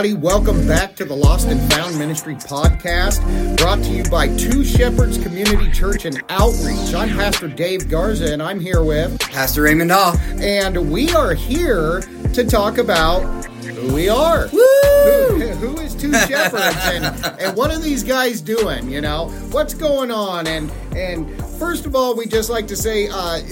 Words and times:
Everybody, 0.00 0.26
welcome 0.26 0.66
back 0.66 0.96
to 0.96 1.04
the 1.04 1.14
Lost 1.14 1.48
and 1.48 1.60
Found 1.74 1.98
Ministry 1.98 2.34
podcast, 2.34 3.20
brought 3.58 3.82
to 3.82 3.90
you 3.90 4.02
by 4.04 4.34
Two 4.38 4.64
Shepherds 4.64 5.18
Community 5.18 5.70
Church 5.70 6.06
and 6.06 6.22
Outreach. 6.30 6.94
I'm 6.94 7.10
Pastor 7.10 7.48
Dave 7.48 7.86
Garza, 7.86 8.32
and 8.32 8.42
I'm 8.42 8.58
here 8.58 8.82
with 8.82 9.20
Pastor 9.20 9.64
Raymond 9.64 9.92
Au. 9.92 10.14
And 10.38 10.90
we 10.90 11.10
are 11.10 11.34
here 11.34 12.00
to 12.32 12.46
talk 12.46 12.78
about 12.78 13.44
who 13.62 13.92
we 13.92 14.08
are. 14.08 14.48
Woo! 14.50 14.62
Who, 15.04 15.48
who 15.48 15.80
is 15.80 15.94
Two 15.94 16.14
Shepherds, 16.14 16.78
and, 16.84 17.04
and 17.38 17.54
what 17.54 17.70
are 17.70 17.78
these 17.78 18.02
guys 18.02 18.40
doing? 18.40 18.90
You 18.90 19.02
know, 19.02 19.28
what's 19.50 19.74
going 19.74 20.10
on? 20.10 20.46
And 20.46 20.70
and 20.96 21.44
first 21.58 21.84
of 21.84 21.94
all, 21.94 22.16
we 22.16 22.24
just 22.24 22.48
like 22.48 22.66
to 22.68 22.76
say, 22.76 23.08
uh, 23.08 23.42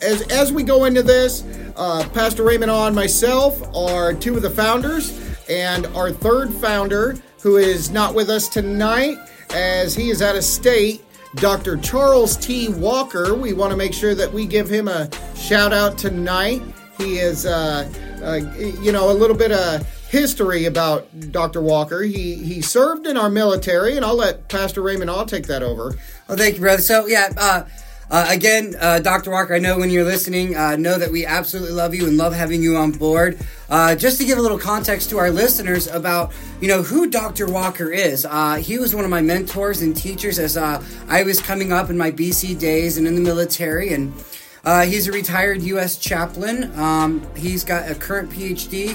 as 0.00 0.22
as 0.30 0.54
we 0.54 0.62
go 0.62 0.86
into 0.86 1.02
this, 1.02 1.44
uh, 1.76 2.08
Pastor 2.14 2.44
Raymond 2.44 2.70
and 2.70 2.96
myself 2.96 3.62
are 3.76 4.14
two 4.14 4.36
of 4.36 4.42
the 4.42 4.48
founders, 4.48 5.10
and 5.48 5.86
our 5.88 6.10
third 6.10 6.52
founder, 6.54 7.16
who 7.42 7.56
is 7.56 7.90
not 7.90 8.14
with 8.14 8.30
us 8.30 8.48
tonight, 8.48 9.18
as 9.54 9.94
he 9.94 10.10
is 10.10 10.22
out 10.22 10.36
of 10.36 10.44
state. 10.44 11.04
Dr. 11.36 11.78
Charles 11.78 12.36
T. 12.36 12.68
Walker. 12.68 13.34
We 13.34 13.54
want 13.54 13.70
to 13.70 13.76
make 13.76 13.94
sure 13.94 14.14
that 14.14 14.30
we 14.30 14.44
give 14.44 14.68
him 14.68 14.86
a 14.86 15.08
shout 15.34 15.72
out 15.72 15.96
tonight. 15.96 16.62
He 16.98 17.18
is, 17.18 17.46
uh, 17.46 17.90
uh, 18.22 18.34
you 18.82 18.92
know, 18.92 19.10
a 19.10 19.14
little 19.14 19.36
bit 19.36 19.50
of 19.50 19.86
history 20.10 20.66
about 20.66 21.32
Dr. 21.32 21.62
Walker. 21.62 22.02
He 22.02 22.34
he 22.34 22.60
served 22.60 23.06
in 23.06 23.16
our 23.16 23.30
military, 23.30 23.96
and 23.96 24.04
I'll 24.04 24.16
let 24.16 24.48
Pastor 24.48 24.82
Raymond. 24.82 25.10
I'll 25.10 25.24
take 25.24 25.46
that 25.46 25.62
over. 25.62 25.94
Well, 26.28 26.36
thank 26.36 26.56
you, 26.56 26.60
brother. 26.60 26.82
So 26.82 27.06
yeah. 27.06 27.30
Uh, 27.36 27.64
uh, 28.12 28.26
again, 28.28 28.76
uh, 28.78 28.98
Dr. 28.98 29.30
Walker, 29.30 29.54
I 29.54 29.58
know 29.58 29.78
when 29.78 29.88
you're 29.88 30.04
listening, 30.04 30.54
uh, 30.54 30.76
know 30.76 30.98
that 30.98 31.10
we 31.10 31.24
absolutely 31.24 31.72
love 31.72 31.94
you 31.94 32.06
and 32.06 32.18
love 32.18 32.34
having 32.34 32.62
you 32.62 32.76
on 32.76 32.90
board. 32.92 33.38
Uh, 33.70 33.94
just 33.94 34.18
to 34.18 34.26
give 34.26 34.36
a 34.36 34.40
little 34.42 34.58
context 34.58 35.08
to 35.08 35.18
our 35.18 35.30
listeners 35.30 35.86
about, 35.86 36.30
you 36.60 36.68
know, 36.68 36.82
who 36.82 37.08
Dr. 37.08 37.50
Walker 37.50 37.90
is. 37.90 38.26
Uh, 38.26 38.56
he 38.56 38.78
was 38.78 38.94
one 38.94 39.04
of 39.04 39.10
my 39.10 39.22
mentors 39.22 39.80
and 39.80 39.96
teachers 39.96 40.38
as 40.38 40.58
uh, 40.58 40.84
I 41.08 41.22
was 41.22 41.40
coming 41.40 41.72
up 41.72 41.88
in 41.88 41.96
my 41.96 42.10
BC 42.10 42.58
days 42.58 42.98
and 42.98 43.06
in 43.06 43.14
the 43.14 43.22
military. 43.22 43.94
And 43.94 44.12
he's 44.84 45.08
a 45.08 45.12
retired 45.12 45.62
U.S. 45.62 45.96
chaplain. 45.96 46.70
Um, 46.78 47.26
he's 47.34 47.64
got 47.64 47.90
a 47.90 47.94
current 47.94 48.28
PhD 48.28 48.94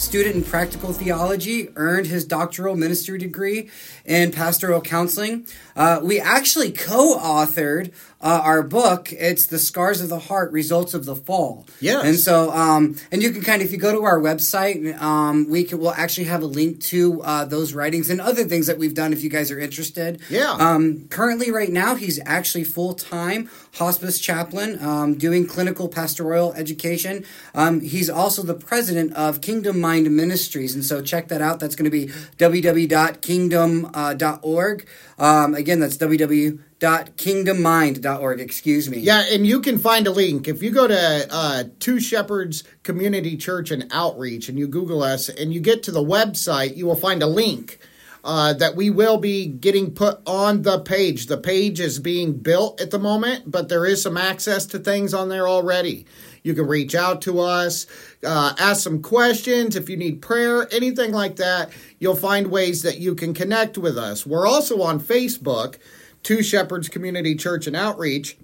student 0.00 0.36
in 0.36 0.44
practical 0.44 0.92
theology, 0.92 1.68
earned 1.76 2.06
his 2.06 2.24
doctoral 2.24 2.76
ministry 2.76 3.18
degree 3.18 3.68
in 4.04 4.30
pastoral 4.30 4.80
counseling. 4.80 5.46
Uh, 5.76 6.00
we 6.02 6.20
actually 6.20 6.72
co 6.72 7.18
authored 7.18 7.92
uh, 8.20 8.40
our 8.42 8.62
book. 8.62 9.12
It's 9.12 9.46
The 9.46 9.58
Scars 9.58 10.00
of 10.00 10.08
the 10.08 10.18
Heart 10.18 10.50
Results 10.52 10.94
of 10.94 11.04
the 11.04 11.14
Fall. 11.14 11.66
Yeah. 11.80 12.00
And 12.02 12.16
so, 12.16 12.50
um, 12.50 12.96
and 13.12 13.22
you 13.22 13.30
can 13.30 13.42
kind 13.42 13.62
of, 13.62 13.68
if 13.68 13.72
you 13.72 13.78
go 13.78 13.92
to 13.92 14.02
our 14.04 14.18
website, 14.18 15.00
um, 15.00 15.48
we 15.48 15.62
can, 15.64 15.78
we'll 15.78 15.92
actually 15.92 16.24
have 16.24 16.42
a 16.42 16.46
link 16.46 16.80
to 16.82 17.22
uh, 17.22 17.44
those 17.44 17.74
writings 17.74 18.10
and 18.10 18.20
other 18.20 18.42
things 18.44 18.66
that 18.66 18.76
we've 18.78 18.94
done 18.94 19.12
if 19.12 19.22
you 19.22 19.30
guys 19.30 19.52
are 19.52 19.60
interested. 19.60 20.20
Yeah. 20.28 20.50
Um, 20.52 21.06
currently, 21.08 21.52
right 21.52 21.70
now, 21.70 21.94
he's 21.94 22.18
actually 22.26 22.64
full 22.64 22.94
time 22.94 23.48
hospice 23.74 24.18
chaplain 24.18 24.84
um, 24.84 25.14
doing 25.14 25.46
clinical 25.46 25.88
pastoral 25.88 26.52
education. 26.54 27.24
Um, 27.54 27.80
he's 27.80 28.10
also 28.10 28.42
the 28.42 28.54
president 28.54 29.12
of 29.14 29.40
Kingdom 29.40 29.80
Mind 29.80 30.10
Ministries. 30.14 30.74
And 30.74 30.84
so 30.84 31.00
check 31.02 31.28
that 31.28 31.40
out. 31.40 31.60
That's 31.60 31.76
going 31.76 31.84
to 31.84 31.90
be 31.90 32.08
www.kingdom.org. 32.38 34.88
Um, 35.18 35.54
again, 35.54 35.80
that's 35.80 35.96
www.kingdommind.org. 35.96 38.40
Excuse 38.40 38.88
me. 38.88 38.98
Yeah, 38.98 39.24
and 39.30 39.44
you 39.46 39.60
can 39.60 39.78
find 39.78 40.06
a 40.06 40.12
link. 40.12 40.46
If 40.46 40.62
you 40.62 40.70
go 40.70 40.86
to 40.86 41.26
uh, 41.30 41.64
Two 41.80 41.98
Shepherds 41.98 42.62
Community 42.84 43.36
Church 43.36 43.72
and 43.72 43.90
Outreach 43.92 44.48
and 44.48 44.58
you 44.58 44.68
Google 44.68 45.02
us 45.02 45.28
and 45.28 45.52
you 45.52 45.60
get 45.60 45.82
to 45.84 45.90
the 45.90 46.04
website, 46.04 46.76
you 46.76 46.86
will 46.86 46.96
find 46.96 47.22
a 47.22 47.26
link. 47.26 47.78
Uh, 48.24 48.52
that 48.52 48.74
we 48.74 48.90
will 48.90 49.16
be 49.16 49.46
getting 49.46 49.94
put 49.94 50.18
on 50.26 50.62
the 50.62 50.80
page. 50.80 51.26
The 51.26 51.38
page 51.38 51.78
is 51.78 52.00
being 52.00 52.32
built 52.32 52.80
at 52.80 52.90
the 52.90 52.98
moment, 52.98 53.48
but 53.48 53.68
there 53.68 53.86
is 53.86 54.02
some 54.02 54.16
access 54.16 54.66
to 54.66 54.80
things 54.80 55.14
on 55.14 55.28
there 55.28 55.48
already. 55.48 56.04
You 56.48 56.54
can 56.54 56.66
reach 56.66 56.94
out 56.94 57.20
to 57.22 57.40
us, 57.40 57.86
uh, 58.24 58.54
ask 58.58 58.82
some 58.82 59.02
questions 59.02 59.76
if 59.76 59.90
you 59.90 59.96
need 59.96 60.22
prayer, 60.22 60.66
anything 60.72 61.12
like 61.12 61.36
that. 61.36 61.70
You'll 61.98 62.16
find 62.16 62.46
ways 62.46 62.82
that 62.82 62.98
you 62.98 63.14
can 63.14 63.34
connect 63.34 63.76
with 63.76 63.98
us. 63.98 64.26
We're 64.26 64.46
also 64.46 64.80
on 64.80 64.98
Facebook, 64.98 65.76
Two 66.22 66.42
Shepherds 66.42 66.88
Community 66.88 67.34
Church 67.34 67.66
and 67.66 67.76
Outreach 67.76 68.38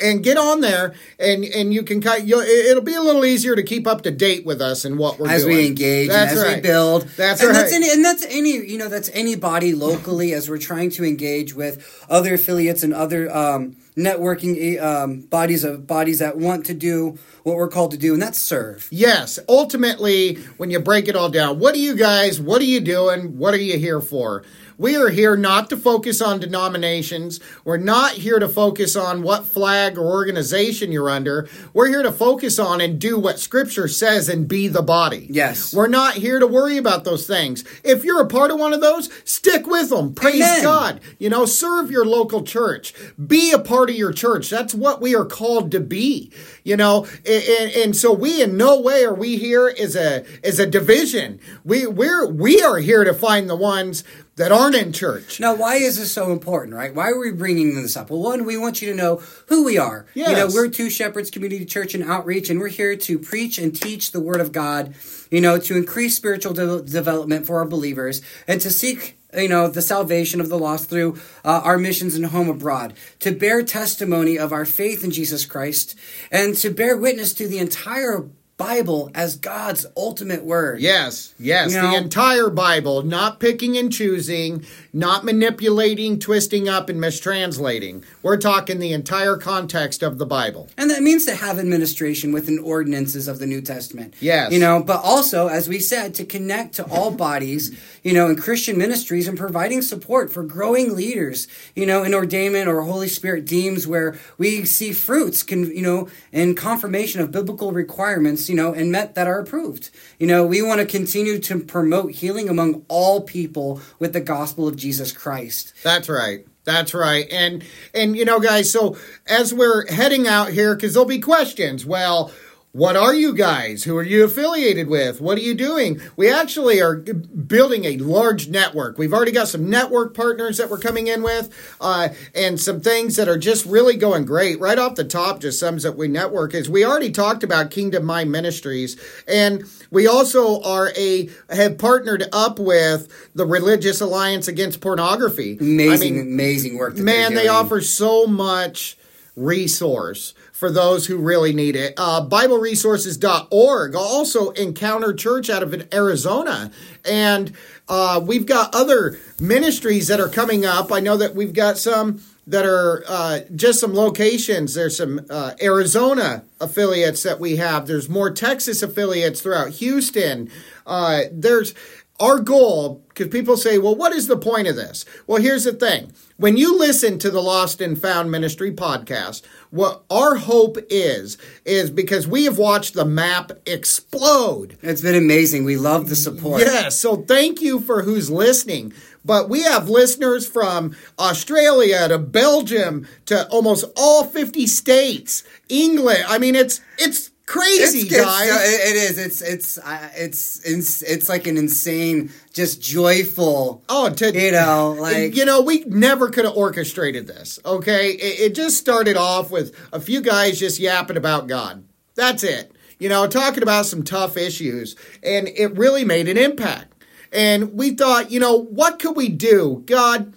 and 0.00 0.22
get 0.22 0.36
on 0.36 0.60
there 0.60 0.94
and 1.18 1.44
and 1.44 1.72
you 1.72 1.82
can 1.82 2.00
kind 2.00 2.28
it'll 2.28 2.82
be 2.82 2.94
a 2.94 3.00
little 3.00 3.24
easier 3.24 3.54
to 3.54 3.62
keep 3.62 3.86
up 3.86 4.02
to 4.02 4.10
date 4.10 4.44
with 4.44 4.60
us 4.60 4.84
and 4.84 4.98
what 4.98 5.18
we're 5.18 5.28
as 5.28 5.44
doing. 5.44 5.56
we 5.56 5.66
engage 5.66 6.08
that's 6.08 6.32
and 6.32 6.40
as 6.40 6.46
right. 6.46 6.56
we 6.56 6.62
build 6.62 7.02
that's 7.16 7.40
and 7.40 7.50
right 7.50 7.56
that's 7.56 7.72
any, 7.72 7.90
and 7.90 8.04
that's 8.04 8.24
any 8.26 8.50
you 8.50 8.78
know 8.78 8.88
that's 8.88 9.10
anybody 9.12 9.74
locally 9.74 10.32
as 10.32 10.48
we're 10.48 10.58
trying 10.58 10.90
to 10.90 11.04
engage 11.04 11.54
with 11.54 12.04
other 12.08 12.34
affiliates 12.34 12.82
and 12.82 12.94
other 12.94 13.34
um, 13.34 13.76
networking 13.96 14.82
um, 14.82 15.20
bodies 15.20 15.64
of 15.64 15.86
bodies 15.86 16.18
that 16.20 16.36
want 16.38 16.66
to 16.66 16.74
do 16.74 17.18
what 17.42 17.56
we're 17.56 17.68
called 17.68 17.90
to 17.90 17.98
do 17.98 18.14
and 18.14 18.22
that's 18.22 18.38
serve. 18.38 18.88
Yes 18.90 19.38
ultimately 19.48 20.36
when 20.56 20.70
you 20.70 20.80
break 20.80 21.08
it 21.08 21.16
all 21.16 21.28
down 21.28 21.58
what 21.58 21.74
are 21.74 21.78
you 21.78 21.94
guys 21.94 22.40
what 22.40 22.60
are 22.62 22.66
you 22.66 22.80
doing 22.80 23.36
what 23.38 23.52
are 23.52 23.58
you 23.58 23.78
here 23.78 24.00
for 24.00 24.44
we 24.82 24.96
are 24.96 25.10
here 25.10 25.36
not 25.36 25.70
to 25.70 25.76
focus 25.76 26.20
on 26.20 26.40
denominations. 26.40 27.38
We're 27.64 27.76
not 27.76 28.14
here 28.14 28.40
to 28.40 28.48
focus 28.48 28.96
on 28.96 29.22
what 29.22 29.46
flag 29.46 29.96
or 29.96 30.10
organization 30.10 30.90
you're 30.90 31.08
under. 31.08 31.48
We're 31.72 31.86
here 31.86 32.02
to 32.02 32.10
focus 32.10 32.58
on 32.58 32.80
and 32.80 33.00
do 33.00 33.16
what 33.16 33.38
Scripture 33.38 33.86
says 33.86 34.28
and 34.28 34.48
be 34.48 34.66
the 34.66 34.82
body. 34.82 35.28
Yes. 35.30 35.72
We're 35.72 35.86
not 35.86 36.14
here 36.14 36.40
to 36.40 36.48
worry 36.48 36.78
about 36.78 37.04
those 37.04 37.28
things. 37.28 37.64
If 37.84 38.02
you're 38.02 38.22
a 38.22 38.26
part 38.26 38.50
of 38.50 38.58
one 38.58 38.72
of 38.72 38.80
those, 38.80 39.08
stick 39.24 39.68
with 39.68 39.90
them. 39.90 40.14
Praise 40.14 40.42
Amen. 40.42 40.62
God. 40.64 41.00
You 41.16 41.30
know, 41.30 41.46
serve 41.46 41.92
your 41.92 42.04
local 42.04 42.42
church. 42.42 42.92
Be 43.24 43.52
a 43.52 43.60
part 43.60 43.88
of 43.88 43.94
your 43.94 44.12
church. 44.12 44.50
That's 44.50 44.74
what 44.74 45.00
we 45.00 45.14
are 45.14 45.24
called 45.24 45.70
to 45.70 45.80
be. 45.80 46.32
You 46.64 46.76
know, 46.76 47.06
and, 47.24 47.72
and 47.76 47.96
so 47.96 48.12
we 48.12 48.42
in 48.42 48.56
no 48.56 48.80
way 48.80 49.04
are 49.04 49.14
we 49.14 49.36
here 49.36 49.72
as 49.78 49.94
a 49.94 50.24
as 50.42 50.58
a 50.58 50.66
division. 50.66 51.38
We 51.64 51.86
we're 51.86 52.26
we 52.26 52.60
are 52.62 52.78
here 52.78 53.04
to 53.04 53.14
find 53.14 53.48
the 53.48 53.56
ones 53.56 54.02
that 54.36 54.50
aren't 54.50 54.74
in 54.74 54.92
church. 54.92 55.40
Now, 55.40 55.54
why 55.54 55.76
is 55.76 55.98
this 55.98 56.12
so 56.12 56.32
important, 56.32 56.74
right? 56.74 56.94
Why 56.94 57.10
are 57.10 57.18
we 57.18 57.32
bringing 57.32 57.74
this 57.74 57.96
up? 57.96 58.10
Well, 58.10 58.20
one, 58.20 58.44
we 58.44 58.56
want 58.56 58.80
you 58.80 58.90
to 58.90 58.96
know 58.96 59.16
who 59.46 59.64
we 59.64 59.76
are. 59.76 60.06
Yes. 60.14 60.30
You 60.30 60.36
know, 60.36 60.48
we're 60.52 60.68
Two 60.68 60.88
Shepherds 60.88 61.30
Community 61.30 61.66
Church 61.66 61.94
and 61.94 62.02
Outreach, 62.04 62.48
and 62.48 62.58
we're 62.58 62.68
here 62.68 62.96
to 62.96 63.18
preach 63.18 63.58
and 63.58 63.74
teach 63.74 64.12
the 64.12 64.20
Word 64.20 64.40
of 64.40 64.52
God, 64.52 64.94
you 65.30 65.40
know, 65.40 65.58
to 65.58 65.76
increase 65.76 66.16
spiritual 66.16 66.54
de- 66.54 66.82
development 66.82 67.46
for 67.46 67.58
our 67.58 67.66
believers 67.66 68.22
and 68.48 68.60
to 68.60 68.70
seek 68.70 69.18
you 69.34 69.48
know 69.48 69.66
the 69.66 69.80
salvation 69.80 70.40
of 70.42 70.50
the 70.50 70.58
lost 70.58 70.90
through 70.90 71.18
uh, 71.42 71.62
our 71.64 71.78
missions 71.78 72.14
and 72.14 72.26
home 72.26 72.50
abroad 72.50 72.92
to 73.18 73.32
bear 73.32 73.62
testimony 73.62 74.38
of 74.38 74.52
our 74.52 74.66
faith 74.66 75.02
in 75.02 75.10
jesus 75.10 75.46
christ 75.46 75.98
and 76.30 76.54
to 76.54 76.68
bear 76.68 76.98
witness 76.98 77.32
to 77.32 77.48
the 77.48 77.58
entire 77.58 78.28
Bible 78.56 79.10
as 79.14 79.36
God's 79.36 79.86
ultimate 79.96 80.44
word. 80.44 80.80
Yes, 80.80 81.34
yes, 81.38 81.72
You 81.72 81.80
the 81.80 81.96
entire 81.96 82.50
Bible, 82.50 83.02
not 83.02 83.40
picking 83.40 83.76
and 83.76 83.92
choosing, 83.92 84.64
not 84.92 85.24
manipulating, 85.24 86.18
twisting 86.18 86.68
up, 86.68 86.90
and 86.90 87.00
mistranslating. 87.00 88.04
We're 88.22 88.36
talking 88.36 88.78
the 88.78 88.92
entire 88.92 89.36
context 89.36 90.02
of 90.02 90.18
the 90.18 90.26
Bible. 90.26 90.68
And 90.76 90.90
that 90.90 91.02
means 91.02 91.24
to 91.26 91.34
have 91.34 91.58
administration 91.58 92.30
within 92.32 92.58
ordinances 92.58 93.26
of 93.26 93.38
the 93.38 93.46
New 93.46 93.62
Testament. 93.62 94.14
Yes. 94.20 94.52
You 94.52 94.58
know, 94.58 94.82
but 94.82 95.00
also, 95.02 95.48
as 95.48 95.68
we 95.68 95.78
said, 95.78 96.14
to 96.16 96.26
connect 96.26 96.74
to 96.74 96.84
all 96.90 97.10
bodies, 97.10 97.74
you 98.02 98.12
know, 98.12 98.28
in 98.28 98.36
Christian 98.36 98.76
ministries 98.76 99.26
and 99.26 99.38
providing 99.38 99.80
support 99.80 100.30
for 100.30 100.42
growing 100.42 100.94
leaders, 100.94 101.48
you 101.74 101.86
know, 101.86 102.02
in 102.02 102.12
ordainment 102.12 102.66
or 102.66 102.82
Holy 102.82 103.08
Spirit 103.08 103.46
deems 103.46 103.86
where 103.86 104.18
we 104.36 104.64
see 104.66 104.92
fruits, 104.92 105.42
can, 105.42 105.74
you 105.74 105.82
know, 105.82 106.08
in 106.32 106.54
confirmation 106.54 107.22
of 107.22 107.30
biblical 107.32 107.72
requirements, 107.72 108.50
you 108.50 108.54
know, 108.54 108.74
and 108.74 108.92
met 108.92 109.14
that 109.14 109.26
are 109.26 109.38
approved. 109.38 109.88
You 110.18 110.26
know, 110.26 110.44
we 110.44 110.60
want 110.60 110.80
to 110.80 110.86
continue 110.86 111.38
to 111.38 111.60
promote 111.60 112.12
healing 112.12 112.50
among 112.50 112.84
all 112.88 113.22
people 113.22 113.80
with 113.98 114.12
the 114.12 114.20
gospel 114.20 114.68
of 114.68 114.81
Jesus 114.82 115.12
Christ. 115.12 115.72
That's 115.82 116.08
right. 116.08 116.44
That's 116.64 116.92
right. 116.92 117.26
And 117.30 117.64
and 117.94 118.16
you 118.16 118.24
know 118.24 118.38
guys, 118.40 118.70
so 118.70 118.96
as 119.26 119.54
we're 119.54 119.86
heading 119.86 120.26
out 120.28 120.50
here 120.50 120.76
cuz 120.76 120.94
there'll 120.94 121.08
be 121.08 121.20
questions. 121.20 121.86
Well, 121.86 122.32
what 122.72 122.96
are 122.96 123.14
you 123.14 123.34
guys? 123.34 123.84
Who 123.84 123.94
are 123.98 124.02
you 124.02 124.24
affiliated 124.24 124.88
with? 124.88 125.20
What 125.20 125.36
are 125.36 125.42
you 125.42 125.54
doing? 125.54 126.00
We 126.16 126.32
actually 126.32 126.80
are 126.80 126.96
building 126.96 127.84
a 127.84 127.98
large 127.98 128.48
network. 128.48 128.96
We've 128.96 129.12
already 129.12 129.30
got 129.30 129.48
some 129.48 129.68
network 129.68 130.14
partners 130.14 130.56
that 130.56 130.70
we're 130.70 130.78
coming 130.78 131.06
in 131.06 131.22
with, 131.22 131.50
uh, 131.82 132.08
and 132.34 132.58
some 132.58 132.80
things 132.80 133.16
that 133.16 133.28
are 133.28 133.36
just 133.36 133.66
really 133.66 133.96
going 133.96 134.24
great. 134.24 134.58
Right 134.58 134.78
off 134.78 134.94
the 134.94 135.04
top, 135.04 135.40
just 135.40 135.60
sums 135.60 135.84
up 135.84 135.96
we 135.96 136.08
network 136.08 136.54
is 136.54 136.70
we 136.70 136.82
already 136.82 137.10
talked 137.10 137.44
about 137.44 137.70
Kingdom 137.70 138.06
Mind 138.06 138.32
Ministries, 138.32 138.98
and 139.28 139.64
we 139.90 140.06
also 140.06 140.62
are 140.62 140.92
a 140.96 141.28
have 141.50 141.76
partnered 141.76 142.24
up 142.32 142.58
with 142.58 143.30
the 143.34 143.44
Religious 143.44 144.00
Alliance 144.00 144.48
Against 144.48 144.80
Pornography. 144.80 145.58
Amazing, 145.60 146.14
I 146.14 146.22
mean, 146.22 146.32
amazing 146.32 146.78
work. 146.78 146.94
That 146.94 147.02
man, 147.02 147.34
they 147.34 147.48
offer 147.48 147.82
so 147.82 148.26
much 148.26 148.96
resource 149.36 150.34
for 150.62 150.70
those 150.70 151.08
who 151.08 151.16
really 151.16 151.52
need 151.52 151.74
it. 151.74 151.92
Uh, 151.96 152.24
BibleResources.org, 152.24 153.96
also 153.96 154.50
Encounter 154.50 155.12
Church 155.12 155.50
out 155.50 155.60
of 155.60 155.92
Arizona. 155.92 156.70
And 157.04 157.52
uh, 157.88 158.20
we've 158.24 158.46
got 158.46 158.72
other 158.72 159.18
ministries 159.40 160.06
that 160.06 160.20
are 160.20 160.28
coming 160.28 160.64
up. 160.64 160.92
I 160.92 161.00
know 161.00 161.16
that 161.16 161.34
we've 161.34 161.52
got 161.52 161.78
some 161.78 162.22
that 162.46 162.64
are 162.64 163.02
uh, 163.08 163.40
just 163.56 163.80
some 163.80 163.92
locations. 163.92 164.74
There's 164.74 164.96
some 164.96 165.26
uh, 165.28 165.54
Arizona 165.60 166.44
affiliates 166.60 167.24
that 167.24 167.40
we 167.40 167.56
have. 167.56 167.88
There's 167.88 168.08
more 168.08 168.30
Texas 168.30 168.84
affiliates 168.84 169.40
throughout 169.40 169.70
Houston. 169.70 170.48
Uh, 170.86 171.22
there's 171.32 171.74
our 172.20 172.38
goal, 172.38 173.04
because 173.08 173.28
people 173.28 173.56
say, 173.56 173.78
well, 173.78 173.96
what 173.96 174.12
is 174.12 174.28
the 174.28 174.36
point 174.36 174.68
of 174.68 174.76
this? 174.76 175.04
Well, 175.26 175.42
here's 175.42 175.64
the 175.64 175.72
thing. 175.72 176.12
When 176.36 176.56
you 176.56 176.78
listen 176.78 177.18
to 177.18 177.30
the 177.30 177.40
Lost 177.40 177.80
and 177.80 178.00
Found 178.00 178.30
Ministry 178.30 178.70
podcast, 178.70 179.42
what 179.70 180.04
our 180.10 180.36
hope 180.36 180.78
is, 180.88 181.36
is 181.64 181.90
because 181.90 182.28
we 182.28 182.44
have 182.44 182.58
watched 182.58 182.94
the 182.94 183.04
map 183.04 183.52
explode. 183.66 184.76
It's 184.82 185.02
been 185.02 185.14
amazing. 185.14 185.64
We 185.64 185.76
love 185.76 186.08
the 186.08 186.16
support. 186.16 186.60
Yes. 186.60 186.98
So 186.98 187.16
thank 187.16 187.60
you 187.60 187.80
for 187.80 188.02
who's 188.02 188.30
listening. 188.30 188.92
But 189.24 189.48
we 189.48 189.62
have 189.62 189.88
listeners 189.88 190.48
from 190.48 190.96
Australia 191.18 192.08
to 192.08 192.18
Belgium 192.18 193.06
to 193.26 193.48
almost 193.48 193.84
all 193.96 194.24
50 194.24 194.66
states, 194.66 195.44
England. 195.68 196.24
I 196.28 196.38
mean, 196.38 196.54
it's, 196.54 196.80
it's, 196.98 197.31
crazy, 197.52 198.00
it's, 198.00 198.16
guys. 198.16 198.48
It's, 198.48 198.90
it 198.90 198.96
is. 198.96 199.18
It's 199.18 199.42
it's 199.42 199.78
uh, 199.78 200.08
it's 200.14 200.64
it's 200.64 201.02
it's 201.02 201.28
like 201.28 201.46
an 201.46 201.56
insane, 201.58 202.32
just 202.52 202.80
joyful. 202.80 203.84
Oh, 203.88 204.08
to, 204.10 204.32
you 204.32 204.52
know, 204.52 204.96
like 204.98 205.36
you 205.36 205.44
know, 205.44 205.60
we 205.60 205.80
never 205.86 206.30
could 206.30 206.44
have 206.44 206.56
orchestrated 206.56 207.26
this. 207.26 207.58
Okay, 207.64 208.12
it, 208.12 208.40
it 208.40 208.54
just 208.54 208.78
started 208.78 209.16
off 209.16 209.50
with 209.50 209.76
a 209.92 210.00
few 210.00 210.22
guys 210.22 210.58
just 210.58 210.80
yapping 210.80 211.18
about 211.18 211.46
God. 211.46 211.84
That's 212.14 212.42
it. 212.42 212.74
You 212.98 213.08
know, 213.08 213.26
talking 213.26 213.62
about 213.62 213.86
some 213.86 214.02
tough 214.02 214.36
issues, 214.36 214.96
and 215.22 215.48
it 215.48 215.76
really 215.76 216.04
made 216.04 216.28
an 216.28 216.38
impact. 216.38 217.04
And 217.32 217.74
we 217.74 217.90
thought, 217.90 218.30
you 218.30 218.40
know, 218.40 218.56
what 218.56 218.98
could 218.98 219.16
we 219.16 219.28
do? 219.28 219.82
God, 219.86 220.34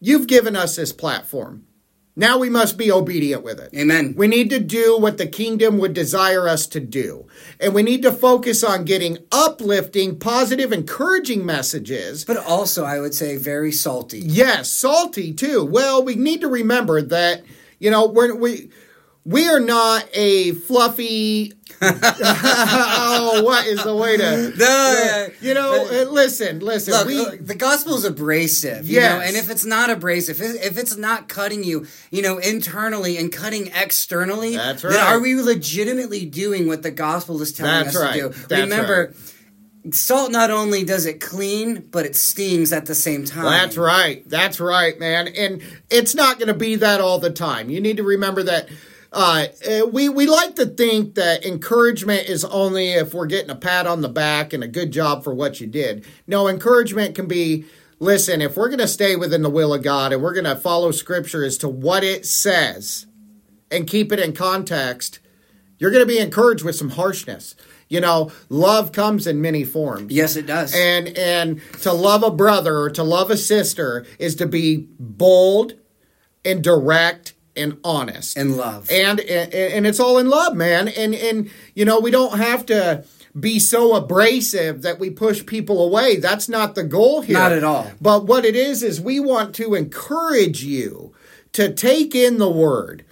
you've 0.00 0.26
given 0.26 0.56
us 0.56 0.76
this 0.76 0.92
platform. 0.92 1.66
Now 2.16 2.38
we 2.38 2.48
must 2.48 2.78
be 2.78 2.92
obedient 2.92 3.42
with 3.42 3.58
it. 3.58 3.74
Amen. 3.74 4.14
We 4.16 4.28
need 4.28 4.48
to 4.50 4.60
do 4.60 4.96
what 4.98 5.18
the 5.18 5.26
kingdom 5.26 5.78
would 5.78 5.94
desire 5.94 6.48
us 6.48 6.68
to 6.68 6.78
do. 6.78 7.26
And 7.58 7.74
we 7.74 7.82
need 7.82 8.02
to 8.02 8.12
focus 8.12 8.62
on 8.62 8.84
getting 8.84 9.18
uplifting, 9.32 10.20
positive, 10.20 10.72
encouraging 10.72 11.44
messages. 11.44 12.24
But 12.24 12.36
also, 12.36 12.84
I 12.84 13.00
would 13.00 13.14
say, 13.14 13.36
very 13.36 13.72
salty. 13.72 14.20
Yes, 14.20 14.70
salty 14.70 15.32
too. 15.32 15.64
Well, 15.64 16.04
we 16.04 16.14
need 16.14 16.40
to 16.42 16.48
remember 16.48 17.02
that, 17.02 17.42
you 17.80 17.90
know, 17.90 18.06
we're, 18.06 18.34
we, 18.36 18.70
we 19.24 19.48
are 19.48 19.60
not 19.60 20.08
a 20.14 20.52
fluffy 20.52 21.52
oh, 21.82 23.42
what 23.44 23.66
is 23.66 23.82
the 23.82 23.94
way 23.94 24.16
to? 24.16 24.52
No, 24.56 25.28
you 25.40 25.54
know, 25.54 25.86
uh, 25.86 26.10
listen, 26.10 26.60
listen. 26.60 26.94
Look, 26.94 27.06
we, 27.06 27.36
the 27.38 27.54
gospel 27.54 27.96
is 27.96 28.04
abrasive, 28.04 28.86
you 28.86 29.00
yes. 29.00 29.12
know, 29.12 29.26
and 29.26 29.36
if 29.36 29.50
it's 29.50 29.64
not 29.64 29.90
abrasive, 29.90 30.40
if 30.40 30.78
it's 30.78 30.96
not 30.96 31.28
cutting 31.28 31.64
you, 31.64 31.86
you 32.10 32.22
know, 32.22 32.38
internally 32.38 33.18
and 33.18 33.32
cutting 33.32 33.70
externally, 33.74 34.56
that's 34.56 34.84
right. 34.84 34.92
Then 34.92 35.06
are 35.06 35.20
we 35.20 35.34
legitimately 35.40 36.26
doing 36.26 36.66
what 36.66 36.82
the 36.82 36.90
gospel 36.90 37.40
is 37.42 37.52
telling 37.52 37.84
that's 37.84 37.96
us 37.96 38.02
right. 38.02 38.14
to 38.14 38.20
do? 38.20 38.28
That's 38.28 38.62
Remember. 38.62 39.12
Right. 39.12 39.30
Salt 39.94 40.30
not 40.30 40.50
only 40.50 40.82
does 40.82 41.04
it 41.04 41.20
clean, 41.20 41.86
but 41.90 42.06
it 42.06 42.16
stings 42.16 42.72
at 42.72 42.86
the 42.86 42.94
same 42.94 43.26
time. 43.26 43.44
That's 43.44 43.76
right. 43.76 44.26
That's 44.26 44.58
right, 44.58 44.98
man. 44.98 45.28
And 45.28 45.62
it's 45.90 46.14
not 46.14 46.38
going 46.38 46.48
to 46.48 46.54
be 46.54 46.76
that 46.76 47.02
all 47.02 47.18
the 47.18 47.30
time. 47.30 47.68
You 47.68 47.82
need 47.82 47.98
to 47.98 48.02
remember 48.02 48.44
that 48.44 48.70
uh, 49.14 49.46
uh, 49.70 49.86
we 49.86 50.08
we 50.08 50.26
like 50.26 50.56
to 50.56 50.66
think 50.66 51.14
that 51.14 51.46
encouragement 51.46 52.28
is 52.28 52.44
only 52.44 52.90
if 52.90 53.14
we're 53.14 53.26
getting 53.26 53.50
a 53.50 53.54
pat 53.54 53.86
on 53.86 54.00
the 54.00 54.08
back 54.08 54.52
and 54.52 54.64
a 54.64 54.68
good 54.68 54.90
job 54.90 55.22
for 55.22 55.32
what 55.32 55.60
you 55.60 55.66
did. 55.68 56.04
No, 56.26 56.48
encouragement 56.48 57.14
can 57.14 57.26
be 57.26 57.64
listen, 58.00 58.42
if 58.42 58.56
we're 58.56 58.68
going 58.68 58.80
to 58.80 58.88
stay 58.88 59.14
within 59.14 59.42
the 59.42 59.50
will 59.50 59.72
of 59.72 59.82
God 59.82 60.12
and 60.12 60.20
we're 60.20 60.34
going 60.34 60.44
to 60.44 60.56
follow 60.56 60.90
scripture 60.90 61.44
as 61.44 61.56
to 61.58 61.68
what 61.68 62.02
it 62.02 62.26
says 62.26 63.06
and 63.70 63.86
keep 63.86 64.12
it 64.12 64.18
in 64.18 64.32
context, 64.32 65.20
you're 65.78 65.92
going 65.92 66.06
to 66.06 66.12
be 66.12 66.18
encouraged 66.18 66.64
with 66.64 66.76
some 66.76 66.90
harshness. 66.90 67.54
You 67.88 68.00
know, 68.00 68.32
love 68.48 68.90
comes 68.90 69.26
in 69.28 69.40
many 69.40 69.62
forms. 69.62 70.12
Yes, 70.12 70.34
it 70.34 70.46
does. 70.46 70.74
And 70.74 71.16
and 71.16 71.60
to 71.82 71.92
love 71.92 72.24
a 72.24 72.30
brother 72.30 72.78
or 72.78 72.90
to 72.90 73.04
love 73.04 73.30
a 73.30 73.36
sister 73.36 74.04
is 74.18 74.34
to 74.36 74.46
be 74.46 74.88
bold 74.98 75.74
and 76.44 76.64
direct 76.64 77.33
and 77.56 77.78
honest. 77.84 78.36
And 78.36 78.56
love. 78.56 78.90
And, 78.90 79.20
and 79.20 79.54
and 79.54 79.86
it's 79.86 80.00
all 80.00 80.18
in 80.18 80.28
love 80.28 80.54
man. 80.54 80.88
And 80.88 81.14
and 81.14 81.50
you 81.74 81.84
know 81.84 82.00
we 82.00 82.10
don't 82.10 82.38
have 82.38 82.66
to 82.66 83.04
be 83.38 83.58
so 83.58 83.94
abrasive 83.94 84.82
that 84.82 84.98
we 84.98 85.10
push 85.10 85.44
people 85.44 85.84
away. 85.84 86.16
That's 86.16 86.48
not 86.48 86.74
the 86.74 86.84
goal 86.84 87.22
here. 87.22 87.34
Not 87.34 87.52
at 87.52 87.64
all. 87.64 87.90
But 88.00 88.26
what 88.26 88.44
it 88.44 88.54
is 88.54 88.82
is 88.82 89.00
we 89.00 89.18
want 89.18 89.54
to 89.56 89.74
encourage 89.74 90.62
you 90.62 91.12
to 91.52 91.72
take 91.72 92.14
in 92.14 92.38
the 92.38 92.50
word 92.50 93.04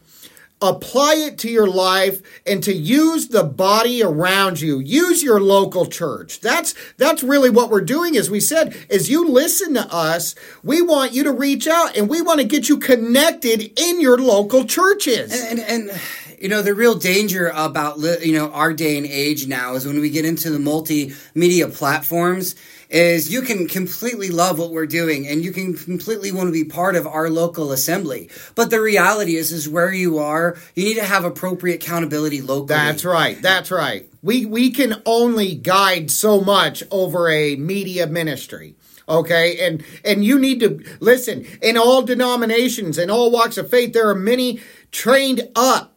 apply 0.63 1.15
it 1.15 1.39
to 1.39 1.51
your 1.51 1.67
life 1.67 2.23
and 2.47 2.63
to 2.63 2.73
use 2.73 3.29
the 3.29 3.45
body 3.45 4.03
around 4.03 4.61
you. 4.61 4.79
Use 4.79 5.23
your 5.23 5.41
local 5.41 5.87
church. 5.87 6.41
That's 6.41 6.75
that's 6.97 7.23
really 7.23 7.51
what 7.51 7.71
we're 7.71 7.81
doing 7.83 8.17
as 8.17 8.31
we 8.31 8.41
said 8.41 8.77
as 8.89 9.11
you 9.11 9.29
listen 9.29 9.75
to 9.75 9.93
us. 9.93 10.35
We 10.63 10.81
want 10.81 11.13
you 11.13 11.25
to 11.25 11.33
reach 11.33 11.67
out 11.67 11.97
and 11.97 12.09
we 12.09 12.23
want 12.23 12.41
to 12.41 12.47
get 12.47 12.69
you 12.69 12.79
connected 12.79 13.79
in 13.79 14.01
your 14.01 14.19
local 14.19 14.65
churches. 14.65 15.33
And, 15.33 15.59
and, 15.59 15.91
and 15.91 16.01
you 16.43 16.49
know 16.49 16.61
the 16.61 16.75
real 16.75 16.97
danger 16.97 17.53
about 17.55 18.01
you 18.21 18.33
know 18.33 18.51
our 18.51 18.73
day 18.73 18.99
and 18.99 19.07
age 19.07 19.47
now 19.47 19.75
is 19.75 19.87
when 19.87 20.01
we 20.01 20.11
get 20.11 20.25
into 20.25 20.51
the 20.51 20.59
multimedia 20.59 21.73
platforms 21.73 22.57
is 22.91 23.33
you 23.33 23.43
can 23.43 23.69
completely 23.69 24.29
love 24.29 24.59
what 24.59 24.71
we're 24.71 24.85
doing 24.85 25.27
and 25.27 25.45
you 25.45 25.53
can 25.53 25.73
completely 25.73 26.33
want 26.33 26.49
to 26.49 26.53
be 26.53 26.65
part 26.65 26.95
of 26.95 27.07
our 27.07 27.31
local 27.31 27.73
assembly. 27.73 28.29
But 28.55 28.69
the 28.71 28.83
reality 28.83 29.37
is 29.37 29.51
is 29.51 29.69
where 29.69 29.93
you 29.93 30.19
are, 30.19 30.59
you 30.75 30.85
need 30.85 30.97
to 30.97 31.05
have 31.05 31.25
appropriate 31.25 31.83
accountability 31.83 32.43
locally. 32.43 32.67
That's 32.67 33.05
right. 33.05 33.41
That's 33.41 33.71
right. 33.71 34.11
We 34.21 34.45
we 34.45 34.73
can 34.73 35.01
only 35.07 35.55
guide 35.55 36.11
so 36.11 36.41
much 36.41 36.83
over 36.91 37.31
a 37.31 37.57
media 37.57 38.07
ministry 38.09 38.75
okay 39.09 39.67
and 39.67 39.85
and 40.05 40.25
you 40.25 40.39
need 40.39 40.61
to 40.61 40.81
listen 41.01 41.45
in 41.61 41.77
all 41.77 42.03
denominations 42.03 42.99
in 42.99 43.11
all 43.11 43.33
walks 43.33 43.59
of 43.59 43.69
faith 43.69 43.93
there 43.93 44.09
are 44.09 44.15
many 44.15 44.61
trained 44.93 45.41
up 45.57 45.92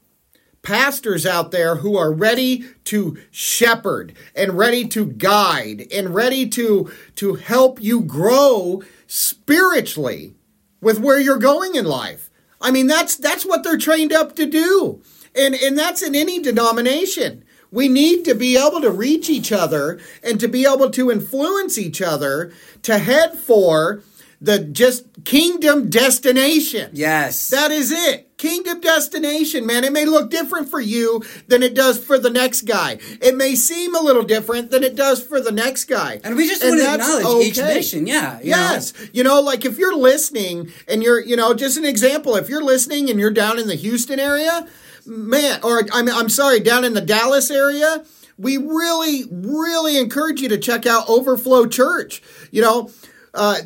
pastors 0.65 1.25
out 1.25 1.51
there 1.51 1.77
who 1.77 1.95
are 1.95 2.11
ready 2.11 2.65
to 2.85 3.17
shepherd 3.31 4.13
and 4.35 4.57
ready 4.57 4.85
to 4.89 5.05
guide 5.05 5.87
and 5.93 6.13
ready 6.13 6.49
to 6.49 6.91
to 7.15 7.35
help 7.35 7.81
you 7.81 8.01
grow 8.01 8.83
spiritually 9.07 10.35
with 10.81 10.99
where 10.99 11.19
you're 11.19 11.37
going 11.37 11.75
in 11.75 11.85
life. 11.85 12.29
I 12.59 12.71
mean 12.71 12.87
that's 12.87 13.15
that's 13.15 13.45
what 13.45 13.63
they're 13.63 13.77
trained 13.77 14.11
up 14.11 14.35
to 14.35 14.45
do. 14.45 15.01
And 15.33 15.55
and 15.55 15.77
that's 15.77 16.01
in 16.01 16.15
any 16.15 16.41
denomination. 16.41 17.45
We 17.71 17.87
need 17.87 18.23
to 18.25 18.35
be 18.35 18.57
able 18.57 18.81
to 18.81 18.91
reach 18.91 19.29
each 19.29 19.51
other 19.51 19.99
and 20.23 20.39
to 20.39 20.47
be 20.47 20.65
able 20.65 20.89
to 20.91 21.11
influence 21.11 21.77
each 21.77 22.01
other 22.01 22.51
to 22.83 22.97
head 22.97 23.37
for 23.37 24.01
the 24.41 24.59
just 24.59 25.05
kingdom 25.23 25.89
destination. 25.89 26.91
Yes. 26.93 27.49
That 27.49 27.71
is 27.71 27.91
it. 27.91 28.37
Kingdom 28.37 28.81
destination, 28.81 29.65
man. 29.65 29.83
It 29.83 29.93
may 29.93 30.05
look 30.05 30.29
different 30.29 30.69
for 30.69 30.81
you 30.81 31.23
than 31.47 31.63
it 31.63 31.73
does 31.73 32.03
for 32.03 32.19
the 32.19 32.29
next 32.29 32.63
guy. 32.63 32.99
It 33.21 33.35
may 33.35 33.55
seem 33.55 33.95
a 33.95 34.01
little 34.01 34.23
different 34.23 34.71
than 34.71 34.83
it 34.83 34.95
does 34.95 35.23
for 35.23 35.39
the 35.39 35.51
next 35.51 35.85
guy. 35.85 36.19
And 36.23 36.35
we 36.35 36.47
just 36.47 36.61
and 36.61 36.71
want 36.71 36.81
to 36.81 36.93
acknowledge 36.93 37.25
okay. 37.25 37.47
each 37.47 37.57
mission. 37.57 38.07
Yeah. 38.07 38.39
You 38.39 38.49
yes. 38.49 38.93
Know? 38.93 39.05
You 39.13 39.23
know, 39.23 39.41
like 39.41 39.63
if 39.63 39.77
you're 39.77 39.95
listening 39.95 40.71
and 40.87 41.01
you're, 41.01 41.21
you 41.21 41.37
know, 41.37 41.53
just 41.53 41.77
an 41.77 41.85
example, 41.85 42.35
if 42.35 42.49
you're 42.49 42.63
listening 42.63 43.09
and 43.09 43.19
you're 43.19 43.31
down 43.31 43.57
in 43.57 43.67
the 43.67 43.75
Houston 43.75 44.19
area, 44.19 44.67
man, 45.05 45.61
or 45.63 45.83
I'm, 45.93 46.09
I'm 46.09 46.29
sorry, 46.29 46.59
down 46.59 46.83
in 46.83 46.93
the 46.93 47.01
Dallas 47.01 47.49
area, 47.49 48.03
we 48.37 48.57
really, 48.57 49.23
really 49.31 49.97
encourage 49.97 50.41
you 50.41 50.49
to 50.49 50.57
check 50.57 50.85
out 50.85 51.09
Overflow 51.09 51.67
Church. 51.67 52.21
You 52.51 52.61
know, 52.61 52.91
uh, 53.33 53.59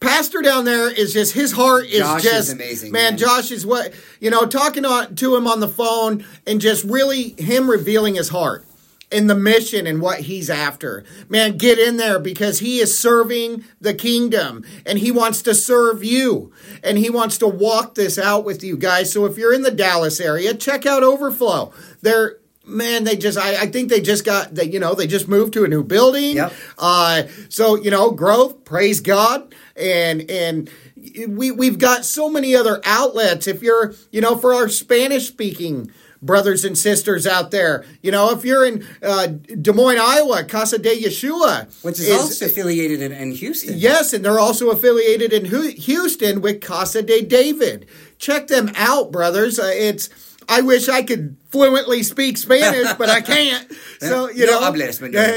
pastor 0.00 0.42
down 0.42 0.64
there 0.64 0.90
is 0.90 1.12
just 1.12 1.32
his 1.32 1.52
heart 1.52 1.86
is 1.86 2.00
Josh 2.00 2.22
just 2.22 2.48
is 2.48 2.52
amazing. 2.52 2.92
Man, 2.92 3.12
man, 3.12 3.18
Josh 3.18 3.50
is 3.50 3.64
what 3.66 3.92
you 4.20 4.30
know, 4.30 4.46
talking 4.46 4.84
on, 4.84 5.14
to 5.16 5.36
him 5.36 5.46
on 5.46 5.60
the 5.60 5.68
phone 5.68 6.24
and 6.46 6.60
just 6.60 6.84
really 6.84 7.30
him 7.38 7.68
revealing 7.70 8.14
his 8.14 8.28
heart 8.28 8.64
and 9.12 9.30
the 9.30 9.34
mission 9.34 9.86
and 9.86 10.00
what 10.00 10.20
he's 10.20 10.50
after. 10.50 11.04
Man, 11.28 11.56
get 11.56 11.78
in 11.78 11.96
there 11.96 12.18
because 12.18 12.58
he 12.58 12.80
is 12.80 12.98
serving 12.98 13.64
the 13.80 13.94
kingdom 13.94 14.64
and 14.84 14.98
he 14.98 15.10
wants 15.12 15.42
to 15.42 15.54
serve 15.54 16.02
you 16.02 16.52
and 16.82 16.98
he 16.98 17.10
wants 17.10 17.38
to 17.38 17.46
walk 17.46 17.94
this 17.94 18.18
out 18.18 18.44
with 18.44 18.64
you 18.64 18.76
guys. 18.76 19.12
So 19.12 19.24
if 19.24 19.38
you're 19.38 19.54
in 19.54 19.62
the 19.62 19.70
Dallas 19.70 20.20
area, 20.20 20.54
check 20.54 20.86
out 20.86 21.02
Overflow. 21.02 21.72
They're 22.02 22.38
man, 22.66 23.04
they 23.04 23.16
just 23.16 23.38
I, 23.38 23.62
I 23.62 23.66
think 23.66 23.88
they 23.88 24.00
just 24.00 24.24
got 24.24 24.54
they 24.54 24.64
you 24.64 24.78
know 24.78 24.94
they 24.94 25.06
just 25.06 25.28
moved 25.28 25.52
to 25.54 25.64
a 25.64 25.68
new 25.68 25.82
building. 25.82 26.36
Yep. 26.36 26.52
Uh, 26.78 27.22
so 27.48 27.76
you 27.76 27.90
know 27.90 28.10
growth, 28.10 28.64
praise 28.64 29.00
God, 29.00 29.54
and 29.76 30.28
and 30.30 30.70
we 31.28 31.50
we've 31.50 31.78
got 31.78 32.04
so 32.04 32.28
many 32.28 32.54
other 32.54 32.80
outlets. 32.84 33.46
If 33.46 33.62
you're 33.62 33.94
you 34.10 34.20
know 34.20 34.36
for 34.36 34.54
our 34.54 34.68
Spanish 34.68 35.28
speaking 35.28 35.90
brothers 36.22 36.64
and 36.64 36.76
sisters 36.76 37.26
out 37.26 37.50
there. 37.50 37.84
You 38.02 38.10
know, 38.10 38.30
if 38.30 38.44
you're 38.44 38.66
in 38.66 38.86
uh, 39.02 39.26
Des 39.26 39.72
Moines, 39.72 39.98
Iowa, 39.98 40.44
Casa 40.44 40.78
de 40.78 41.02
Yeshua, 41.02 41.66
which 41.84 41.98
is, 41.98 42.08
is 42.08 42.20
also 42.20 42.46
affiliated 42.46 43.00
in, 43.00 43.12
in, 43.12 43.32
Houston. 43.32 43.74
Yes, 43.76 44.12
and 44.12 44.24
they're 44.24 44.40
also 44.40 44.70
affiliated 44.70 45.32
in 45.32 45.44
Houston 45.44 46.40
with 46.40 46.60
Casa 46.60 47.02
de 47.02 47.22
David. 47.22 47.86
Check 48.18 48.48
them 48.48 48.72
out, 48.74 49.12
brothers. 49.12 49.58
Uh, 49.58 49.70
it's 49.72 50.08
I 50.48 50.60
wish 50.60 50.88
I 50.88 51.02
could 51.02 51.36
fluently 51.50 52.02
speak 52.02 52.36
Spanish, 52.38 52.92
but 52.94 53.08
I 53.08 53.20
can't. 53.20 53.72
So 53.98 54.28
you 54.28 54.44
no 54.44 54.60
know, 54.60 54.60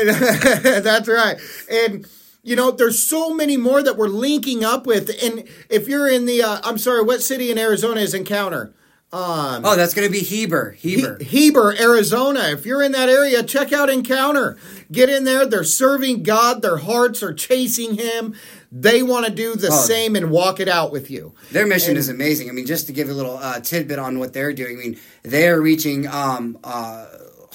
that's 0.82 1.08
right. 1.08 1.38
And 1.72 2.06
you 2.44 2.58
know, 2.58 2.72
there's 2.72 3.02
so 3.02 3.34
many 3.34 3.56
more 3.56 3.82
that 3.82 3.96
we're 3.96 4.10
linking 4.10 4.66
up 4.66 4.86
with. 4.86 5.10
And 5.24 5.48
if 5.70 5.88
you're 5.88 6.10
in 6.10 6.26
the, 6.26 6.44
uh, 6.44 6.60
I'm 6.64 6.78
sorry, 6.78 7.04
what 7.04 7.22
city 7.22 7.52
in 7.52 7.58
Arizona 7.58 8.02
is 8.02 8.14
Encounter? 8.14 8.74
Um, 9.12 9.66
oh, 9.66 9.76
that's 9.76 9.96
going 9.96 10.08
to 10.08 10.12
be 10.12 10.20
Heber. 10.20 10.72
Heber. 10.72 11.18
He, 11.20 11.26
Heber, 11.26 11.74
Arizona. 11.80 12.42
If 12.50 12.66
you're 12.66 12.84
in 12.84 12.92
that 12.92 13.10
area, 13.10 13.42
check 13.42 13.74
out 13.74 13.90
Encounter. 13.90 14.56
Get 14.92 15.10
in 15.10 15.24
there. 15.24 15.48
They're 15.48 15.64
serving 15.64 16.22
God. 16.22 16.62
Their 16.62 16.78
hearts 16.78 17.24
are 17.24 17.34
chasing 17.34 17.96
Him. 17.96 18.36
They 18.72 19.02
want 19.02 19.26
to 19.26 19.32
do 19.32 19.56
the 19.56 19.70
oh, 19.70 19.72
same 19.72 20.16
and 20.16 20.30
walk 20.30 20.60
it 20.60 20.68
out 20.68 20.92
with 20.92 21.10
you. 21.10 21.34
Their 21.52 21.66
mission 21.66 21.92
and, 21.92 21.98
is 21.98 22.08
amazing. 22.08 22.50
I 22.50 22.52
mean, 22.52 22.68
just 22.68 22.86
to 22.88 22.94
give 22.94 23.10
a 23.10 23.14
little 23.14 23.38
uh, 23.38 23.60
tidbit 23.62 23.98
on 23.98 24.20
what 24.20 24.34
they're 24.34 24.54
doing, 24.54 24.78
I 24.78 24.80
mean, 24.80 25.00
they're 25.24 25.60
reaching 25.60 26.08
um, 26.08 26.60
uh, 26.64 27.08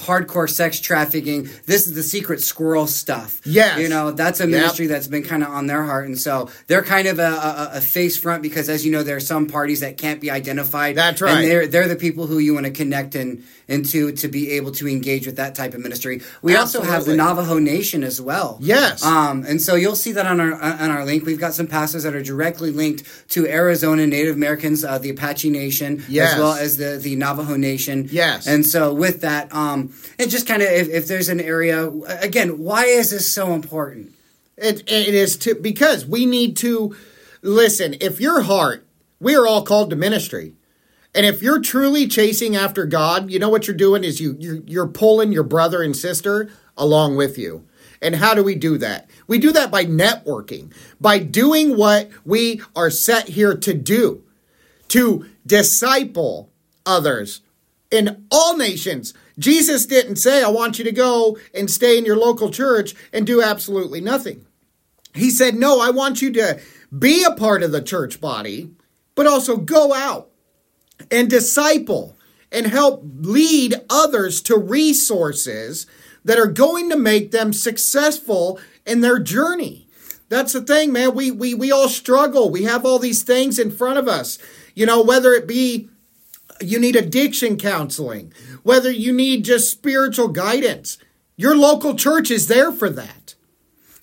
hardcore 0.05 0.49
sex 0.49 0.81
trafficking. 0.81 1.49
This 1.67 1.87
is 1.87 1.95
the 1.95 2.03
secret 2.03 2.41
squirrel 2.41 2.87
stuff. 2.87 3.41
Yes. 3.45 3.79
You 3.79 3.89
know, 3.89 4.11
that's 4.11 4.41
a 4.41 4.47
ministry 4.47 4.87
yep. 4.87 4.95
that's 4.95 5.09
been 5.09 5.23
kind 5.23 5.43
of 5.43 5.51
on 5.51 5.67
their 5.67 5.85
heart. 5.85 6.07
And 6.07 6.19
so 6.19 6.51
they're 6.67 6.83
kind 6.83 7.09
of 7.09 7.19
a, 7.19 7.23
a, 7.23 7.71
a, 7.75 7.81
face 7.81 8.17
front 8.17 8.43
because, 8.43 8.69
as 8.69 8.85
you 8.85 8.93
know, 8.93 9.03
there 9.03 9.17
are 9.17 9.21
some 9.21 9.47
parties 9.47 9.81
that 9.81 9.99
can't 9.99 10.21
be 10.21 10.31
identified. 10.31 10.97
That's 10.97 11.21
right. 11.21 11.39
And 11.39 11.45
they're, 11.45 11.67
they're 11.67 11.89
the 11.89 11.97
people 11.97 12.27
who 12.27 12.39
you 12.39 12.55
want 12.55 12.67
to 12.67 12.73
connect 12.73 13.15
and 13.15 13.45
into 13.69 14.13
to 14.13 14.29
be 14.29 14.53
able 14.53 14.73
to 14.73 14.89
engage 14.89 15.27
with 15.27 15.37
that 15.37 15.55
type 15.55 15.75
of 15.75 15.81
ministry. 15.81 16.21
We 16.43 16.57
Absolutely. 16.57 16.91
also 16.91 16.99
have 16.99 17.07
the 17.07 17.17
Navajo 17.17 17.59
Nation 17.59 18.05
as 18.05 18.21
well. 18.21 18.59
Yes. 18.61 19.03
Um, 19.03 19.45
and 19.47 19.61
so 19.61 19.75
you'll 19.75 19.97
see 19.97 20.13
that 20.13 20.27
on 20.27 20.41
our 20.41 20.53
on 20.61 20.91
our 20.91 21.05
link. 21.05 21.25
We've 21.25 21.41
got 21.41 21.55
some 21.55 21.67
pastors 21.67 22.03
that 22.03 22.15
are 22.15 22.23
directly 22.23 22.71
linked 22.71 23.05
to 23.31 23.47
Arizona 23.47 24.07
Native 24.07 24.37
Americans, 24.37 24.85
uh, 24.85 24.99
the 24.99 25.11
Apache 25.11 25.51
Nation, 25.51 26.05
yes. 26.09 26.35
as 26.35 26.39
well 26.39 26.53
as 26.53 26.77
the, 26.77 26.99
the 27.03 27.17
Navajo 27.17 27.57
Nation. 27.57 28.09
Yes. 28.11 28.47
And 28.47 28.67
so 28.67 28.93
with 28.93 29.23
that, 29.23 29.53
um, 29.55 29.94
and 30.19 30.31
just 30.31 30.47
kind 30.47 30.63
of 30.63 30.69
if, 30.69 30.89
if 30.89 31.07
there's 31.07 31.29
an 31.29 31.41
area 31.41 31.89
again, 32.21 32.59
why 32.59 32.85
is 32.85 33.11
this 33.11 33.31
so 33.31 33.53
important? 33.53 34.13
It, 34.57 34.81
it 34.91 35.15
is 35.15 35.37
to 35.39 35.55
because 35.55 36.07
we 36.07 36.27
need 36.27 36.57
to 36.59 36.95
listen. 37.43 37.97
If 38.01 38.21
your 38.21 38.43
heart, 38.43 38.87
we 39.21 39.35
are 39.35 39.47
all 39.47 39.65
called 39.65 39.91
to 39.91 39.97
ministry. 39.97 40.55
And 41.15 41.25
if 41.25 41.43
you're 41.43 41.61
truly 41.61 42.09
chasing 42.09 42.57
after 42.57 42.87
God, 42.87 43.31
you 43.31 43.39
know 43.39 43.49
what 43.49 43.69
you're 43.69 43.77
doing 43.77 44.03
is 44.05 44.21
you 44.21 44.37
you're, 44.39 44.63
you're 44.67 44.89
pulling 44.89 45.33
your 45.33 45.45
brother 45.45 45.83
and 45.83 45.97
sister 45.97 46.51
along 46.77 47.17
with 47.17 47.39
you. 47.39 47.67
And 48.03 48.17
how 48.17 48.35
do 48.35 48.45
we 48.45 48.55
do 48.55 48.77
that? 48.79 49.09
We 49.27 49.39
do 49.39 49.51
that 49.53 49.71
by 49.71 49.87
networking, 49.87 50.73
by 51.01 51.21
doing 51.21 51.77
what 51.77 52.11
we 52.25 52.61
are 52.77 52.91
set 52.91 53.29
here 53.29 53.57
to 53.57 53.73
do, 53.73 54.23
to 54.89 55.27
disciple 55.47 56.51
others 56.85 57.41
in 57.91 58.27
all 58.31 58.57
nations. 58.57 59.15
Jesus 59.39 59.87
didn't 59.87 60.17
say, 60.17 60.43
I 60.43 60.49
want 60.49 60.79
you 60.79 60.85
to 60.85 60.93
go 60.93 61.39
and 61.53 61.71
stay 61.71 61.99
in 61.99 62.05
your 62.05 62.17
local 62.17 62.51
church 62.51 62.95
and 63.13 63.27
do 63.27 63.43
absolutely 63.43 64.01
nothing. 64.01 64.47
He 65.15 65.31
said, 65.31 65.55
No, 65.55 65.81
I 65.81 65.91
want 65.91 66.23
you 66.23 66.33
to 66.33 66.61
be 66.97 67.25
a 67.25 67.33
part 67.33 67.63
of 67.63 67.73
the 67.73 67.83
church 67.83 68.21
body, 68.21 68.71
but 69.15 69.27
also 69.27 69.57
go 69.57 69.93
out 69.93 70.31
and 71.11 71.29
disciple 71.29 72.17
and 72.53 72.67
help 72.67 73.03
lead 73.05 73.75
others 73.91 74.41
to 74.43 74.57
resources 74.57 75.87
that 76.25 76.39
are 76.39 76.47
going 76.47 76.89
to 76.91 76.97
make 76.97 77.31
them 77.31 77.53
successful 77.53 78.59
in 78.87 79.01
their 79.01 79.19
journey. 79.19 79.89
That's 80.29 80.53
the 80.53 80.63
thing, 80.63 80.93
man. 80.93 81.15
We 81.15 81.31
we 81.31 81.55
we 81.55 81.71
all 81.71 81.89
struggle. 81.89 82.51
We 82.51 82.65
have 82.65 82.85
all 82.85 82.99
these 82.99 83.23
things 83.23 83.59
in 83.59 83.71
front 83.71 83.99
of 83.99 84.09
us. 84.09 84.39
You 84.75 84.87
know, 84.87 85.03
whether 85.03 85.33
it 85.33 85.47
be 85.47 85.89
you 86.61 86.79
need 86.79 86.97
addiction 86.97 87.57
counseling, 87.57 88.33
whether 88.65 88.91
you 88.91 89.13
need 89.13 89.45
just 89.45 89.71
spiritual 89.71 90.29
guidance. 90.29 90.99
Your 91.37 91.57
local 91.57 91.95
church 91.95 92.33
is 92.33 92.49
there 92.49 92.73
for 92.73 92.91
that. 92.91 93.35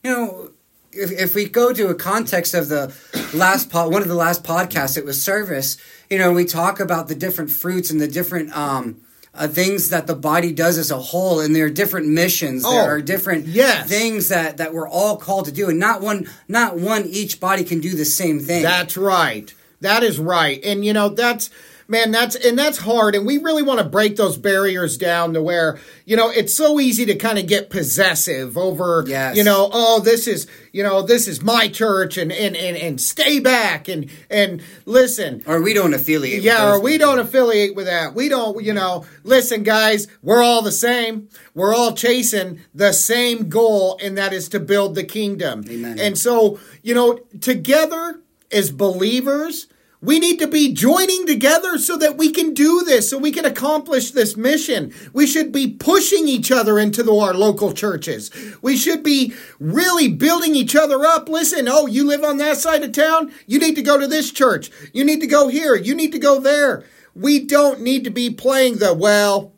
You 0.03 0.11
know, 0.11 0.51
if, 0.93 1.11
if 1.11 1.35
we 1.35 1.49
go 1.49 1.73
to 1.73 1.87
a 1.87 1.95
context 1.95 2.53
of 2.53 2.69
the 2.69 2.95
last 3.33 3.69
pod, 3.69 3.91
one 3.91 4.01
of 4.01 4.07
the 4.07 4.15
last 4.15 4.43
podcasts, 4.43 4.97
it 4.97 5.05
was 5.05 5.21
service. 5.21 5.77
You 6.09 6.17
know, 6.17 6.31
we 6.31 6.45
talk 6.45 6.79
about 6.79 7.07
the 7.07 7.15
different 7.15 7.51
fruits 7.51 7.89
and 7.89 7.99
the 7.99 8.07
different 8.07 8.55
um, 8.55 9.01
uh, 9.33 9.47
things 9.47 9.89
that 9.89 10.07
the 10.07 10.15
body 10.15 10.51
does 10.51 10.77
as 10.77 10.91
a 10.91 10.99
whole, 10.99 11.39
and 11.39 11.55
there 11.55 11.65
are 11.65 11.69
different 11.69 12.07
missions. 12.07 12.63
Oh, 12.65 12.71
there 12.71 12.95
are 12.95 13.01
different 13.01 13.47
yes. 13.47 13.87
things 13.87 14.29
that 14.29 14.57
that 14.57 14.73
we're 14.73 14.89
all 14.89 15.17
called 15.17 15.45
to 15.45 15.51
do, 15.51 15.69
and 15.69 15.79
not 15.79 16.01
one, 16.01 16.27
not 16.47 16.77
one 16.77 17.05
each 17.05 17.39
body 17.39 17.63
can 17.63 17.79
do 17.79 17.95
the 17.95 18.05
same 18.05 18.39
thing. 18.39 18.63
That's 18.63 18.97
right. 18.97 19.53
That 19.79 20.03
is 20.03 20.19
right, 20.19 20.63
and 20.63 20.83
you 20.85 20.93
know 20.93 21.09
that's 21.09 21.49
man, 21.91 22.09
that's 22.09 22.35
and 22.35 22.57
that's 22.57 22.77
hard. 22.77 23.13
And 23.13 23.25
we 23.25 23.37
really 23.37 23.61
want 23.61 23.79
to 23.79 23.85
break 23.85 24.15
those 24.15 24.37
barriers 24.37 24.97
down 24.97 25.33
to 25.33 25.43
where, 25.43 25.77
you 26.05 26.15
know, 26.15 26.29
it's 26.29 26.53
so 26.53 26.79
easy 26.79 27.05
to 27.05 27.15
kind 27.15 27.37
of 27.37 27.45
get 27.45 27.69
possessive 27.69 28.57
over 28.57 29.03
yes. 29.05 29.35
you 29.35 29.43
know, 29.43 29.69
oh, 29.71 29.99
this 29.99 30.25
is 30.25 30.47
you 30.71 30.81
know, 30.81 31.01
this 31.01 31.27
is 31.27 31.41
my 31.41 31.67
church 31.67 32.17
and 32.17 32.31
and 32.31 32.55
and, 32.55 32.77
and 32.77 32.99
stay 33.01 33.39
back 33.39 33.89
and 33.89 34.09
and 34.29 34.63
listen. 34.85 35.43
Or 35.45 35.61
we 35.61 35.73
don't 35.73 35.93
affiliate 35.93 36.41
Yeah, 36.41 36.71
or 36.71 36.81
we 36.81 36.97
don't 36.97 37.19
affiliate 37.19 37.75
with 37.75 37.85
that. 37.85 38.15
We 38.15 38.29
don't, 38.29 38.63
you 38.63 38.73
know, 38.73 39.05
listen, 39.23 39.63
guys, 39.63 40.07
we're 40.23 40.41
all 40.41 40.61
the 40.61 40.71
same. 40.71 41.27
We're 41.53 41.75
all 41.75 41.93
chasing 41.93 42.61
the 42.73 42.93
same 42.93 43.49
goal, 43.49 43.99
and 44.01 44.17
that 44.17 44.31
is 44.31 44.47
to 44.49 44.59
build 44.61 44.95
the 44.95 45.03
kingdom. 45.03 45.65
Amen. 45.69 45.99
And 45.99 46.17
so, 46.17 46.57
you 46.81 46.95
know, 46.95 47.19
together 47.41 48.21
as 48.49 48.71
believers, 48.71 49.67
we 50.01 50.17
need 50.17 50.39
to 50.39 50.47
be 50.47 50.73
joining 50.73 51.27
together 51.27 51.77
so 51.77 51.95
that 51.97 52.17
we 52.17 52.31
can 52.31 52.55
do 52.55 52.81
this, 52.83 53.09
so 53.09 53.19
we 53.19 53.31
can 53.31 53.45
accomplish 53.45 54.11
this 54.11 54.35
mission. 54.35 54.91
We 55.13 55.27
should 55.27 55.51
be 55.51 55.67
pushing 55.67 56.27
each 56.27 56.51
other 56.51 56.79
into 56.79 57.03
the, 57.03 57.15
our 57.15 57.35
local 57.35 57.71
churches. 57.71 58.31
We 58.63 58.77
should 58.77 59.03
be 59.03 59.33
really 59.59 60.07
building 60.07 60.55
each 60.55 60.75
other 60.75 61.05
up. 61.05 61.29
Listen, 61.29 61.67
oh, 61.69 61.85
you 61.85 62.03
live 62.07 62.23
on 62.23 62.37
that 62.37 62.57
side 62.57 62.83
of 62.83 62.93
town? 62.93 63.31
You 63.45 63.59
need 63.59 63.75
to 63.75 63.83
go 63.83 63.99
to 63.99 64.07
this 64.07 64.31
church. 64.31 64.71
You 64.91 65.05
need 65.05 65.21
to 65.21 65.27
go 65.27 65.49
here. 65.49 65.75
You 65.75 65.93
need 65.93 66.11
to 66.13 66.19
go 66.19 66.39
there. 66.39 66.83
We 67.13 67.45
don't 67.45 67.81
need 67.81 68.03
to 68.05 68.09
be 68.09 68.31
playing 68.31 68.77
the, 68.77 68.95
well, 68.95 69.53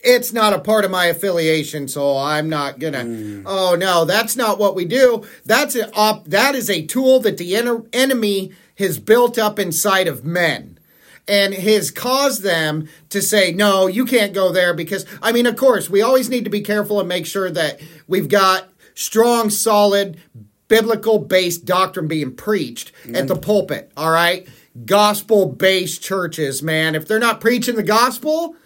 it's 0.00 0.32
not 0.32 0.52
a 0.52 0.58
part 0.58 0.84
of 0.84 0.90
my 0.90 1.06
affiliation, 1.06 1.88
so 1.88 2.16
I'm 2.18 2.48
not 2.48 2.80
gonna. 2.80 3.04
Mm. 3.04 3.44
Oh 3.46 3.76
no, 3.76 4.04
that's 4.04 4.34
not 4.34 4.58
what 4.58 4.74
we 4.74 4.84
do. 4.84 5.24
That's 5.44 5.76
an 5.76 5.90
op. 5.94 6.24
That 6.26 6.56
is 6.56 6.68
a 6.68 6.84
tool 6.84 7.20
that 7.20 7.38
the 7.38 7.54
en- 7.54 7.86
enemy 7.92 8.52
has 8.82 8.98
built 8.98 9.38
up 9.38 9.58
inside 9.58 10.08
of 10.08 10.24
men 10.24 10.78
and 11.26 11.54
has 11.54 11.90
caused 11.90 12.42
them 12.42 12.88
to 13.08 13.22
say, 13.22 13.52
no, 13.52 13.86
you 13.86 14.04
can't 14.04 14.34
go 14.34 14.52
there 14.52 14.74
because, 14.74 15.06
I 15.22 15.32
mean, 15.32 15.46
of 15.46 15.56
course, 15.56 15.88
we 15.88 16.02
always 16.02 16.28
need 16.28 16.44
to 16.44 16.50
be 16.50 16.60
careful 16.60 17.00
and 17.00 17.08
make 17.08 17.26
sure 17.26 17.50
that 17.50 17.80
we've 18.06 18.28
got 18.28 18.68
strong, 18.94 19.50
solid, 19.50 20.18
biblical 20.68 21.18
based 21.18 21.64
doctrine 21.64 22.08
being 22.08 22.34
preached 22.34 22.92
mm. 23.04 23.16
at 23.16 23.28
the 23.28 23.36
pulpit, 23.36 23.92
all 23.96 24.10
right? 24.10 24.48
Gospel 24.84 25.46
based 25.46 26.02
churches, 26.02 26.62
man. 26.62 26.94
If 26.94 27.06
they're 27.06 27.18
not 27.18 27.40
preaching 27.40 27.76
the 27.76 27.82
gospel, 27.82 28.56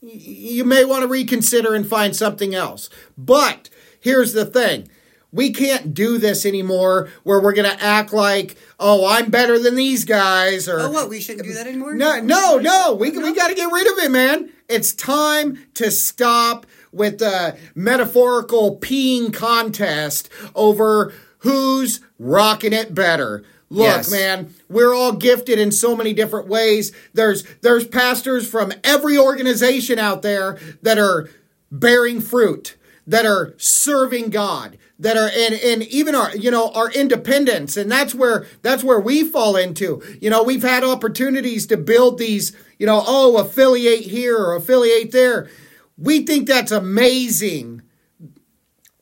you 0.00 0.64
may 0.64 0.84
want 0.84 1.02
to 1.02 1.08
reconsider 1.08 1.74
and 1.74 1.86
find 1.86 2.14
something 2.14 2.54
else. 2.54 2.90
But 3.16 3.70
here's 3.98 4.34
the 4.34 4.44
thing 4.44 4.88
we 5.34 5.52
can't 5.52 5.92
do 5.92 6.16
this 6.16 6.46
anymore 6.46 7.10
where 7.24 7.40
we're 7.40 7.52
going 7.52 7.70
to 7.70 7.84
act 7.84 8.12
like, 8.12 8.56
oh, 8.78 9.04
I'm 9.04 9.30
better 9.30 9.58
than 9.58 9.74
these 9.74 10.04
guys. 10.04 10.68
Or, 10.68 10.78
oh, 10.78 10.90
what? 10.90 11.10
We 11.10 11.20
shouldn't 11.20 11.44
do 11.44 11.52
that 11.54 11.66
anymore? 11.66 11.94
No, 11.94 12.20
no, 12.20 12.58
no. 12.58 12.94
We, 12.94 13.10
we 13.10 13.34
got 13.34 13.48
to 13.48 13.54
get 13.54 13.70
rid 13.70 13.90
of 13.92 13.98
it, 14.04 14.10
man. 14.12 14.50
It's 14.68 14.94
time 14.94 15.66
to 15.74 15.90
stop 15.90 16.66
with 16.92 17.18
the 17.18 17.58
metaphorical 17.74 18.78
peeing 18.78 19.34
contest 19.34 20.30
over 20.54 21.12
who's 21.38 22.00
rocking 22.18 22.72
it 22.72 22.94
better. 22.94 23.44
Look, 23.70 23.86
yes. 23.86 24.10
man, 24.12 24.54
we're 24.68 24.94
all 24.94 25.12
gifted 25.12 25.58
in 25.58 25.72
so 25.72 25.96
many 25.96 26.12
different 26.12 26.46
ways. 26.46 26.92
There's 27.12 27.42
there's 27.60 27.86
pastors 27.88 28.48
from 28.48 28.72
every 28.84 29.18
organization 29.18 29.98
out 29.98 30.22
there 30.22 30.58
that 30.82 30.96
are 30.96 31.28
bearing 31.72 32.20
fruit, 32.20 32.76
that 33.04 33.26
are 33.26 33.54
serving 33.56 34.30
God, 34.30 34.78
that 35.04 35.18
are 35.18 35.30
and 35.36 35.54
and 35.54 35.82
even 35.84 36.14
our 36.14 36.34
you 36.34 36.50
know 36.50 36.70
our 36.70 36.90
independence. 36.90 37.76
And 37.76 37.92
that's 37.92 38.14
where 38.14 38.46
that's 38.62 38.82
where 38.82 38.98
we 38.98 39.22
fall 39.22 39.54
into. 39.54 40.02
You 40.20 40.30
know 40.30 40.42
we've 40.42 40.62
had 40.62 40.82
opportunities 40.82 41.66
to 41.66 41.76
build 41.76 42.18
these 42.18 42.56
you 42.78 42.86
know 42.86 43.04
oh 43.06 43.36
affiliate 43.36 44.04
here 44.04 44.36
or 44.36 44.56
affiliate 44.56 45.12
there. 45.12 45.48
We 45.98 46.24
think 46.24 46.48
that's 46.48 46.72
amazing 46.72 47.82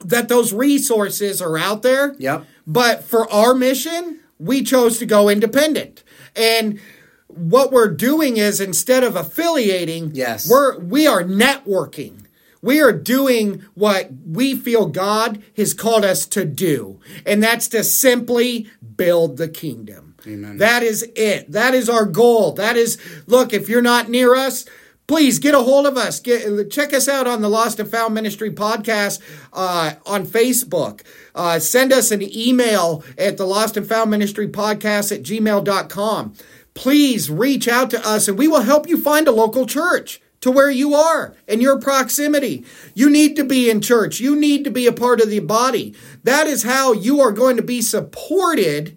that 0.04 0.28
those 0.28 0.52
resources 0.52 1.40
are 1.40 1.56
out 1.56 1.82
there. 1.82 2.16
Yep. 2.18 2.47
But 2.66 3.04
for 3.04 3.30
our 3.32 3.54
mission 3.54 4.18
we 4.40 4.64
chose 4.64 4.99
to 4.99 5.06
go 5.06 5.28
independent. 5.28 6.02
And 6.35 6.80
what 7.28 7.71
we're 7.71 7.94
doing 7.94 8.38
is 8.38 8.61
instead 8.61 9.04
of 9.04 9.14
affiliating, 9.14 10.11
Yes. 10.14 10.50
we're 10.50 10.80
we 10.80 11.06
are 11.06 11.23
networking. 11.23 12.25
We 12.62 12.81
are 12.81 12.92
doing 12.92 13.64
what 13.75 14.11
we 14.25 14.54
feel 14.54 14.87
God 14.87 15.42
has 15.57 15.75
called 15.75 16.04
us 16.04 16.26
to 16.26 16.45
do, 16.45 17.00
and 17.26 17.42
that's 17.42 17.69
to 17.69 17.83
simply 17.83 18.69
build 18.97 19.37
the 19.37 19.49
kingdom. 19.49 20.14
Amen. 20.26 20.59
That 20.59 20.85
is 20.85 21.02
it. 21.16 21.50
That 21.50 21.75
is 21.75 21.88
our 21.88 22.07
goal. 22.07 22.52
That 22.52 22.76
is 22.76 22.99
look, 23.26 23.52
if 23.52 23.69
you're 23.69 23.83
not 23.83 24.09
near 24.09 24.37
us, 24.37 24.64
please 25.09 25.38
get 25.40 25.54
a 25.54 25.59
hold 25.59 25.87
of 25.87 25.97
us. 25.97 26.21
Get 26.21 26.71
check 26.71 26.95
us 26.95 27.09
out 27.09 27.26
on 27.26 27.40
the 27.40 27.49
Lost 27.49 27.81
and 27.81 27.90
Found 27.90 28.14
Ministry 28.14 28.50
podcast 28.50 29.21
uh, 29.52 29.95
on 30.07 30.25
Facebook. 30.25 31.02
Uh, 31.35 31.59
send 31.59 31.92
us 31.92 32.11
an 32.11 32.23
email 32.23 33.02
at 33.19 33.37
the 33.37 33.47
Lost 33.47 33.76
and 33.76 33.88
Found 33.88 34.11
Ministry 34.11 34.49
podcast 34.49 35.14
at 35.14 35.23
gmail.com. 35.23 36.35
Please 36.75 37.28
reach 37.28 37.69
out 37.69 37.90
to 37.90 38.07
us 38.07 38.28
and 38.28 38.38
we 38.38 38.49
will 38.49 38.62
help 38.62 38.88
you 38.88 38.97
find 38.97 39.26
a 39.26 39.33
local 39.33 39.66
church 39.66 40.23
to 40.42 40.50
where 40.50 40.70
you 40.70 40.94
are 40.94 41.34
and 41.49 41.62
your 41.62 41.80
proximity. 41.80 42.64
You 42.94 43.08
need 43.08 43.37
to 43.37 43.44
be 43.44 43.70
in 43.70 43.80
church. 43.80 44.20
You 44.20 44.37
need 44.37 44.64
to 44.64 44.70
be 44.70 44.87
a 44.87 44.92
part 44.92 45.20
of 45.20 45.30
the 45.30 45.38
body. 45.38 45.94
That 46.22 46.46
is 46.46 46.64
how 46.64 46.92
you 46.92 47.20
are 47.20 47.32
going 47.32 47.56
to 47.56 47.62
be 47.62 47.80
supported 47.80 48.96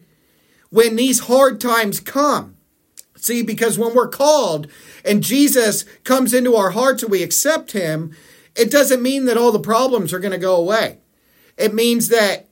when 0.69 0.97
these 0.97 1.21
hard 1.21 1.61
times 1.61 1.99
come. 1.99 2.57
See, 3.15 3.41
because 3.41 3.79
when 3.79 3.95
we're 3.95 4.09
called 4.09 4.67
and 5.05 5.23
Jesus 5.23 5.85
comes 6.03 6.33
into 6.33 6.55
our 6.55 6.71
hearts 6.71 7.01
and 7.01 7.11
we 7.11 7.23
accept 7.23 7.71
him, 7.71 8.15
it 8.55 8.69
doesn't 8.71 9.01
mean 9.01 9.25
that 9.25 9.37
all 9.37 9.51
the 9.51 9.59
problems 9.59 10.13
are 10.13 10.19
going 10.19 10.31
to 10.31 10.37
go 10.37 10.55
away. 10.55 10.97
It 11.57 11.73
means 11.73 12.09
that, 12.09 12.47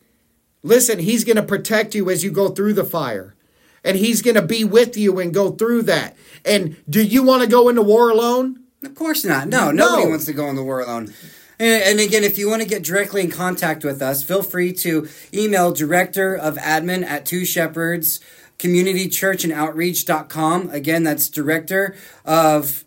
listen, 0.62 1.00
he's 1.00 1.24
going 1.24 1.36
to 1.36 1.44
protect 1.44 1.96
you 1.96 2.10
as 2.10 2.24
you 2.24 2.32
go 2.32 2.50
through 2.50 2.74
the 2.74 2.86
fire. 2.86 3.36
And 3.84 3.98
he's 3.98 4.22
going 4.22 4.36
to 4.36 4.42
be 4.42 4.64
with 4.64 4.96
you 4.96 5.20
and 5.20 5.34
go 5.34 5.52
through 5.52 5.84
that. 5.84 6.16
And 6.46 6.78
do 6.90 7.04
you 7.04 7.24
want 7.24 7.42
to 7.44 7.50
go 7.50 7.70
into 7.70 7.82
war 7.82 8.10
alone? 8.10 8.63
Of 8.84 8.96
course 8.96 9.24
not. 9.24 9.48
No, 9.48 9.72
No. 9.72 9.86
nobody 9.90 10.10
wants 10.10 10.26
to 10.26 10.34
go 10.34 10.48
in 10.50 10.56
the 10.56 10.64
war 10.64 10.82
alone. 10.82 11.14
And, 11.60 11.84
and 11.84 12.00
again, 12.00 12.24
if 12.24 12.38
you 12.38 12.50
want 12.50 12.62
to 12.62 12.68
get 12.68 12.84
directly 12.84 13.22
in 13.22 13.30
contact 13.32 13.84
with 13.84 14.02
us, 14.02 14.24
feel 14.24 14.44
free 14.44 14.74
to 14.74 15.08
email 15.34 15.72
director 15.72 16.36
of 16.36 16.58
admin 16.58 17.04
at 17.04 17.26
two 17.26 17.46
shepherds 17.46 18.20
community 18.60 19.08
church 19.08 19.44
and 19.44 19.54
outreach.com. 19.54 20.70
Again, 20.72 21.04
that's 21.04 21.30
director 21.30 21.96
of 22.26 22.84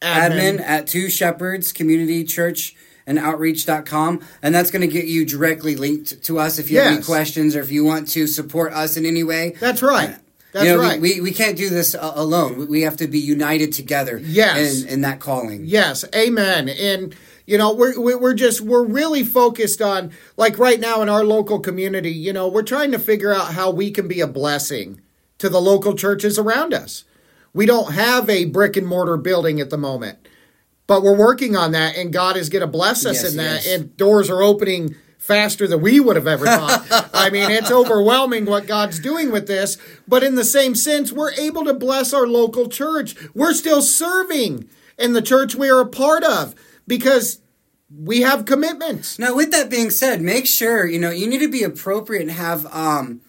admin, 0.00 0.60
at 0.60 0.86
two 0.86 1.10
shepherds 1.10 1.72
community 1.72 2.24
church 2.24 2.74
and 3.06 3.18
outreach.com 3.18 4.20
and 4.42 4.54
that's 4.54 4.70
going 4.70 4.80
to 4.80 4.86
get 4.92 5.06
you 5.06 5.24
directly 5.26 5.74
linked 5.76 6.22
to 6.24 6.38
us 6.38 6.58
if 6.58 6.70
you 6.70 6.78
have 6.78 6.92
any 6.92 7.02
questions 7.02 7.56
or 7.56 7.60
if 7.60 7.70
you 7.70 7.84
want 7.84 8.08
to 8.08 8.26
support 8.26 8.72
us 8.72 8.96
in 8.96 9.04
any 9.04 9.22
way 9.22 9.50
That's 9.60 9.82
right. 9.82 10.10
Uh, 10.10 10.18
That's 10.52 10.66
you 10.66 10.72
know, 10.76 10.80
right. 10.80 11.00
we, 11.00 11.20
we 11.20 11.32
can't 11.32 11.56
do 11.56 11.68
this 11.70 11.94
uh, 11.94 12.12
alone 12.14 12.66
we, 12.68 12.82
have 12.82 12.96
to 12.96 13.06
be 13.06 13.18
united 13.20 13.72
together 13.72 14.18
Yes. 14.22 14.82
in, 14.82 14.88
in 14.88 15.00
that 15.02 15.20
calling 15.20 15.64
Yes, 15.64 16.04
amen. 16.14 16.68
And 16.68 17.14
you 17.46 17.58
know, 17.58 17.72
we're 17.74 17.98
we're 18.00 18.18
we're 18.18 18.34
just 18.34 18.60
we're 18.60 18.84
really 18.84 19.24
focused 19.24 19.82
on 19.82 20.12
like 20.36 20.58
right 20.58 20.78
now 20.78 21.02
in 21.02 21.08
our 21.08 21.24
local 21.24 21.58
community. 21.58 22.12
You 22.12 22.32
know, 22.32 22.46
we're 22.46 22.62
trying 22.62 22.92
to 22.92 22.98
figure 22.98 23.34
out 23.34 23.54
how 23.54 23.70
we 23.70 23.90
can 23.90 24.06
be 24.06 24.20
a 24.20 24.26
blessing 24.28 25.00
to 25.38 25.48
the 25.48 25.60
local 25.60 25.94
churches 25.94 26.38
around 26.38 26.72
us. 26.74 27.04
We 27.52 27.66
don't 27.66 27.92
have 27.94 28.30
a 28.30 28.44
brick 28.44 28.76
and 28.76 28.86
mortar 28.86 29.16
building 29.16 29.60
at 29.60 29.70
the 29.70 29.78
moment, 29.78 30.28
but 30.86 31.02
we're 31.02 31.16
working 31.18 31.56
on 31.56 31.72
that, 31.72 31.96
and 31.96 32.12
God 32.12 32.36
is 32.36 32.48
going 32.48 32.60
to 32.60 32.68
bless 32.68 33.04
us 33.04 33.22
Yes, 33.22 33.30
in 33.32 33.36
that. 33.38 33.64
yes. 33.64 33.66
And 33.74 33.96
doors 33.96 34.30
are 34.30 34.42
opening 34.42 34.94
faster 35.20 35.68
than 35.68 35.82
we 35.82 36.00
would 36.00 36.16
have 36.16 36.26
ever 36.26 36.46
thought. 36.46 37.10
I 37.14 37.28
mean, 37.30 37.50
it's 37.50 37.70
overwhelming 37.70 38.46
what 38.46 38.66
God's 38.66 38.98
doing 38.98 39.30
with 39.30 39.46
this. 39.46 39.76
But 40.08 40.24
in 40.24 40.34
the 40.34 40.44
same 40.44 40.74
sense, 40.74 41.12
we're 41.12 41.32
able 41.34 41.64
to 41.66 41.74
bless 41.74 42.12
our 42.14 42.26
local 42.26 42.68
church. 42.68 43.14
We're 43.34 43.52
still 43.52 43.82
serving 43.82 44.68
in 44.98 45.12
the 45.12 45.22
church 45.22 45.54
we 45.54 45.70
are 45.70 45.80
a 45.80 45.86
part 45.86 46.24
of 46.24 46.54
because 46.86 47.40
we 47.94 48.22
have 48.22 48.46
commitments. 48.46 49.18
Now, 49.18 49.36
with 49.36 49.50
that 49.50 49.68
being 49.68 49.90
said, 49.90 50.22
make 50.22 50.46
sure 50.46 50.86
you 50.86 50.98
know 50.98 51.10
you 51.10 51.26
need 51.26 51.40
to 51.40 51.48
be 51.48 51.64
appropriate 51.64 52.22
and 52.22 52.30
have 52.30 52.66
um, 52.74 53.20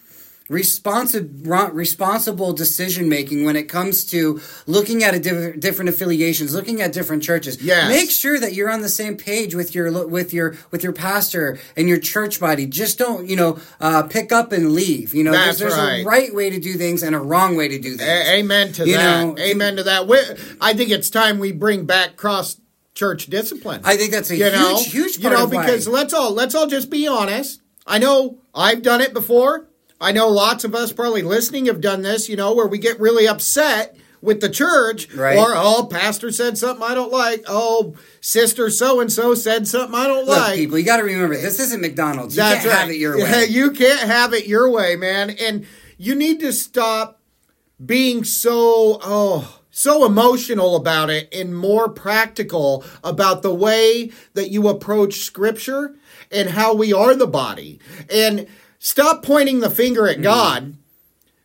responsible 0.52 1.70
responsible 1.72 2.54
decision 2.54 3.08
making 3.10 3.46
when 3.46 3.56
it 3.56 3.64
comes 3.64 4.06
to 4.06 4.40
looking 4.68 5.04
at 5.04 5.14
a 5.16 5.20
diff- 5.20 5.60
different 5.60 5.90
affiliations, 5.90 6.54
looking 6.54 6.82
at 6.82 6.94
different 6.94 7.24
churches. 7.24 7.62
Yes. 7.62 7.90
Make 7.90 8.12
sure 8.12 8.40
that 8.40 8.54
you're 8.54 8.70
on 8.70 8.82
the 8.82 8.90
same 8.90 9.16
page 9.18 9.56
with 9.56 9.74
your 9.74 10.08
with 10.08 10.34
your 10.34 10.56
with 10.72 10.84
your 10.84 10.94
pastor 10.94 11.60
and 11.76 11.88
your 11.88 11.98
church 12.00 12.40
body. 12.40 12.66
Just 12.66 12.98
don't 12.98 13.28
you 13.28 13.36
know 13.36 13.60
uh, 13.80 14.04
pick 14.04 14.32
up 14.32 14.52
and 14.52 14.74
leave. 14.74 15.14
You 15.14 15.24
know, 15.24 15.32
That's 15.32 15.60
there's, 15.60 15.74
there's 15.76 15.88
right. 15.88 16.04
a 16.06 16.08
right 16.08 16.34
way 16.36 16.50
to 16.50 16.60
do 16.60 16.74
things 16.76 17.04
and 17.04 17.16
a 17.16 17.20
wrong 17.20 17.56
way 17.56 17.68
to 17.68 17.80
do 17.80 17.96
things. 17.96 18.02
A- 18.10 18.36
amen 18.40 18.74
to 18.74 18.86
You 18.88 18.98
that. 18.98 19.22
know, 19.26 19.38
amen 19.40 19.78
to 19.78 19.84
that. 19.84 20.08
We, 20.08 20.18
I 20.60 20.74
think 20.74 20.90
it's 20.92 21.10
time 21.10 21.40
we 21.40 21.52
bring 21.52 21.86
back 21.86 22.18
cross 22.18 22.60
church 22.94 23.28
discipline. 23.28 23.82
I 23.84 23.96
think 23.98 24.12
that's 24.12 24.30
a 24.30 24.36
you 24.36 24.44
huge, 24.46 24.54
know, 24.54 24.78
huge 24.84 25.18
you 25.20 25.30
know, 25.30 25.44
of 25.46 25.54
why- 25.54 25.66
because 25.66 25.88
let's 25.88 26.14
all 26.14 26.32
let's 26.32 26.56
all 26.56 26.68
just 26.68 26.90
be 26.90 27.08
honest. 27.08 27.62
I 27.88 27.98
know 27.98 28.40
I've 28.54 28.82
done 28.84 29.02
it 29.02 29.14
before. 29.14 29.68
I 30.02 30.12
know 30.12 30.28
lots 30.28 30.64
of 30.64 30.74
us 30.76 30.92
probably 30.92 31.22
listening 31.22 31.68
have 31.68 31.80
done 31.82 32.02
this. 32.02 32.28
You 32.28 32.36
know, 32.36 32.54
where 32.54 32.68
we 32.68 32.78
get 32.80 33.00
really 33.00 33.28
upset 33.28 33.96
with 34.22 34.40
the 34.40 34.50
church, 34.50 35.12
Right. 35.16 35.38
or 35.38 35.54
oh, 35.56 35.88
pastor 35.90 36.32
said 36.32 36.58
something 36.58 36.84
I 36.86 36.94
don't 36.94 37.12
like. 37.12 37.44
Oh, 37.48 37.96
sister 38.20 38.70
so 38.70 39.00
and 39.00 39.12
so 39.12 39.34
said 39.34 39.68
something 39.68 39.96
I 39.96 40.06
don't 40.08 40.26
Look, 40.26 40.38
like. 40.38 40.56
people, 40.58 40.78
you 40.78 40.86
got 40.86 40.98
to 40.98 41.04
remember 41.04 41.36
this 41.36 41.60
isn't 41.60 41.82
McDonald's. 41.82 42.36
You 42.36 42.44
That's 42.44 42.62
can't 42.64 42.68
right. 42.68 42.80
have 42.82 42.90
it 42.92 42.98
your 42.98 43.18
way. 43.18 43.46
you 43.50 43.72
can't 43.72 44.02
have 44.02 44.34
it 44.34 44.46
your 44.48 44.70
way, 44.70 44.96
man. 44.96 45.32
And 45.32 45.66
you 45.98 46.14
need 46.16 46.40
to 46.42 46.54
stop 46.54 47.20
being 47.84 48.24
so 48.24 49.00
oh 49.02 49.60
so 49.72 50.06
emotional 50.06 50.76
about 50.76 51.10
it 51.10 51.34
and 51.34 51.56
more 51.58 51.90
practical 51.90 52.84
about 53.04 53.42
the 53.42 53.54
way 53.54 54.12
that 54.34 54.52
you 54.52 54.68
approach 54.68 55.16
scripture 55.22 55.96
and 56.32 56.50
how 56.50 56.74
we 56.76 56.92
are 56.94 57.16
the 57.16 57.26
body. 57.26 57.80
And 58.10 58.48
stop 58.84 59.24
pointing 59.24 59.60
the 59.60 59.70
finger 59.70 60.02
Mm-hmm. 60.02 60.20
at 60.20 60.24
God 60.24 60.76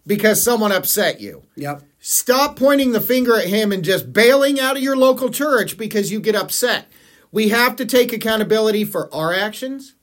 because 0.06 0.42
someone 0.42 0.72
upset 0.72 1.20
you. 1.20 1.42
Yep. 1.56 1.82
Stop 2.00 2.56
pointing 2.56 2.92
the 2.92 3.00
finger 3.00 3.36
at 3.36 3.48
him 3.48 3.72
and 3.72 3.84
just 3.84 4.12
bailing 4.12 4.58
out 4.58 4.76
of 4.76 4.82
your 4.82 4.96
local 4.96 5.28
church 5.28 5.76
because 5.76 6.10
you 6.10 6.20
get 6.20 6.34
upset. 6.36 6.86
We 7.32 7.50
have 7.50 7.76
to 7.76 7.84
take 7.84 8.12
accountability 8.12 8.84
for 8.84 9.12
our 9.14 9.34
actions 9.34 9.94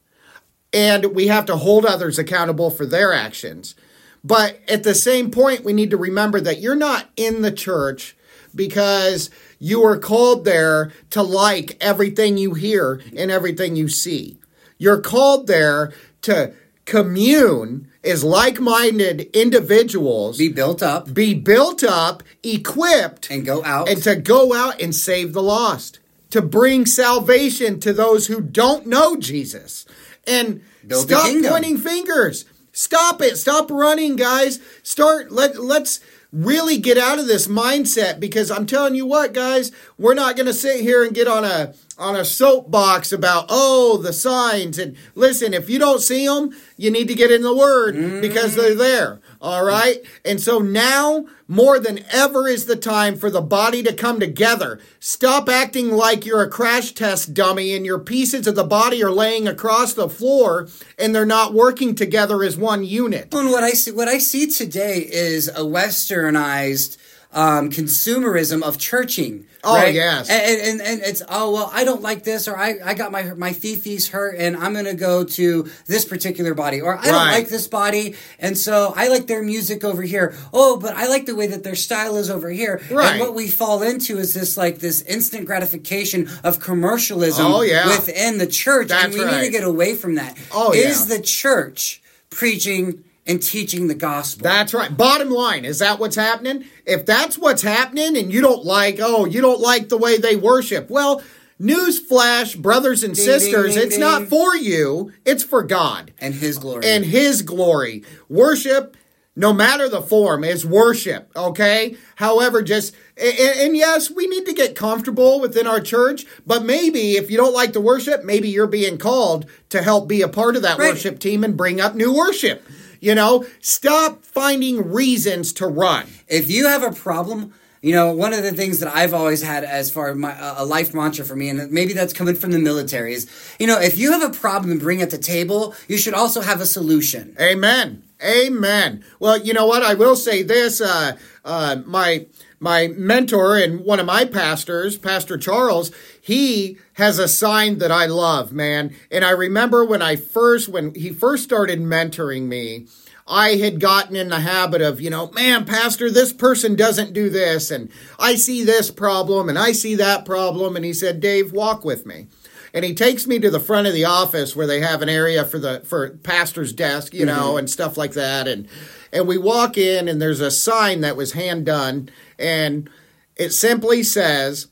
and 0.72 1.16
we 1.16 1.28
have 1.28 1.46
to 1.46 1.56
hold 1.58 1.86
others 1.86 2.20
accountable 2.20 2.70
for 2.70 2.86
their 2.86 3.14
actions. 3.14 3.76
But 4.24 4.60
at 4.68 4.84
the 4.84 4.94
same 4.94 5.32
point, 5.32 5.64
we 5.64 5.74
need 5.74 5.90
to 5.92 5.98
remember 5.98 6.40
that 6.42 6.60
you're 6.60 6.76
not 6.76 7.10
in 7.16 7.42
the 7.42 7.52
church 7.52 8.16
because 8.54 9.30
you 9.58 9.84
are 9.84 9.98
called 9.98 10.46
there 10.46 10.92
to 11.12 11.24
like 11.24 11.78
everything 11.82 12.38
you 12.38 12.54
hear 12.54 13.02
and 13.18 13.32
everything 13.32 13.76
you 13.76 13.88
see. 13.88 14.38
You're 14.78 15.02
called 15.02 15.48
there 15.48 15.94
to 16.24 16.54
commune 16.86 17.90
is 18.04 18.24
like 18.24 18.60
minded 18.60 19.22
individuals 19.34 20.38
Be 20.38 20.50
built 20.50 20.84
up 20.84 21.14
be 21.14 21.34
built 21.34 21.84
up, 21.84 22.24
equipped, 22.44 23.30
and 23.30 23.46
go 23.46 23.64
out. 23.64 23.90
and 23.90 24.02
to 24.04 24.16
go 24.16 24.54
out 24.54 24.82
and 24.82 24.94
save 24.94 25.34
the 25.34 25.44
lost, 25.44 26.00
to 26.32 26.42
bring 26.42 26.86
salvation 26.86 27.80
to 27.80 27.94
those 27.94 28.28
who 28.28 28.42
don't 28.42 28.86
know 28.88 29.16
Jesus. 29.16 29.86
And 30.28 30.62
Build 30.86 31.08
stop 31.08 31.32
pointing 31.44 31.78
fingers. 31.78 32.46
Stop 32.74 33.22
it. 33.22 33.38
Stop 33.38 33.70
running, 33.70 34.16
guys. 34.16 34.60
Start 34.82 35.32
let 35.32 35.58
let's 35.62 36.00
really 36.34 36.78
get 36.80 36.98
out 36.98 37.20
of 37.20 37.28
this 37.28 37.48
mindset 37.48 38.20
because 38.20 38.50
I'm 38.50 38.66
telling 38.66 38.96
you 38.96 39.06
what, 39.06 39.34
guys, 39.34 39.72
we're 40.00 40.16
not 40.16 40.36
going 40.36 40.48
to 40.48 40.54
sit 40.54 40.82
here 40.82 41.04
and 41.04 41.14
get 41.14 41.28
on 41.28 41.46
a 41.46 41.74
on 41.98 42.16
a 42.16 42.26
soapbox 42.26 43.12
about 43.12 43.46
oh 43.50 43.98
the 43.98 44.14
signs. 44.14 44.78
And 44.78 44.96
listen 45.16 45.54
if 45.54 45.70
you 45.70 45.80
don't 45.80 46.02
see 46.02 46.26
them 46.26 46.52
you 46.78 46.92
need 46.92 47.08
to 47.08 47.16
get 47.16 47.32
in 47.32 47.42
the 47.42 47.56
word 47.56 47.96
mm-hmm. 47.96 48.22
because 48.22 48.56
they're 48.56 48.76
there 48.76 49.22
all 49.44 49.66
right? 49.66 49.98
And 50.24 50.40
so 50.40 50.60
now 50.60 51.26
more 51.50 51.78
than 51.78 52.06
ever 52.10 52.48
is 52.48 52.66
the 52.66 52.78
time 52.78 53.18
for 53.18 53.30
the 53.30 53.42
body 53.42 53.84
to 53.84 53.94
come 53.94 54.18
together. 54.22 54.80
Stop 55.02 55.50
acting 55.50 55.92
like 55.92 56.26
you're 56.26 56.42
a 56.42 56.50
crash 56.50 56.94
test 56.94 57.34
dummy 57.34 57.76
and 57.76 57.86
your 57.86 58.00
pieces 58.00 58.48
of 58.48 58.56
the 58.56 58.64
body 58.64 59.04
are 59.04 59.12
laying 59.12 59.46
across 59.46 59.94
the 59.94 60.08
floor 60.08 60.70
and 60.98 61.14
they're 61.14 61.26
not 61.26 61.54
working 61.54 61.94
together 61.94 62.42
as 62.42 62.56
one 62.56 62.86
unit. 62.86 63.34
And 63.34 63.52
what 63.52 63.66
I 63.66 63.72
see, 63.72 63.92
what 63.92 64.08
I 64.08 64.18
see 64.18 64.48
today 64.48 65.00
is 65.00 65.50
a 65.50 65.62
westernized 65.62 66.98
um, 67.34 67.70
consumerism 67.70 68.62
of 68.64 68.78
churching. 68.78 69.46
Oh, 69.66 69.76
right? 69.76 69.94
yes. 69.94 70.30
and, 70.30 70.62
and 70.62 70.82
and 70.82 71.02
it's 71.02 71.22
oh 71.30 71.52
well, 71.54 71.70
I 71.74 71.86
don't 71.86 72.02
like 72.02 72.24
this, 72.26 72.48
or 72.50 72.58
I, 72.58 72.76
I 72.84 72.94
got 72.96 73.12
my 73.14 73.34
my 73.34 73.52
fifis 73.52 74.10
hurt, 74.10 74.36
and 74.38 74.58
I'm 74.58 74.74
gonna 74.74 74.94
go 74.94 75.24
to 75.24 75.70
this 75.88 76.04
particular 76.04 76.54
body, 76.54 76.82
or 76.82 76.98
I 76.98 77.06
don't 77.06 77.28
like 77.28 77.48
this 77.48 77.68
body, 77.68 78.16
and 78.40 78.58
so 78.58 78.94
I 78.96 79.08
like 79.08 79.28
their 79.28 79.42
music 79.42 79.86
over 79.86 80.02
here. 80.02 80.36
Oh, 80.52 80.78
but 80.78 80.96
I 80.96 81.08
like 81.08 81.26
the 81.26 81.36
way 81.36 81.48
that 81.48 81.64
their 81.64 81.76
style 81.76 82.18
is 82.18 82.30
over 82.30 82.50
here. 82.50 82.82
Right. 82.92 83.12
And 83.12 83.20
what 83.22 83.34
we 83.34 83.48
fall 83.48 83.82
into 83.84 84.18
is 84.18 84.34
this 84.34 84.58
like 84.58 84.80
this 84.80 85.02
instant 85.04 85.46
gratification 85.46 86.30
of 86.44 86.60
commercialism 86.60 87.46
Oh, 87.46 87.62
yeah. 87.62 87.88
within 87.88 88.38
the 88.40 88.48
church, 88.48 88.92
and 88.92 89.14
That's 89.14 89.18
we 89.18 89.24
need 89.26 89.46
to 89.46 89.50
get 89.52 89.64
away 89.64 89.96
from 89.96 90.16
that. 90.16 90.38
Oh, 90.52 90.74
Is 90.74 91.10
yeah. 91.10 91.16
the 91.18 91.24
church 91.24 92.02
preaching 92.30 93.04
and 93.26 93.42
teaching 93.42 93.88
the 93.88 93.96
gospel. 93.96 94.44
That's 94.44 94.74
right. 94.74 94.96
Bottom 94.96 95.30
line, 95.30 95.64
is 95.66 95.80
that 95.80 96.00
what's 96.00 96.16
happening? 96.16 96.66
If 96.86 97.06
that's 97.06 97.38
what's 97.38 97.62
happening 97.62 98.18
and 98.18 98.32
you 98.34 98.42
don't 98.42 98.66
like, 98.66 99.00
oh, 99.02 99.26
you 99.26 99.40
don't 99.42 99.62
like 99.62 99.90
the 99.90 99.98
way 99.98 100.18
they 100.18 100.36
worship, 100.36 100.90
well, 100.90 101.22
newsflash, 101.62 102.58
brothers 102.62 103.04
and 103.04 103.16
Ding, 103.16 103.26
sisters, 103.26 103.74
ding, 103.74 103.80
ding, 103.80 103.88
it's 103.88 103.98
not 103.98 104.28
for 104.28 104.56
you, 104.56 105.12
it's 105.26 105.44
for 105.44 105.64
God 105.64 106.12
and 106.20 106.34
his 106.34 106.58
glory. 106.58 106.86
and 106.86 107.06
His 107.06 107.42
glory. 107.42 108.04
Worship, 108.30 108.98
no 109.36 109.54
matter 109.54 109.88
the 109.88 110.02
form, 110.02 110.44
is 110.44 110.66
worship, 110.66 111.32
okay? 111.36 111.96
However, 112.16 112.62
just, 112.62 112.94
and, 113.18 113.34
and 113.38 113.78
yes, 113.78 114.12
we 114.12 114.28
need 114.28 114.46
to 114.46 114.54
get 114.54 114.76
comfortable 114.76 115.40
within 115.40 115.66
our 115.66 115.80
church, 115.80 116.26
but 116.46 116.66
maybe 116.66 117.14
if 117.14 117.32
you 117.32 117.38
don't 117.38 117.54
like 117.54 117.74
the 117.74 117.82
worship, 117.82 118.24
maybe 118.26 118.50
you're 118.50 118.68
being 118.68 118.98
called 118.98 119.46
to 119.70 119.82
help 119.82 120.08
be 120.08 120.22
a 120.22 120.28
part 120.28 120.56
of 120.56 120.62
that 120.64 120.78
Right. 120.78 120.92
worship 120.94 121.20
team 121.20 121.44
and 121.44 121.56
bring 121.58 121.80
up 121.80 121.96
new 121.96 122.14
worship. 122.14 122.68
You 123.04 123.16
know, 123.16 123.46
stop 123.60 124.24
finding 124.24 124.90
reasons 124.94 125.52
to 125.54 125.68
run. 125.68 126.08
if 126.30 126.50
you 126.50 126.68
have 126.68 126.84
a 126.84 126.92
problem, 126.94 127.54
you 127.82 127.92
know, 127.92 128.14
one 128.14 128.32
of 128.32 128.44
the 128.44 128.54
things 128.54 128.80
that 128.80 128.96
I've 128.96 129.14
always 129.14 129.42
had 129.42 129.66
as 129.66 129.92
far 129.92 130.08
as 130.12 130.16
my 130.16 130.34
a 130.40 130.64
life 130.64 130.94
mantra 130.94 131.26
for 131.26 131.36
me, 131.36 131.50
and 131.50 131.70
maybe 131.70 131.92
that's 131.92 132.14
coming 132.14 132.34
from 132.34 132.52
the 132.52 132.60
military, 132.60 133.14
is 133.14 133.30
you 133.60 133.68
know, 133.68 133.78
if 133.78 133.98
you 133.98 134.14
have 134.14 134.24
a 134.24 134.30
problem 134.30 134.72
and 134.72 134.80
bring 134.80 135.02
it 135.02 135.10
to 135.10 135.18
the 135.18 135.24
table, 135.24 135.76
you 135.90 135.98
should 135.98 136.14
also 136.14 136.40
have 136.40 136.62
a 136.62 136.66
solution. 136.66 137.36
Amen. 137.42 138.04
Amen. 138.24 139.04
Well, 139.20 139.38
you 139.38 139.54
know 139.54 139.66
what? 139.66 139.84
I 139.84 139.96
will 139.96 140.16
say 140.16 140.42
this. 140.42 140.80
Uh, 140.80 141.18
uh, 141.44 141.82
my 141.86 142.26
my 142.62 142.88
mentor 142.88 143.58
and 143.58 143.82
one 143.82 144.00
of 144.00 144.06
my 144.06 144.24
pastors, 144.24 144.98
Pastor 144.98 145.38
Charles, 145.38 145.92
he 146.26 146.78
has 146.94 147.20
a 147.20 147.28
sign 147.28 147.80
that 147.80 147.92
I 147.92 148.06
love, 148.06 148.54
man. 148.54 148.96
And 149.12 149.26
I 149.26 149.32
remember 149.32 149.84
when 149.84 150.02
I 150.02 150.16
first 150.16 150.70
when 150.70 150.96
he 150.96 151.10
first 151.10 151.44
started 151.44 151.82
mentoring 151.82 152.44
me, 152.44 152.88
I 153.28 153.56
had 153.56 153.82
gotten 153.82 154.16
in 154.16 154.30
the 154.30 154.40
habit 154.40 154.82
of, 154.82 155.02
you 155.02 155.10
know, 155.10 155.32
man, 155.32 155.66
Pastor, 155.66 156.10
this 156.10 156.32
person 156.32 156.76
doesn't 156.76 157.12
do 157.12 157.30
this, 157.30 157.72
and 157.72 157.90
I 158.18 158.36
see 158.36 158.64
this 158.64 158.90
problem, 158.90 159.50
and 159.50 159.60
I 159.60 159.74
see 159.74 159.96
that 159.96 160.24
problem. 160.24 160.78
And 160.78 160.86
he 160.86 160.94
said, 160.94 161.20
Dave, 161.20 161.52
walk 161.52 161.84
with 161.84 162.06
me 162.06 162.28
and 162.74 162.86
he 162.86 162.96
takes 162.96 163.28
me 163.28 163.38
to 163.40 163.52
the 163.52 163.60
front 163.60 163.88
of 163.88 163.94
the 163.94 164.06
office 164.06 164.56
where 164.56 164.66
they 164.66 164.80
have 164.80 165.02
an 165.02 165.10
area 165.10 165.44
for 165.44 165.60
the 165.60 165.82
for 165.82 166.10
pastor's 166.10 166.72
desk, 166.72 167.14
you 167.14 167.26
know, 167.26 167.50
mm-hmm. 167.50 167.60
and 167.60 167.70
stuff 167.70 167.98
like 167.98 168.14
that. 168.14 168.48
And 168.48 168.68
and 169.12 169.28
we 169.28 169.38
walk 169.38 169.78
in, 169.78 170.08
and 170.08 170.22
there's 170.22 170.40
a 170.40 170.50
sign 170.50 171.02
that 171.02 171.18
was 171.18 171.34
hand 171.34 171.66
done, 171.66 172.10
and 172.40 172.90
it 173.36 173.52
simply 173.52 174.04
says, 174.04 174.68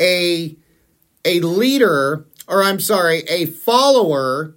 "a 0.00 0.56
a 1.24 1.40
leader, 1.40 2.26
or 2.46 2.62
I'm 2.62 2.80
sorry, 2.80 3.20
a 3.28 3.46
follower 3.46 4.56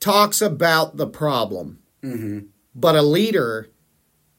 talks 0.00 0.40
about 0.40 0.96
the 0.96 1.06
problem, 1.06 1.80
mm-hmm. 2.02 2.46
but 2.74 2.96
a 2.96 3.02
leader." 3.02 3.68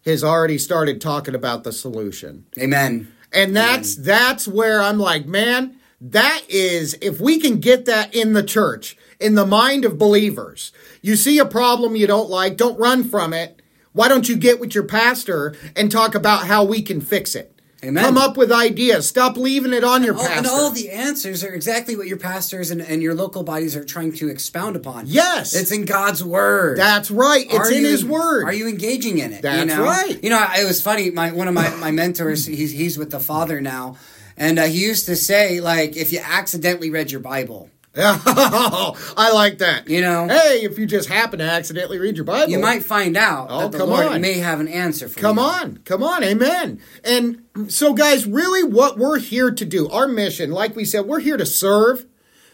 Has 0.06 0.22
already 0.22 0.58
started 0.58 1.00
talking 1.00 1.34
about 1.34 1.64
the 1.64 1.72
solution. 1.72 2.46
Amen. 2.60 3.10
And 3.32 3.56
that's 3.56 3.96
that's 3.96 4.46
where 4.46 4.82
I'm 4.82 5.00
like, 5.00 5.26
man, 5.26 5.78
that 6.02 6.42
is 6.50 6.98
if 7.02 7.22
we 7.22 7.40
can 7.40 7.62
get 7.62 7.86
that 7.86 8.14
in 8.14 8.34
the 8.34 8.44
church, 8.44 8.98
in 9.20 9.36
the 9.36 9.46
mind 9.46 9.86
of 9.86 9.98
believers. 9.98 10.74
You 11.02 11.16
see 11.16 11.40
a 11.40 11.46
problem 11.46 11.96
you 11.96 12.08
don't 12.08 12.30
like, 12.30 12.58
don't 12.58 12.78
run 12.78 13.04
from 13.06 13.34
it. 13.34 13.62
Why 13.94 14.10
don't 14.10 14.28
you 14.28 14.36
get 14.36 14.60
with 14.60 14.76
your 14.76 14.84
pastor 14.84 15.56
and 15.76 15.90
talk 15.90 16.14
about 16.14 16.48
how 16.48 16.66
we 16.66 16.82
can 16.82 17.00
fix 17.00 17.36
it? 17.36 17.53
Amen. 17.84 18.04
Come 18.04 18.18
up 18.18 18.38
with 18.38 18.52
ideas. 18.52 19.08
Stop 19.10 19.36
leaving 19.36 19.74
it 19.74 19.84
on 19.84 20.04
your 20.04 20.14
pastor. 20.14 20.34
and 20.38 20.48
all 20.48 20.70
the 20.72 20.90
answers 20.90 21.44
are 21.44 21.54
exactly 21.54 21.96
what 21.98 22.08
your 22.08 22.18
pastors 22.18 22.72
and, 22.72 22.82
and 22.82 23.02
your 23.02 23.14
local 23.14 23.44
bodies 23.44 23.76
are 23.76 23.84
trying 23.84 24.14
to 24.14 24.30
expound 24.30 24.76
upon. 24.76 25.06
Yes. 25.08 25.54
It's 25.54 25.72
in 25.72 25.86
God's 25.86 26.24
word. 26.24 26.78
that's 26.78 27.12
right. 27.12 27.46
It's 27.46 27.56
Are 27.56 27.72
in 27.72 27.82
you- 27.84 27.90
his 27.90 28.06
word. 28.06 28.46
Are 28.46 28.54
you 28.54 28.68
engaging 28.68 29.18
in 29.18 29.32
it? 29.34 29.36
you 29.38 29.42
That's 29.42 29.68
know? 29.68 29.84
right. 29.84 30.18
You 30.24 30.30
know, 30.30 30.46
it 30.58 30.66
was 30.66 30.82
funny. 30.82 31.10
My 31.12 31.32
one 31.32 31.48
of 31.48 31.54
my 31.54 31.70
my 31.76 31.92
mentors, 31.92 32.46
he's 32.46 32.72
he's 32.72 32.98
with 32.98 33.12
the 33.12 33.20
Father 33.20 33.60
now, 33.60 33.98
and 34.38 34.58
uh, 34.60 34.64
he 34.64 34.82
used 34.86 35.06
to 35.08 35.16
say 35.16 35.60
like, 35.60 35.98
if 35.98 36.12
you 36.14 36.20
accidentally 36.24 36.90
read 36.90 37.12
your 37.12 37.20
Bible, 37.20 37.70
I 37.96 39.32
like 39.34 39.60
that. 39.60 39.88
You 39.88 40.02
know? 40.02 40.28
Hey, 40.28 40.62
if 40.64 40.80
you 40.80 40.86
just 40.88 41.10
happen 41.10 41.40
to 41.40 41.46
accidentally 41.46 42.00
read 42.00 42.16
your 42.16 42.26
Bible, 42.26 42.52
you 42.52 42.58
might 42.60 42.84
find 42.84 43.16
out 43.16 43.48
Oh, 43.52 43.60
that 43.62 43.72
the 43.72 43.78
come 43.80 43.90
Lord 43.90 44.06
on. 44.08 44.22
may 44.22 44.40
have 44.40 44.60
an 44.60 44.68
answer 44.68 45.08
for 45.08 45.20
Come 45.20 45.38
you. 45.38 45.44
on, 45.44 45.78
come 45.86 46.02
on, 46.02 46.24
amen. 46.24 46.82
And 47.04 47.44
so, 47.68 47.94
guys, 47.94 48.26
really, 48.26 48.64
what 48.64 48.98
we're 48.98 49.20
here 49.20 49.52
to 49.52 49.66
do, 49.66 49.88
our 49.90 50.08
mission, 50.08 50.50
like 50.52 50.76
we 50.76 50.86
said, 50.86 51.06
we're 51.06 51.20
here 51.20 51.38
to 51.38 51.46
serve 51.46 52.06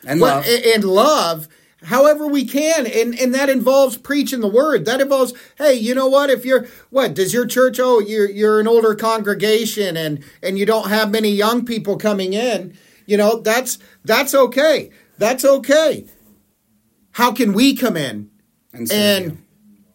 and 0.05 0.19
love. 0.19 0.45
and 0.47 0.83
love 0.83 1.47
however 1.83 2.27
we 2.27 2.43
can 2.45 2.85
and 2.85 3.17
and 3.17 3.33
that 3.33 3.49
involves 3.49 3.95
preaching 3.97 4.41
the 4.41 4.47
word 4.49 4.83
that 4.83 4.99
involves 4.99 5.33
hey 5.57 5.73
you 5.73 5.95
know 5.95 6.07
what 6.07 6.29
if 6.29 6.43
you're 6.43 6.67
what 6.89 7.13
does 7.13 7.33
your 7.33 7.45
church 7.45 7.79
oh 7.81 7.99
you're 8.01 8.29
you're 8.29 8.59
an 8.59 8.67
older 8.67 8.93
congregation 8.95 9.95
and 9.95 10.21
and 10.43 10.59
you 10.59 10.65
don't 10.65 10.89
have 10.89 11.09
many 11.09 11.29
young 11.29 11.65
people 11.65 11.95
coming 11.97 12.33
in 12.33 12.77
you 13.05 13.15
know 13.15 13.39
that's 13.39 13.79
that's 14.03 14.35
okay 14.35 14.89
that's 15.19 15.45
okay 15.45 16.05
how 17.11 17.31
can 17.31 17.53
we 17.53 17.75
come 17.75 17.95
in 17.95 18.29
and, 18.73 18.87
serve 18.89 18.97
and 18.99 19.25
you. 19.31 19.37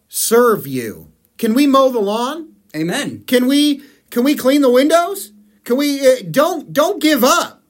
serve 0.07 0.65
you 0.67 1.11
can 1.37 1.53
we 1.53 1.67
mow 1.67 1.89
the 1.89 1.99
lawn 1.99 2.53
Amen. 2.75 3.23
can 3.27 3.47
we 3.47 3.83
can 4.11 4.23
we 4.23 4.35
clean 4.35 4.61
the 4.61 4.69
windows? 4.69 5.33
Can 5.65 5.75
we 5.77 5.99
uh, 6.07 6.15
don't 6.31 6.71
don't 6.71 7.01
give 7.01 7.23
up. 7.23 7.63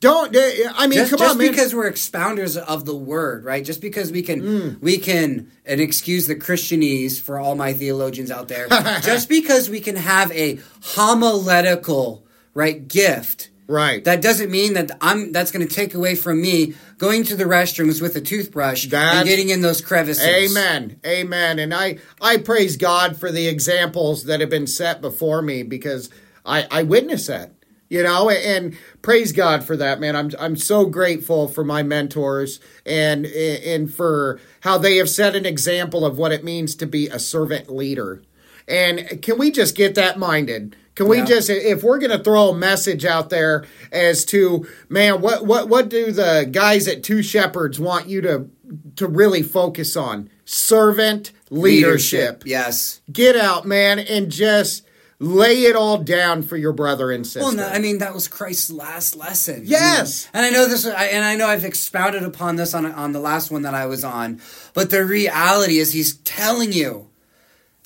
Don't 0.00 0.34
uh, 0.36 0.40
I 0.74 0.86
mean 0.88 0.98
Just, 0.98 1.10
come 1.10 1.20
just 1.20 1.30
on 1.30 1.38
man. 1.38 1.50
because 1.50 1.74
we're 1.74 1.90
expounders 1.90 2.56
of 2.58 2.84
the 2.84 2.94
word, 2.94 3.44
right? 3.44 3.64
Just 3.64 3.80
because 3.80 4.12
we 4.12 4.20
can, 4.20 4.42
Mm. 4.42 4.80
we 4.82 4.98
can, 4.98 5.50
and 5.64 5.80
excuse 5.80 6.26
the 6.26 6.34
Christianese 6.36 7.18
for 7.18 7.38
all 7.38 7.54
my 7.54 7.72
theologians 7.72 8.30
out 8.30 8.48
there. 8.48 8.68
just 9.02 9.28
because 9.30 9.70
we 9.70 9.80
can 9.80 9.96
have 9.96 10.30
a 10.32 10.58
homiletical, 10.82 12.26
right, 12.52 12.86
gift, 12.86 13.48
right. 13.66 14.04
that 14.04 14.22
doesn't 14.22 14.50
mean 14.50 14.74
that 14.74 14.90
I'm. 15.00 15.32
That's 15.32 15.50
going 15.50 15.66
to 15.66 15.72
take 15.72 15.94
away 15.94 16.14
from 16.14 16.40
me 16.40 16.74
going 16.98 17.24
to 17.24 17.36
the 17.36 17.44
restrooms 17.44 18.00
with 18.00 18.16
a 18.16 18.20
toothbrush 18.20 18.86
That's- 18.86 19.16
and 19.16 19.28
getting 19.28 19.50
in 19.50 19.60
those 19.60 19.80
crevices. 19.80 20.24
Amen. 20.24 21.00
Amen. 21.06 21.58
And 21.58 21.74
I 21.74 21.98
I 22.20 22.38
praise 22.38 22.76
God 22.76 23.16
for 23.16 23.30
the 23.30 23.48
examples 23.48 24.24
that 24.24 24.40
have 24.40 24.50
been 24.50 24.66
set 24.66 25.00
before 25.00 25.42
me 25.42 25.62
because 25.62 26.10
I 26.44 26.66
I 26.70 26.82
witness 26.82 27.26
that. 27.26 27.52
You 27.88 28.02
know, 28.02 28.28
and 28.30 28.76
praise 29.00 29.30
God 29.30 29.62
for 29.62 29.76
that, 29.76 30.00
man. 30.00 30.16
I'm 30.16 30.32
I'm 30.40 30.56
so 30.56 30.86
grateful 30.86 31.46
for 31.46 31.62
my 31.62 31.84
mentors 31.84 32.58
and 32.84 33.24
and 33.26 33.92
for 33.92 34.40
how 34.62 34.76
they 34.76 34.96
have 34.96 35.08
set 35.08 35.36
an 35.36 35.46
example 35.46 36.04
of 36.04 36.18
what 36.18 36.32
it 36.32 36.42
means 36.42 36.74
to 36.76 36.86
be 36.86 37.06
a 37.06 37.20
servant 37.20 37.70
leader. 37.70 38.22
And 38.66 39.22
can 39.22 39.38
we 39.38 39.52
just 39.52 39.76
get 39.76 39.94
that 39.94 40.18
minded? 40.18 40.74
Can 40.96 41.06
we 41.08 41.18
Yeah. 41.18 41.24
just 41.26 41.48
if 41.50 41.82
we're 41.84 41.98
going 41.98 42.10
to 42.10 42.22
throw 42.22 42.48
a 42.48 42.56
message 42.56 43.04
out 43.04 43.30
there 43.30 43.64
as 43.92 44.24
to 44.26 44.66
man 44.88 45.20
what 45.20 45.46
what 45.46 45.68
what 45.68 45.88
do 45.88 46.10
the 46.10 46.48
guys 46.50 46.88
at 46.88 47.02
Two 47.04 47.22
Shepherds 47.22 47.78
want 47.78 48.08
you 48.08 48.20
to 48.22 48.50
to 48.96 49.06
really 49.06 49.42
focus 49.42 49.96
on? 49.96 50.28
Servant 50.44 51.30
leadership. 51.50 52.42
Yes. 52.46 53.00
Get 53.12 53.36
out, 53.36 53.64
man, 53.66 53.98
and 53.98 54.30
just 54.30 54.84
lay 55.18 55.62
it 55.64 55.74
all 55.76 55.98
down 55.98 56.42
for 56.42 56.56
your 56.58 56.72
brother 56.72 57.10
and 57.10 57.26
sister. 57.26 57.40
Well, 57.40 57.52
no, 57.54 57.66
I 57.68 57.78
mean 57.78 57.98
that 57.98 58.12
was 58.14 58.28
Christ's 58.28 58.70
last 58.70 59.16
lesson. 59.16 59.62
Yes. 59.64 60.28
and 60.34 60.44
I 60.44 60.50
know 60.50 60.66
this, 60.68 60.84
and 60.86 61.24
I 61.24 61.36
know 61.36 61.46
I've 61.46 61.64
expounded 61.64 62.22
upon 62.22 62.56
this 62.56 62.74
on 62.74 62.86
on 62.86 63.12
the 63.12 63.20
last 63.20 63.50
one 63.50 63.62
that 63.62 63.74
I 63.74 63.86
was 63.86 64.04
on. 64.04 64.40
But 64.74 64.90
the 64.90 65.04
reality 65.04 65.78
is, 65.78 65.92
he's 65.92 66.16
telling 66.18 66.72
you, 66.72 67.08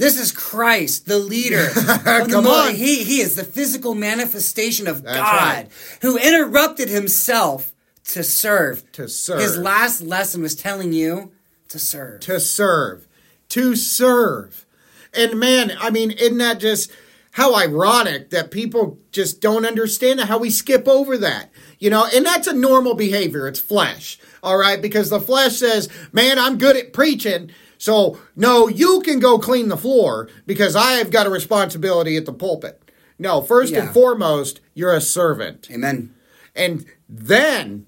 this 0.00 0.18
is 0.18 0.32
Christ, 0.32 1.06
the 1.06 1.18
leader. 1.18 1.66
of 1.68 1.74
the 1.74 2.26
Come 2.30 2.46
on. 2.46 2.74
he 2.74 3.04
he 3.04 3.20
is 3.20 3.36
the 3.36 3.44
physical 3.44 3.94
manifestation 3.94 4.88
of 4.88 5.02
That's 5.02 5.18
God, 5.18 5.42
right. 5.42 5.68
who 6.02 6.16
interrupted 6.16 6.88
himself 6.88 7.72
to 8.06 8.24
serve. 8.24 8.90
To 8.92 9.08
serve. 9.08 9.40
His 9.40 9.56
last 9.58 10.00
lesson 10.00 10.42
was 10.42 10.54
telling 10.54 10.92
you 10.92 11.32
to 11.68 11.78
serve. 11.78 12.20
to 12.22 12.40
serve, 12.40 13.06
to 13.50 13.76
serve. 13.76 14.66
And 15.14 15.38
man, 15.38 15.72
I 15.78 15.90
mean, 15.90 16.10
isn't 16.12 16.38
that 16.38 16.58
just 16.60 16.90
how 17.32 17.54
ironic 17.54 18.30
that 18.30 18.50
people 18.50 18.98
just 19.12 19.40
don't 19.40 19.64
understand 19.66 20.20
how 20.20 20.38
we 20.38 20.50
skip 20.50 20.88
over 20.88 21.16
that? 21.18 21.50
You 21.78 21.90
know, 21.90 22.06
and 22.12 22.24
that's 22.26 22.46
a 22.46 22.52
normal 22.52 22.94
behavior. 22.94 23.46
It's 23.48 23.60
flesh, 23.60 24.18
all 24.42 24.56
right? 24.56 24.80
Because 24.80 25.10
the 25.10 25.20
flesh 25.20 25.56
says, 25.56 25.88
man, 26.12 26.38
I'm 26.38 26.58
good 26.58 26.76
at 26.76 26.92
preaching. 26.92 27.50
So, 27.80 28.18
no, 28.36 28.68
you 28.68 29.00
can 29.00 29.20
go 29.20 29.38
clean 29.38 29.68
the 29.68 29.76
floor 29.76 30.28
because 30.46 30.76
I 30.76 30.92
have 30.98 31.10
got 31.10 31.26
a 31.26 31.30
responsibility 31.30 32.14
at 32.18 32.26
the 32.26 32.32
pulpit. 32.32 32.90
No, 33.18 33.40
first 33.40 33.72
Yeah. 33.72 33.84
and 33.86 33.94
foremost, 33.94 34.60
you're 34.74 34.92
a 34.92 35.00
servant. 35.00 35.66
Amen. 35.72 36.14
And 36.54 36.84
then, 37.08 37.86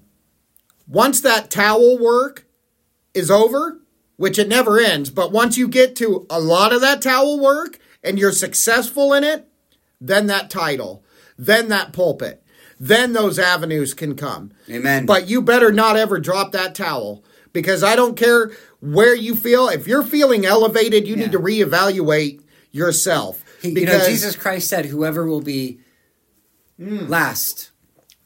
once 0.87 1.21
that 1.21 1.51
towel 1.51 1.99
work 1.99 2.47
is 3.13 3.29
over, 3.29 3.81
which 4.17 4.39
it 4.39 4.47
never 4.47 4.79
ends, 4.79 5.11
but 5.11 5.31
once 5.31 5.59
you 5.59 5.67
get 5.67 5.95
to 5.97 6.25
a 6.27 6.39
lot 6.39 6.73
of 6.73 6.81
that 6.81 6.99
towel 7.03 7.39
work 7.39 7.77
and 8.03 8.17
you're 8.17 8.31
successful 8.31 9.13
in 9.13 9.23
it, 9.23 9.47
then 10.01 10.25
that 10.25 10.49
title, 10.49 11.03
then 11.37 11.67
that 11.67 11.93
pulpit, 11.93 12.41
then 12.79 13.13
those 13.13 13.37
avenues 13.37 13.93
can 13.93 14.15
come. 14.15 14.51
Amen. 14.67 15.05
But 15.05 15.29
you 15.29 15.39
better 15.39 15.71
not 15.71 15.97
ever 15.97 16.19
drop 16.19 16.51
that 16.53 16.73
towel 16.73 17.23
Because 17.53 17.83
I 17.83 17.95
don't 17.95 18.17
care 18.17 18.51
where 18.83 19.15
you 19.15 19.33
feel. 19.35 19.69
If 19.69 19.87
you're 19.87 20.03
feeling 20.03 20.45
elevated, 20.45 21.07
you 21.07 21.15
Yeah. 21.15 21.21
need 21.23 21.31
to 21.31 21.39
reevaluate 21.39 22.41
yourself. 22.71 23.43
He- 23.61 23.69
you 23.69 23.75
because 23.75 24.01
know, 24.03 24.09
Jesus 24.09 24.35
Christ 24.35 24.67
said, 24.67 24.87
"Whoever 24.87 25.25
will 25.25 25.41
be 25.41 25.79
last 26.77 27.69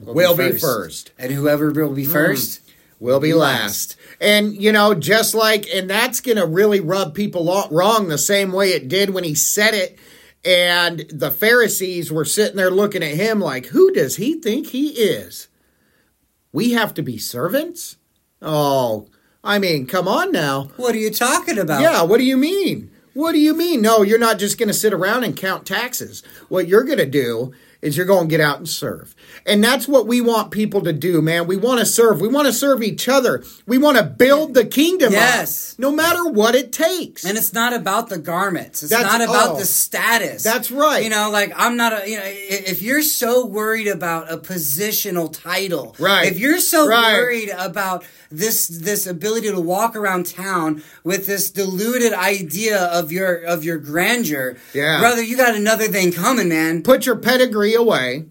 Hmm. 0.04 0.14
will 0.14 0.36
be 0.36 0.52
first. 0.54 1.10
Hmm. 1.18 1.24
and 1.26 1.34
whoever 1.34 1.72
will 1.72 1.94
be 1.94 2.06
first 2.06 2.62
will 3.00 3.20
be 3.20 3.34
last. 3.34 3.96
And, 4.20 4.56
you 4.60 4.72
know, 4.72 4.96
just 4.96 5.36
like, 5.36 5.68
and 5.74 5.88
that's 5.90 6.22
going 6.22 6.38
to 6.38 6.46
really 6.48 6.80
rub 6.80 7.14
people 7.14 7.68
wrong 7.70 8.08
the 8.08 8.18
same 8.18 8.52
way 8.52 8.72
it 8.72 8.88
did 8.88 9.12
when 9.12 9.24
he 9.24 9.36
said 9.36 9.76
it. 9.76 10.00
And 10.44 11.06
the 11.12 11.30
Pharisees 11.30 12.12
were 12.12 12.26
sitting 12.26 12.56
there 12.58 12.72
looking 12.72 13.04
at 13.04 13.16
him 13.16 13.40
like, 13.40 13.68
who 13.68 13.92
does 13.92 14.16
he 14.16 14.36
think 14.36 14.68
he 14.68 14.90
is? 14.90 15.48
We 16.52 16.72
have 16.72 16.94
to 16.96 17.04
be 17.04 17.18
servants? 17.20 17.98
Oh, 18.42 19.08
I 19.44 19.60
mean, 19.60 19.88
come 19.88 20.08
on 20.08 20.32
now. 20.32 20.72
What 20.78 20.94
are 20.96 21.00
you 21.00 21.12
talking 21.12 21.58
about? 21.58 21.82
Yeah, 21.82 22.02
what 22.04 22.18
do 22.18 22.26
you 22.26 22.38
mean? 22.38 22.92
What 23.14 23.32
do 23.32 23.40
you 23.40 23.56
mean? 23.56 23.82
No, 23.82 24.04
you're 24.04 24.20
not 24.20 24.38
just 24.40 24.58
going 24.58 24.68
to 24.68 24.74
sit 24.74 24.94
around 24.94 25.24
and 25.24 25.36
count 25.36 25.66
taxes. 25.66 26.22
What 26.50 26.68
you're 26.68 26.84
going 26.84 27.00
to 27.00 27.06
do 27.08 27.54
is 27.82 27.96
you're 27.96 28.06
going 28.08 28.28
to 28.28 28.30
get 28.30 28.42
out 28.42 28.58
and 28.58 28.68
serve. 28.68 29.16
And 29.46 29.64
that's 29.64 29.88
what 29.88 30.08
we 30.08 30.20
want 30.20 30.52
people 30.52 30.82
to 30.82 30.92
do, 30.94 31.22
man. 31.22 31.46
We 31.48 31.58
want 31.58 31.80
to 31.80 31.86
serve. 31.86 32.20
We 32.20 32.28
want 32.28 32.48
to 32.48 32.54
serve 32.54 32.82
each 32.84 33.08
other. 33.08 33.44
We 33.68 33.78
want 33.78 33.98
to 33.98 34.04
build 34.04 34.56
the 34.56 34.66
kingdom 34.66 35.14
Yes. 35.14 35.74
up, 35.74 35.80
no 35.80 35.92
matter 35.92 36.28
what 36.28 36.54
it 36.56 36.72
takes. 36.72 37.24
And 37.24 37.38
it's 37.38 37.54
not 37.54 37.74
about 37.74 38.10
the 38.10 38.18
garments. 38.18 38.82
It's 38.84 38.92
That's- 38.92 39.12
not 39.12 39.22
about 39.22 39.56
oh. 39.56 39.60
the 39.60 39.66
status. 39.66 40.44
That's 40.44 40.70
right. 40.72 41.04
You 41.04 41.10
know, 41.12 41.30
like 41.32 41.54
I'm 41.56 41.78
not 41.78 41.94
a. 42.04 42.10
You 42.10 42.18
know, 42.18 42.24
if 42.26 42.82
you're 42.82 43.04
so 43.04 43.46
worried 43.46 43.88
about 43.88 44.32
a 44.32 44.38
positional 44.38 45.32
title, 45.32 45.96
Right. 46.00 46.32
If 46.32 46.40
you're 46.40 46.60
so 46.60 46.88
Right. 46.88 47.14
worried 47.14 47.50
about 47.58 48.06
this 48.30 48.68
this 48.68 49.08
ability 49.08 49.50
to 49.52 49.60
walk 49.60 49.96
around 49.96 50.26
town 50.26 50.84
with 51.04 51.26
this 51.28 51.50
deluded 51.52 52.14
idea 52.14 52.86
of 52.86 53.12
your 53.12 53.36
of 53.36 53.64
your 53.64 53.78
grandeur, 53.78 54.58
Yeah. 54.74 55.00
brother, 55.00 55.22
you 55.22 55.38
got 55.38 55.56
another 55.56 55.88
thing 55.88 56.12
coming, 56.12 56.50
man. 56.50 56.84
Put 56.84 57.06
your 57.06 57.16
pedigree 57.18 57.74
away. 57.76 58.26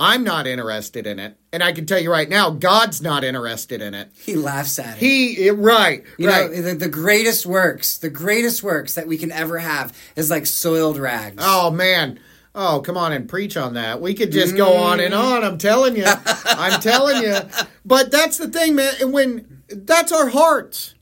I'm 0.00 0.22
not 0.22 0.46
interested 0.46 1.08
in 1.08 1.18
it. 1.18 1.36
And 1.52 1.60
I 1.60 1.72
can 1.72 1.84
tell 1.84 1.98
you 1.98 2.12
right 2.12 2.28
now, 2.28 2.50
God's 2.50 3.02
not 3.02 3.24
interested 3.24 3.82
in 3.82 3.94
it. 3.94 4.10
He 4.16 4.36
laughs 4.36 4.78
at 4.78 4.96
it. 4.96 5.00
He, 5.00 5.50
right, 5.50 6.04
You 6.18 6.28
right. 6.28 6.50
know, 6.52 6.62
the, 6.62 6.74
the 6.74 6.88
greatest 6.88 7.44
works, 7.46 7.96
the 7.98 8.10
greatest 8.10 8.62
works 8.62 8.94
that 8.94 9.08
we 9.08 9.18
can 9.18 9.32
ever 9.32 9.58
have 9.58 9.96
is 10.14 10.30
like 10.30 10.46
soiled 10.46 10.98
rags. 10.98 11.42
Oh 11.44 11.70
man. 11.72 12.20
Oh, 12.60 12.80
come 12.80 12.96
on 12.96 13.12
and 13.12 13.28
preach 13.28 13.56
on 13.56 13.74
that. 13.74 14.00
We 14.00 14.14
could 14.14 14.32
just 14.32 14.56
go 14.56 14.76
on 14.78 14.98
and 14.98 15.14
mm. 15.14 15.22
on. 15.22 15.44
I'm 15.44 15.58
telling 15.58 15.96
you. 15.96 16.06
I'm 16.44 16.80
telling 16.80 17.22
you. 17.22 17.38
But 17.84 18.10
that's 18.10 18.36
the 18.36 18.48
thing, 18.48 18.74
man. 18.74 18.94
And 19.00 19.12
when 19.12 19.62
that's 19.68 20.10
our 20.10 20.28
hearts. 20.28 20.94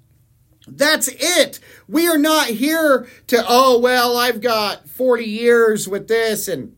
That's 0.68 1.08
it. 1.08 1.58
We 1.88 2.08
are 2.08 2.18
not 2.18 2.48
here 2.48 3.08
to, 3.28 3.42
oh, 3.48 3.78
well, 3.78 4.18
I've 4.18 4.42
got 4.42 4.86
40 4.86 5.24
years 5.24 5.88
with 5.88 6.08
this 6.08 6.46
and 6.46 6.76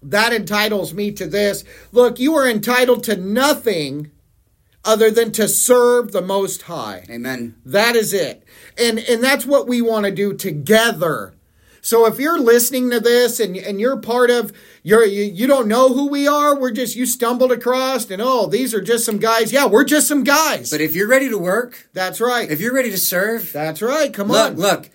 that 0.00 0.32
entitles 0.32 0.94
me 0.94 1.10
to 1.12 1.26
this. 1.26 1.64
Look, 1.90 2.20
you 2.20 2.36
are 2.36 2.48
entitled 2.48 3.02
to 3.04 3.16
nothing 3.16 4.12
other 4.84 5.10
than 5.10 5.32
to 5.32 5.48
serve 5.48 6.12
the 6.12 6.22
Most 6.22 6.62
High. 6.62 7.04
Amen. 7.10 7.56
That 7.64 7.96
is 7.96 8.14
it. 8.14 8.44
And 8.78 8.98
and 8.98 9.22
that's 9.22 9.44
what 9.44 9.66
we 9.66 9.82
want 9.82 10.06
to 10.06 10.12
do 10.12 10.32
together. 10.34 11.34
So 11.80 12.06
if 12.06 12.18
you're 12.18 12.38
listening 12.38 12.90
to 12.90 13.00
this 13.00 13.40
and 13.40 13.56
and 13.56 13.80
you're 13.80 13.96
part 13.96 14.30
of 14.30 14.52
you're 14.82 15.04
you, 15.04 15.24
you 15.24 15.46
don't 15.46 15.68
know 15.68 15.92
who 15.92 16.08
we 16.08 16.26
are, 16.26 16.58
we're 16.58 16.72
just 16.72 16.96
you 16.96 17.06
stumbled 17.06 17.52
across 17.52 18.10
and 18.10 18.20
oh, 18.22 18.46
these 18.46 18.74
are 18.74 18.80
just 18.80 19.04
some 19.04 19.18
guys. 19.18 19.52
Yeah, 19.52 19.66
we're 19.66 19.84
just 19.84 20.08
some 20.08 20.24
guys. 20.24 20.70
But 20.70 20.80
if 20.80 20.94
you're 20.94 21.08
ready 21.08 21.28
to 21.28 21.38
work, 21.38 21.88
that's 21.92 22.20
right. 22.20 22.50
if 22.50 22.60
you're 22.60 22.74
ready 22.74 22.90
to 22.90 22.98
serve, 22.98 23.52
that's 23.52 23.82
right. 23.82 24.12
Come 24.12 24.28
look, 24.28 24.52
on. 24.52 24.56
look, 24.56 24.82
look. 24.82 24.90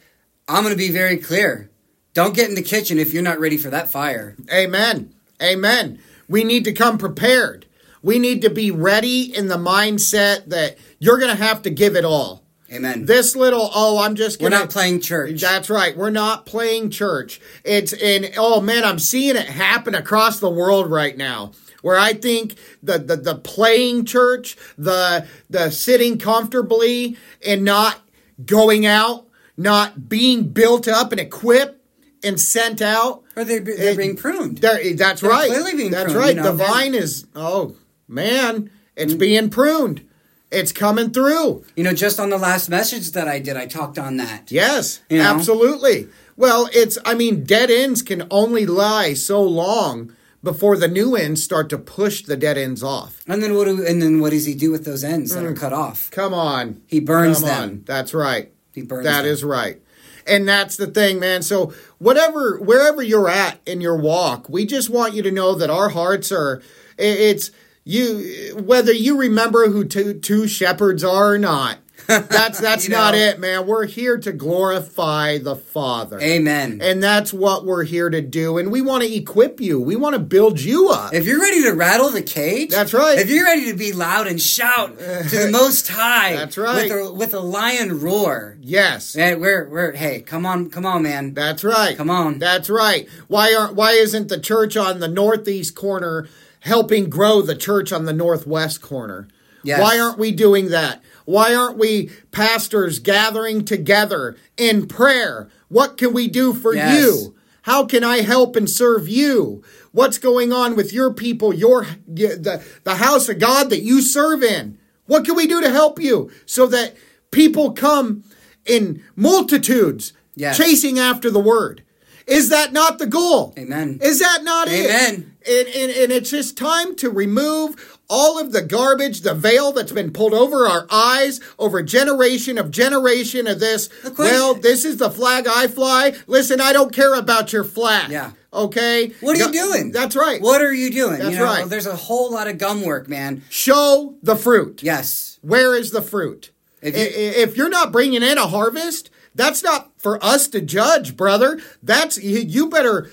I'm 0.48 0.64
going 0.64 0.74
to 0.74 0.78
be 0.78 0.92
very 0.92 1.18
clear. 1.18 1.72
Don't 2.14 2.36
get 2.36 2.50
in 2.50 2.56
the 2.56 2.62
kitchen 2.62 3.00
if 3.00 3.14
you're 3.14 3.24
not 3.24 3.40
ready 3.40 3.58
for 3.58 3.70
that 3.72 3.92
fire. 3.92 4.36
Amen. 4.52 5.14
Amen. 5.42 6.00
We 6.30 6.44
need 6.44 6.64
to 6.66 6.72
come 6.72 6.98
prepared. 6.98 7.66
We 8.02 8.20
need 8.20 8.42
to 8.44 8.50
be 8.50 8.72
ready 8.72 9.36
in 9.36 9.48
the 9.48 9.58
mindset 9.58 10.46
that 10.46 10.78
you're 11.00 11.18
going 11.18 11.36
to 11.36 11.44
have 11.44 11.64
to 11.64 11.70
give 11.70 11.96
it 11.96 12.06
all. 12.06 12.45
Amen. 12.72 13.06
This 13.06 13.36
little, 13.36 13.70
oh, 13.74 14.00
I'm 14.00 14.16
just 14.16 14.42
We're 14.42 14.50
not 14.50 14.72
playing 14.72 15.02
church. 15.02 15.40
That's 15.42 15.70
right. 15.70 15.96
We're 15.96 16.10
not 16.10 16.46
playing 16.46 16.90
church. 16.90 17.40
It's 17.64 17.94
in 17.94 18.34
oh 18.38 18.60
man, 18.60 18.84
I'm 18.84 19.00
seeing 19.00 19.36
it 19.36 19.46
happen 19.46 19.94
across 19.94 20.40
the 20.40 20.50
world 20.50 20.90
right 20.90 21.16
now. 21.16 21.52
Where 21.82 22.00
I 22.00 22.14
think 22.14 22.56
the, 22.82 22.98
the, 22.98 23.16
the 23.16 23.36
playing 23.36 24.06
church, 24.06 24.58
the 24.78 25.28
the 25.48 25.70
sitting 25.70 26.18
comfortably 26.18 27.18
and 27.46 27.64
not 27.64 28.02
going 28.44 28.88
out, 28.88 29.28
not 29.56 30.10
being 30.10 30.50
built 30.50 30.88
up 30.88 31.12
and 31.12 31.22
equipped 31.22 31.80
and 32.24 32.42
sent 32.42 32.82
out. 32.82 33.24
or 33.36 33.44
they're, 33.44 33.60
they're 33.60 33.96
being 33.96 34.16
pruned. 34.16 34.58
There, 34.58 34.96
that's 34.96 35.22
They're 35.22 35.30
right. 35.30 35.50
clearly 35.50 35.76
being 35.76 35.92
that's 35.92 36.12
pruned, 36.12 36.26
right. 36.26 36.36
you 36.36 36.42
know, 36.42 36.56
the 36.56 36.64
vine 36.64 36.96
is 36.96 37.28
oh 37.36 37.76
man, 38.08 38.72
it's 38.96 39.14
mm. 39.14 39.20
being 39.20 39.52
pruned. 39.52 40.08
It's 40.52 40.72
coming 40.72 41.12
through. 41.12 41.66
You 41.76 41.84
know, 41.84 41.94
just 41.94 42.20
on 42.20 42.30
the 42.30 42.38
last 42.38 42.70
message 42.70 43.12
that 43.12 43.28
I 43.28 43.40
did, 43.40 43.58
I 43.58 43.66
talked 43.66 43.98
on 43.98 44.18
that. 44.18 44.52
Yes, 44.52 45.02
You 45.10 45.18
know? 45.18 45.24
absolutely. 45.26 46.08
Well, 46.38 46.70
it's, 46.74 46.98
I 47.06 47.14
mean, 47.16 47.44
dead 47.44 47.72
ends 47.72 48.02
can 48.02 48.28
only 48.30 48.66
lie 48.66 49.14
so 49.14 49.42
long 49.42 50.14
before 50.44 50.78
the 50.78 50.88
new 50.88 51.16
ends 51.16 51.44
start 51.44 51.70
to 51.70 51.78
push 51.78 52.22
the 52.24 52.38
dead 52.38 52.58
ends 52.58 52.84
off. 52.84 53.24
And 53.28 53.42
then 53.42 53.56
what? 53.56 53.66
Do, 53.66 53.86
and 53.86 54.02
then 54.02 54.20
what 54.20 54.30
does 54.32 54.46
he 54.46 54.54
do 54.54 54.72
with 54.72 54.86
those 54.86 55.04
ends 55.04 55.34
that 55.34 55.44
are 55.44 55.54
mm. 55.54 55.60
cut 55.60 55.74
off? 55.74 56.12
Come 56.12 56.34
on. 56.34 56.82
He 56.86 57.00
burns 57.00 57.40
Come 57.40 57.48
them. 57.50 57.62
on. 57.64 57.84
That's 57.86 58.14
right. 58.14 58.52
He 58.72 58.84
burns 58.84 59.06
That 59.06 59.24
them. 59.24 59.32
is 59.32 59.44
right. 59.44 59.82
And 60.28 60.48
that's 60.48 60.76
the 60.78 60.88
thing, 60.88 61.20
man. 61.20 61.42
So 61.42 61.74
whatever, 61.98 62.60
wherever 62.60 63.02
you're 63.02 63.30
at 63.30 63.60
in 63.66 63.82
your 63.82 63.96
walk, 63.98 64.48
we 64.50 64.66
just 64.66 64.90
want 64.90 65.14
you 65.14 65.22
to 65.24 65.32
know 65.32 65.56
that 65.56 65.70
our 65.70 65.90
hearts 65.90 66.32
are. 66.32 66.62
It's 66.98 67.52
you, 67.86 68.58
whether 68.62 68.92
you 68.92 69.18
remember 69.18 69.70
who 69.70 69.86
two, 69.86 70.16
two 70.16 70.48
shepherds 70.48 71.04
are 71.04 71.34
or 71.34 71.38
not. 71.38 71.78
That's 72.08 72.60
that's 72.60 72.84
You 72.84 72.92
know. 72.92 72.98
not 72.98 73.16
it, 73.16 73.40
man. 73.40 73.66
We're 73.66 73.86
here 73.88 74.18
to 74.20 74.32
glorify 74.32 75.40
the 75.40 75.56
Father. 75.56 76.20
Amen. 76.22 76.80
And 76.80 77.02
that's 77.02 77.34
what 77.34 77.66
we're 77.66 77.84
here 77.84 78.12
to 78.12 78.22
do. 78.22 78.60
And 78.60 78.72
we 78.72 78.82
want 78.82 79.04
to 79.04 79.12
equip 79.12 79.60
you. 79.60 79.82
We 79.82 79.96
want 79.96 80.14
to 80.14 80.20
build 80.20 80.62
you 80.62 80.90
up. 80.90 81.16
If 81.16 81.26
you're 81.26 81.40
ready 81.40 81.64
to 81.64 81.72
rattle 81.72 82.10
the 82.12 82.22
cage, 82.22 82.70
That's 82.70 82.94
right. 82.94 83.18
If 83.18 83.32
you're 83.32 83.46
ready 83.46 83.72
to 83.72 83.78
be 83.78 83.92
loud 83.92 84.28
and 84.28 84.40
shout 84.40 85.00
to 85.00 85.38
the 85.38 85.50
Most 85.52 85.88
High, 85.88 86.34
That's 86.36 86.60
right. 86.60 86.92
With 86.92 86.92
a, 86.92 87.14
with 87.14 87.34
a 87.34 87.40
lion 87.40 88.00
roar, 88.00 88.58
yes. 88.62 89.16
man, 89.16 89.40
we're 89.40 89.68
we're 89.68 89.94
hey, 89.94 90.22
come 90.22 90.46
on, 90.46 90.70
come 90.70 90.86
on, 90.86 91.02
man. 91.02 91.34
That's 91.34 91.64
right. 91.64 91.98
Come 91.98 92.12
on. 92.12 92.38
That's 92.38 92.70
right. 92.70 93.10
Why 93.30 93.56
aren't 93.58 93.74
why 93.74 93.94
isn't 93.94 94.28
the 94.28 94.40
church 94.40 94.78
on 94.78 95.00
the 95.00 95.08
northeast 95.08 95.74
corner 95.74 96.28
helping 96.66 97.10
grow 97.10 97.42
the 97.42 97.56
church 97.56 97.92
on 97.92 98.06
the 98.06 98.14
northwest 98.14 98.82
corner? 98.82 99.28
Yes. 99.64 99.80
Why 99.80 100.00
aren't 100.00 100.20
we 100.20 100.32
doing 100.32 100.70
that? 100.70 101.02
Why 101.26 101.56
aren't 101.56 101.78
we 101.78 102.12
pastors 102.32 103.00
gathering 103.00 103.66
together 103.66 104.36
in 104.58 104.88
prayer? 104.88 105.50
What 105.70 105.98
can 105.98 106.14
we 106.14 106.28
do 106.28 106.54
for 106.54 106.76
Yes. 106.76 107.00
you? 107.00 107.36
How 107.64 107.86
can 107.86 108.04
I 108.04 108.22
help 108.22 108.56
and 108.56 108.70
serve 108.70 109.08
you? 109.10 109.64
What's 109.92 110.20
going 110.20 110.54
on 110.54 110.76
with 110.76 110.94
your 110.94 111.12
people, 111.12 111.52
your 111.54 111.88
the, 112.08 112.64
the 112.84 112.96
house 112.96 113.28
of 113.28 113.40
God 113.40 113.70
that 113.72 113.82
you 113.82 114.02
serve 114.04 114.44
in? 114.44 114.78
What 115.08 115.26
can 115.26 115.36
we 115.36 115.48
do 115.48 115.62
to 115.62 115.70
help 115.72 116.00
you 116.00 116.30
so 116.46 116.68
that 116.68 116.96
people 117.32 117.72
come 117.74 118.24
in 118.66 119.02
multitudes 119.16 120.14
Yes. 120.36 120.58
chasing 120.58 121.00
after 121.00 121.32
the 121.32 121.40
word? 121.40 121.82
Is 122.28 122.50
that 122.50 122.74
not 122.74 122.98
the 122.98 123.06
goal? 123.06 123.54
Amen. 123.58 124.00
Is 124.02 124.20
that 124.20 124.44
not 124.44 124.68
Amen. 124.68 125.34
it? 125.46 125.68
And, 125.68 125.76
and, 125.76 125.92
and 126.04 126.12
it's 126.12 126.32
just 126.32 126.58
time 126.58 126.96
to 126.98 127.10
remove 127.10 128.00
all 128.10 128.40
of 128.40 128.52
the 128.52 128.62
garbage, 128.62 129.22
the 129.22 129.34
veil 129.34 129.72
that's 129.72 129.92
been 129.92 130.12
pulled 130.12 130.34
over 130.34 130.68
our 130.68 130.88
eyes 130.92 131.40
over 131.60 131.82
generation 131.84 132.58
of 132.58 132.72
generation 132.72 133.48
of 133.48 133.60
this. 133.60 133.88
question- 133.88 134.16
Well, 134.18 134.54
this 134.56 134.86
is 134.86 134.98
the 134.98 135.10
flag 135.12 135.48
I 135.48 135.68
fly. 135.68 136.14
Listen, 136.28 136.60
I 136.62 136.74
don't 136.74 136.94
care 136.94 137.14
about 137.14 137.54
your 137.54 137.64
flag. 137.64 138.10
Yeah. 138.12 138.32
Okay. 138.54 139.12
What 139.22 139.36
are 139.36 139.40
you 139.40 139.46
Go- 139.48 139.52
doing? 139.52 139.92
That's 139.92 140.16
right. 140.16 140.42
What 140.42 140.62
are 140.62 140.74
you 140.74 140.90
doing? 140.92 141.20
That's 141.20 141.32
you 141.32 141.38
know, 141.40 141.44
right. 141.46 141.68
There's 141.70 141.88
a 141.88 141.96
whole 141.96 142.32
lot 142.32 142.48
of 142.48 142.58
gum 142.58 142.84
work, 142.84 143.08
man. 143.10 143.44
Show 143.50 144.16
the 144.24 144.36
fruit. 144.36 144.82
Yes. 144.82 145.38
Where 145.42 145.76
is 145.76 145.92
the 145.92 146.02
fruit? 146.02 146.52
If 146.82 146.96
you- 146.96 147.02
if 147.44 147.58
you're 147.58 147.70
not 147.70 147.92
bringing 147.92 148.22
in 148.24 148.38
a 148.38 148.48
harvest, 148.48 149.10
that's 149.34 149.64
not 149.64 149.92
for 150.06 150.24
us 150.24 150.48
to 150.48 150.62
judge, 150.62 151.18
brother. 151.18 151.60
That's 151.82 152.22
you, 152.24 152.38
you 152.38 152.70
better 152.70 153.10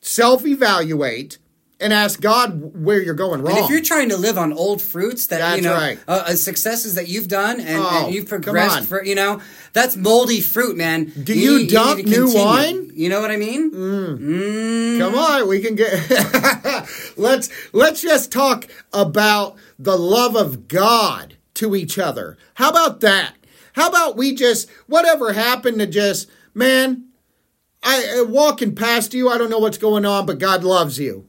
self-evaluate 0.00 1.36
and 1.78 1.92
ask 1.92 2.18
God 2.18 2.82
where 2.82 2.98
you're 2.98 3.12
going 3.12 3.42
wrong. 3.42 3.58
And 3.58 3.64
if 3.66 3.70
you're 3.70 3.82
trying 3.82 4.08
to 4.08 4.16
live 4.16 4.38
on 4.38 4.50
old 4.54 4.80
fruits 4.80 5.26
that 5.26 5.40
That's 5.40 5.56
you 5.58 5.62
know 5.68 5.74
right. 5.74 5.98
uh, 6.08 6.24
uh, 6.28 6.34
successes 6.36 6.94
that 6.94 7.08
you've 7.08 7.28
done 7.28 7.60
and, 7.60 7.82
Oh, 7.84 8.06
and 8.06 8.14
you've 8.14 8.26
progressed 8.26 8.88
for 8.88 9.04
you 9.04 9.14
know 9.14 9.42
that's 9.74 9.96
moldy 9.96 10.40
fruit, 10.40 10.78
man. 10.78 11.12
Do 11.24 11.38
you 11.38 11.58
need- 11.58 11.68
dump 11.68 12.00
to 12.00 12.06
new 12.08 12.34
wine? 12.34 12.90
You 12.94 13.10
know 13.10 13.20
what 13.20 13.30
I 13.30 13.36
mean? 13.36 13.70
Come 14.98 15.14
on, 15.14 15.46
we 15.46 15.60
can 15.60 15.74
get 15.74 15.92
let's 17.18 17.50
let's 17.74 18.00
just 18.00 18.32
talk 18.32 18.66
about 18.94 19.56
the 19.78 19.98
love 19.98 20.36
of 20.36 20.68
God 20.68 21.36
to 21.52 21.76
each 21.76 21.98
other. 21.98 22.38
How 22.54 22.70
about 22.70 23.00
that? 23.00 23.34
How 23.74 23.88
about 23.88 24.16
we 24.16 24.34
just, 24.34 24.68
whatever 24.86 25.32
happened 25.32 25.78
to 25.78 25.86
just, 25.86 26.30
man, 26.54 27.10
I 27.82 28.20
uh, 28.20 28.24
walking 28.24 28.74
past 28.74 29.14
you, 29.14 29.28
I 29.28 29.38
don't 29.38 29.50
know 29.50 29.58
what's 29.58 29.78
going 29.78 30.04
on, 30.04 30.26
but 30.26 30.38
God 30.38 30.64
loves 30.64 30.98
you. 30.98 31.26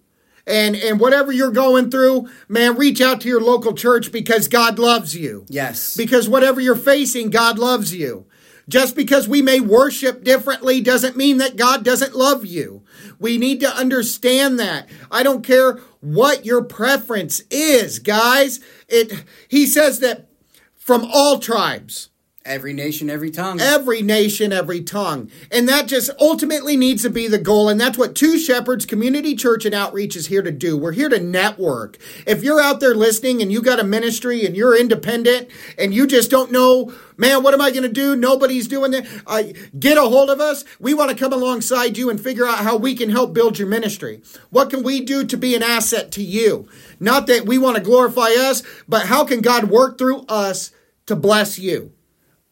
And 0.48 0.76
and 0.76 1.00
whatever 1.00 1.32
you're 1.32 1.52
going 1.52 1.92
through, 1.92 2.30
man, 2.50 2.76
reach 2.76 3.00
out 3.00 3.22
to 3.22 3.28
your 3.28 3.42
local 3.42 3.74
church 3.74 4.12
because 4.12 4.48
God 4.48 4.80
loves 4.80 5.16
you. 5.16 5.46
Yes. 5.50 5.96
Because 5.96 6.28
whatever 6.28 6.60
you're 6.60 6.76
facing, 6.76 7.30
God 7.30 7.60
loves 7.60 7.94
you. 7.94 8.26
Just 8.68 8.96
because 8.96 9.28
we 9.28 9.42
may 9.42 9.60
worship 9.60 10.24
differently 10.24 10.82
doesn't 10.82 11.18
mean 11.18 11.38
that 11.38 11.58
God 11.58 11.84
doesn't 11.84 12.16
love 12.16 12.46
you. 12.46 12.84
We 13.20 13.38
need 13.38 13.60
to 13.62 13.76
understand 13.76 14.60
that. 14.60 14.88
I 15.12 15.24
don't 15.24 15.46
care 15.46 15.80
what 16.00 16.46
your 16.46 16.64
preference 16.64 17.42
is, 17.52 18.00
guys. 18.00 18.60
It 18.88 19.24
he 19.48 19.66
says 19.66 20.00
that 20.00 20.28
from 20.76 21.08
all 21.14 21.40
tribes 21.40 22.11
Every 22.44 22.74
nation, 22.74 23.08
every 23.08 23.30
tongue. 23.30 23.62
Every 23.62 24.02
nation, 24.02 24.52
every 24.52 24.82
tongue. 24.82 25.30
And 25.52 25.70
that 25.70 25.86
just 25.86 26.10
ultimately 26.20 26.76
needs 26.76 27.04
to 27.04 27.12
be 27.12 27.28
the 27.28 27.38
goal. 27.38 27.70
And 27.70 27.80
that's 27.80 28.00
what 28.00 28.16
Two 28.16 28.40
Shepherds 28.40 28.88
Community 28.88 29.36
Church 29.36 29.64
and 29.64 29.76
Outreach 29.76 30.16
is 30.16 30.26
here 30.26 30.42
to 30.42 30.52
do. 30.52 30.76
We're 30.76 30.94
here 30.94 31.10
to 31.10 31.20
network. 31.20 32.00
If 32.26 32.44
you're 32.44 32.60
out 32.60 32.80
there 32.80 32.96
listening 32.96 33.44
and 33.44 33.52
you 33.52 33.62
got 33.62 33.80
a 33.80 33.84
ministry 33.84 34.44
and 34.44 34.58
you're 34.58 34.76
independent 34.76 35.50
and 35.78 35.94
you 35.94 36.08
just 36.08 36.32
don't 36.32 36.52
know, 36.52 36.92
man, 37.16 37.44
what 37.44 37.54
am 37.54 37.62
I 37.62 37.70
going 37.70 37.84
to 37.84 37.90
do? 37.90 38.16
Nobody's 38.16 38.68
doing 38.68 38.90
that. 38.90 39.08
Uh, 39.28 39.44
get 39.78 40.00
a 40.00 40.02
hold 40.02 40.32
of 40.32 40.40
us. 40.40 40.66
We 40.80 40.96
want 40.96 41.12
to 41.12 41.16
come 41.16 41.34
alongside 41.34 41.96
you 41.96 42.10
and 42.10 42.20
figure 42.20 42.48
out 42.48 42.60
how 42.60 42.76
we 42.76 42.96
can 42.96 43.12
help 43.12 43.36
build 43.36 43.60
your 43.60 43.68
ministry. 43.68 44.24
What 44.50 44.72
can 44.72 44.82
we 44.82 45.02
do 45.02 45.26
to 45.26 45.38
be 45.38 45.54
an 45.56 45.62
asset 45.62 46.12
to 46.14 46.24
you? 46.24 46.68
Not 47.00 47.28
that 47.28 47.46
we 47.46 47.60
want 47.60 47.78
to 47.78 47.84
glorify 47.84 48.30
us, 48.36 48.64
but 48.88 49.06
how 49.06 49.26
can 49.26 49.42
God 49.42 49.66
work 49.66 50.00
through 50.00 50.22
us 50.22 50.72
to 51.06 51.16
bless 51.16 51.60
you? 51.60 51.94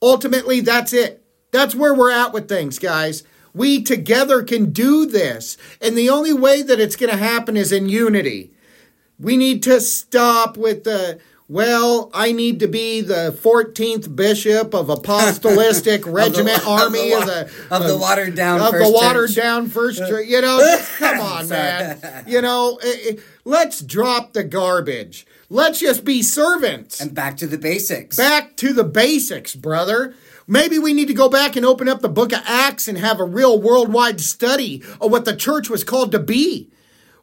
Ultimately, 0.02 0.62
that's 0.62 0.94
it. 0.94 1.24
That's 1.52 1.76
where 1.76 1.94
we're 1.94 2.12
at 2.12 2.34
with 2.34 2.48
things, 2.48 2.80
guys. 2.80 3.24
We 3.54 3.82
together 3.82 4.44
can 4.44 4.72
do 4.72 5.06
this. 5.06 5.58
And 5.82 5.98
the 5.98 6.10
only 6.10 6.34
way 6.34 6.62
that 6.62 6.80
it's 6.80 6.96
going 6.96 7.12
to 7.12 7.18
happen 7.18 7.58
is 7.58 7.72
in 7.72 7.90
unity. 7.90 8.54
We 9.20 9.36
need 9.36 9.64
to 9.64 9.82
stop 9.82 10.56
with 10.56 10.84
the, 10.84 11.20
well, 11.50 12.12
I 12.14 12.32
need 12.32 12.60
to 12.60 12.68
be 12.68 13.02
the 13.02 13.36
14th 13.42 14.16
bishop 14.16 14.76
of 14.76 14.86
apostolistic 14.86 16.06
regiment 16.06 16.58
of 16.60 16.64
the, 16.64 16.70
army 16.70 17.12
of 17.12 17.22
of 17.22 17.26
the, 17.26 17.52
the, 17.70 17.76
of 17.76 17.88
the 17.88 17.98
watered 17.98 18.36
down 18.36 18.62
of 18.62 18.70
first 18.70 18.86
the 18.86 18.92
watered 18.96 19.30
church. 19.30 19.36
down 19.36 19.68
first 19.68 19.98
church. 19.98 20.28
You 20.28 20.42
know, 20.42 20.78
come 21.00 21.20
on, 21.20 21.50
man. 21.50 22.24
You 22.28 22.44
know, 22.44 22.80
eh, 22.84 22.96
eh, 23.10 23.16
let's 23.46 23.82
drop 23.82 24.34
the 24.34 24.44
garbage. 24.44 25.26
Let's 25.50 25.80
just 25.80 26.06
be 26.06 26.22
servants. 26.22 27.02
and 27.02 27.16
back 27.16 27.36
to 27.38 27.48
the 27.48 27.58
basics. 27.58 28.16
Back 28.16 28.56
to 28.58 28.72
the 28.72 28.84
basics, 28.84 29.56
brother. 29.56 30.14
Maybe 30.46 30.78
we 30.78 30.94
need 30.94 31.08
to 31.08 31.16
go 31.16 31.30
back 31.30 31.56
and 31.56 31.66
open 31.66 31.90
up 31.90 32.02
the 32.02 32.10
book 32.10 32.32
of 32.32 32.44
Acts 32.46 32.88
and 32.88 33.00
have 33.00 33.20
a 33.20 33.24
real 33.24 33.60
worldwide 33.60 34.22
study 34.22 34.84
of 35.02 35.10
what 35.10 35.26
the 35.26 35.36
church 35.36 35.68
was 35.68 35.84
called 35.84 36.12
to 36.12 36.20
be, 36.20 36.70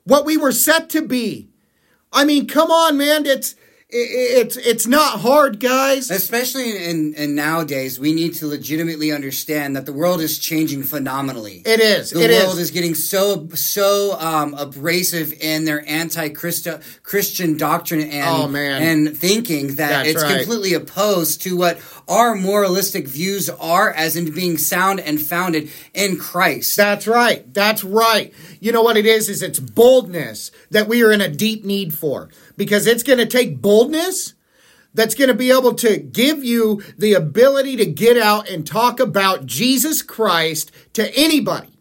what 0.03 0.25
we 0.25 0.37
were 0.37 0.53
set 0.53 0.91
to 0.91 1.03
be. 1.03 1.49
I 2.13 2.25
mean, 2.25 2.49
come 2.49 2.73
on, 2.73 2.97
man. 2.97 3.25
It's 3.25 3.55
it's 3.89 4.57
it's 4.57 4.87
not 4.87 5.21
hard, 5.21 5.61
guys. 5.61 6.11
Especially 6.11 6.85
in, 6.87 7.15
in 7.15 7.37
nowadays, 7.37 8.01
we 8.01 8.13
need 8.13 8.35
to 8.35 8.47
legitimately 8.49 9.13
understand 9.13 9.77
that 9.77 9.87
the 9.87 9.93
world 9.93 10.21
is 10.21 10.41
changing 10.41 10.83
phenomenally. 10.83 11.63
It 11.65 11.79
is. 11.79 12.11
The 12.11 12.23
it 12.25 12.31
world 12.31 12.55
is. 12.55 12.63
is. 12.63 12.71
getting 12.73 12.97
so 12.97 13.49
so 13.55 14.17
um, 14.19 14.55
abrasive 14.55 15.33
in 15.41 15.65
their 15.67 15.89
anti-Christian 15.89 17.57
doctrine 17.57 18.01
and 18.01 18.27
Oh, 18.27 18.49
man. 18.49 18.83
and 18.83 19.17
thinking 19.17 19.77
that 19.77 20.05
That's 20.05 20.09
it's 20.09 20.23
right. 20.25 20.39
completely 20.39 20.75
opposed 20.75 21.43
to 21.43 21.57
what 21.57 21.79
our 22.09 22.35
moralistic 22.35 23.07
views 23.07 23.49
are, 23.49 23.93
as 23.93 24.17
in 24.17 24.33
being 24.33 24.59
sound 24.59 24.99
and 24.99 25.21
founded 25.21 25.71
in 25.95 26.17
Christ. 26.17 26.77
That's 26.77 27.07
right. 27.07 27.53
That's 27.55 27.85
right. 27.85 28.35
You 28.59 28.73
know 28.73 28.83
what 28.83 28.97
it 28.97 29.07
is? 29.07 29.29
Is 29.29 29.43
it's 29.43 29.61
boldness 29.61 30.51
that 30.73 30.89
we 30.89 31.05
are 31.05 31.13
in 31.13 31.21
a 31.21 31.29
deep 31.29 31.65
need 31.65 31.95
for 31.95 32.31
because 32.57 32.87
it's 32.87 33.03
going 33.03 33.19
to 33.19 33.27
take 33.27 33.61
boldness 33.61 34.35
that's 34.95 35.15
going 35.15 35.29
to 35.29 35.35
be 35.35 35.51
able 35.51 35.75
to 35.75 35.99
give 35.99 36.43
you 36.43 36.83
the 36.97 37.13
ability 37.13 37.77
to 37.77 37.87
get 37.87 38.17
out 38.17 38.49
and 38.49 38.67
talk 38.67 38.99
about 38.99 39.45
Jesus 39.45 40.03
Christ 40.03 40.73
to 40.95 41.15
anybody. 41.15 41.79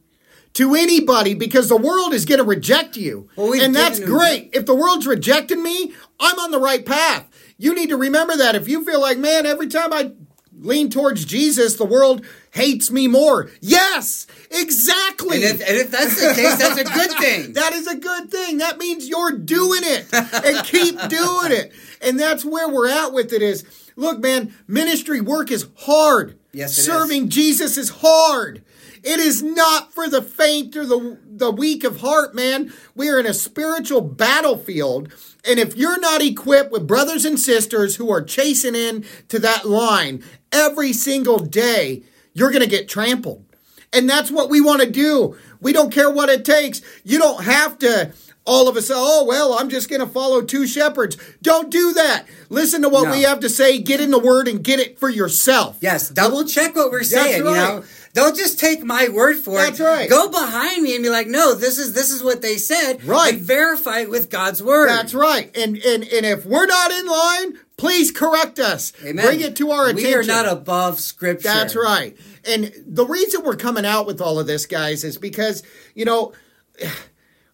To 0.56 0.74
anybody, 0.74 1.34
because 1.34 1.68
the 1.68 1.76
world 1.76 2.14
is 2.14 2.24
going 2.24 2.38
to 2.38 2.46
reject 2.46 2.96
you. 2.96 3.30
Well, 3.36 3.62
and 3.62 3.76
that's 3.76 4.00
great. 4.00 4.52
If 4.54 4.66
the 4.66 4.76
world's 4.76 5.06
rejecting 5.06 5.62
me, 5.62 5.94
I'm 6.18 6.40
on 6.40 6.52
the 6.52 6.60
right 6.60 6.86
path. 6.86 7.28
You 7.58 7.76
need 7.76 7.90
to 7.90 7.98
remember 7.98 8.38
that. 8.38 8.56
If 8.56 8.70
you 8.70 8.86
feel 8.86 9.02
like, 9.02 9.18
man, 9.18 9.46
every 9.46 9.68
time 9.68 9.92
I 9.92 10.14
lean 10.58 10.90
towards 10.90 11.26
Jesus, 11.26 11.76
the 11.76 11.86
world 11.86 12.26
hates 12.56 12.90
me 12.90 13.06
more. 13.08 13.50
Yes, 13.60 14.28
exactly. 14.50 15.44
and, 15.44 15.60
if, 15.60 15.68
and 15.68 15.78
if 15.78 15.92
that's 15.92 16.16
the 16.16 16.34
case, 16.34 16.56
that's 16.56 16.80
a 16.80 16.86
good 16.86 17.12
thing. 17.20 17.54
That 17.54 17.74
is 17.74 17.86
a 17.86 17.98
good 17.98 18.32
thing. 18.32 18.60
That 18.60 18.78
means 18.78 19.10
you're 19.10 19.34
doing 19.34 19.82
it 19.84 20.08
and 20.14 20.66
keep 20.66 20.96
doing 21.10 21.52
it. 21.52 21.74
And 22.02 22.18
that's 22.18 22.46
where 22.46 22.70
we're 22.70 22.88
at 22.88 23.12
with 23.12 23.34
it 23.34 23.42
is 23.42 23.66
look, 23.98 24.20
man, 24.20 24.56
ministry 24.68 25.20
work 25.20 25.52
is 25.52 25.68
hard. 25.80 26.40
Yes, 26.54 26.78
it 26.78 26.82
is. 26.82 26.86
Serving 26.86 27.30
Jesus 27.30 27.78
is 27.78 27.90
hard. 27.90 28.64
It 29.04 29.20
is 29.20 29.44
not 29.44 29.94
for 29.94 30.08
the 30.08 30.22
faint 30.22 30.78
or 30.78 30.86
the, 30.86 31.20
the 31.28 31.52
weak 31.52 31.84
of 31.84 32.00
heart, 32.00 32.34
man. 32.34 32.74
We 32.96 33.10
are 33.10 33.20
in 33.20 33.28
a 33.28 33.34
spiritual 33.34 34.02
battlefield. 34.02 35.14
And 35.48 35.60
if 35.60 35.76
you're 35.76 36.00
not 36.00 36.24
equipped 36.24 36.72
with 36.72 36.88
brothers 36.88 37.26
and 37.26 37.40
sisters 37.40 37.98
who 37.98 38.10
are 38.10 38.24
chasing 38.24 38.76
in 38.76 39.06
to 39.28 39.40
that 39.40 39.66
line 39.66 40.24
every 40.52 40.92
single 40.94 41.38
day, 41.38 42.04
you're 42.36 42.52
going 42.52 42.62
to 42.62 42.70
get 42.70 42.88
trampled. 42.88 43.44
And 43.92 44.08
that's 44.08 44.30
what 44.30 44.52
we 44.52 44.62
want 44.62 44.82
to 44.82 44.90
do. 44.90 45.36
We 45.62 45.74
don't 45.74 45.92
care 45.92 46.12
what 46.12 46.30
it 46.30 46.46
takes. 46.46 46.82
You 47.04 47.18
don't 47.18 47.44
have 47.44 47.80
to 47.80 48.14
all 48.46 48.68
of 48.68 48.78
a 48.78 48.82
sudden, 48.82 49.02
oh, 49.04 49.26
well, 49.26 49.54
I'm 49.54 49.70
just 49.70 49.90
going 49.90 50.02
to 50.02 50.08
follow 50.08 50.42
two 50.42 50.68
shepherds. 50.68 51.18
Don't 51.42 51.72
do 51.72 51.94
that. 51.94 52.26
Listen 52.50 52.84
to 52.84 52.90
what 52.90 53.06
No. 53.06 53.12
we 53.12 53.24
have 53.24 53.40
to 53.40 53.50
say, 53.50 53.80
get 53.80 54.00
in 54.00 54.12
the 54.12 54.20
word, 54.20 54.48
and 54.48 54.64
get 54.64 54.80
it 54.80 55.00
for 55.00 55.10
yourself. 55.10 55.78
Yes, 55.82 56.10
double 56.10 56.46
check 56.46 56.76
what 56.76 56.92
we're 56.92 57.04
saying. 57.04 57.38
You 57.38 57.44
know, 57.46 57.84
don't 58.14 58.36
just 58.36 58.60
take 58.60 58.84
my 58.84 59.10
word 59.10 59.38
for 59.38 59.58
That's 59.58 59.80
it. 59.80 59.84
right. 59.84 60.10
Go 60.10 60.30
behind 60.30 60.84
me 60.84 60.94
and 60.94 61.04
be 61.04 61.10
like, 61.10 61.28
no, 61.28 61.56
this 61.56 61.80
is 61.80 61.94
this 61.94 62.12
is 62.12 62.24
what 62.24 62.42
they 62.44 62.58
said. 62.58 63.04
Right. 63.04 63.36
Verify 63.36 64.02
it 64.02 64.10
with 64.12 64.30
God's 64.30 64.62
word. 64.62 64.90
That's 64.90 65.14
right. 65.16 65.50
And, 65.58 65.78
and, 65.78 66.04
and 66.04 66.26
if 66.26 66.46
we're 66.46 66.68
not 66.68 66.92
in 66.92 67.08
line, 67.08 67.60
please 67.78 68.12
correct 68.12 68.60
us. 68.60 68.94
Amen. 69.04 69.26
Bring 69.26 69.42
it 69.42 69.56
to 69.58 69.72
our 69.72 69.86
attention. 69.88 70.08
We 70.08 70.16
are 70.16 70.24
not 70.24 70.48
above 70.48 71.00
Scripture. 71.00 71.48
That's 71.48 71.76
right. 71.76 72.18
And 72.48 72.72
the 72.86 73.06
reason 73.06 73.44
we're 73.44 73.56
coming 73.56 73.86
out 73.86 74.06
with 74.06 74.22
all 74.22 74.40
of 74.40 74.48
this, 74.48 74.66
guys, 74.66 75.04
is 75.04 75.18
because, 75.18 75.64
you 75.94 76.06
know, 76.06 76.34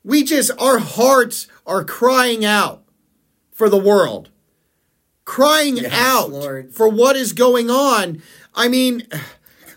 we 0.03 0.23
just, 0.23 0.51
our 0.60 0.79
hearts 0.79 1.47
are 1.65 1.84
crying 1.84 2.43
out 2.43 2.84
for 3.51 3.69
the 3.69 3.77
world, 3.77 4.29
crying 5.25 5.77
Yes, 5.77 5.93
out 5.93 6.31
Lord. 6.31 6.73
for 6.73 6.89
what 6.89 7.15
is 7.15 7.34
going 7.34 7.69
on. 7.69 8.21
I 8.53 8.67
mean, 8.67 9.07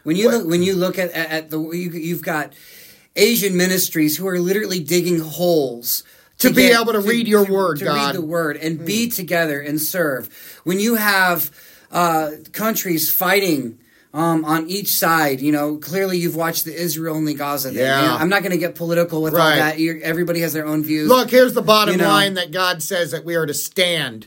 When 0.02 0.16
you 0.16 0.30
look, 0.30 0.46
when 0.48 0.62
you 0.62 0.74
look 0.74 0.98
at, 0.98 1.11
at, 1.12 1.30
at 1.30 1.50
the 1.50 1.61
you, 1.61 1.90
you've 1.90 2.22
got 2.22 2.52
Asian 3.16 3.57
ministries 3.57 4.16
who 4.16 4.26
are 4.26 4.38
literally 4.40 4.80
digging 4.83 5.20
holes. 5.20 6.02
To 6.38 6.53
be 6.53 6.66
able 6.66 6.92
to 6.92 7.01
read 7.01 7.27
your 7.29 7.44
word, 7.44 7.79
to 7.79 7.85
God. 7.87 8.07
Read 8.09 8.14
the 8.16 8.27
word, 8.27 8.57
and 8.57 8.85
be 8.85 9.09
together 9.09 9.61
and 9.61 9.81
serve. 9.81 10.29
When 10.64 10.79
you 10.81 10.97
have 10.97 11.51
uh, 11.90 12.33
countries 12.53 13.11
fighting 13.12 13.79
um, 14.12 14.44
on 14.44 14.68
each 14.68 14.88
side, 14.92 15.40
you 15.40 15.53
know, 15.53 15.77
clearly 15.77 16.18
you've 16.18 16.37
watched 16.37 16.64
the 16.64 16.75
Israel 16.75 17.16
and 17.16 17.27
the 17.27 17.35
Gaza 17.35 17.70
thing. 17.70 17.79
Yeah. 17.79 18.03
You 18.03 18.09
know, 18.09 18.16
I'm 18.16 18.29
not 18.29 18.42
going 18.42 18.53
to 18.53 18.59
get 18.59 18.75
political 18.75 19.23
with 19.23 19.33
all 19.35 19.38
Right. 19.40 19.57
that. 19.57 19.79
You're, 19.79 20.01
everybody 20.03 20.40
has 20.40 20.53
their 20.53 20.66
own 20.66 20.83
views. 20.85 21.09
look, 21.09 21.31
here's 21.31 21.55
the 21.55 21.62
bottom 21.62 21.92
You 21.94 21.98
know. 22.00 22.08
line 22.08 22.35
that 22.35 22.50
God 22.50 22.83
says 22.83 23.13
that 23.13 23.25
we 23.25 23.37
are 23.37 23.46
to 23.46 23.54
stand 23.54 24.27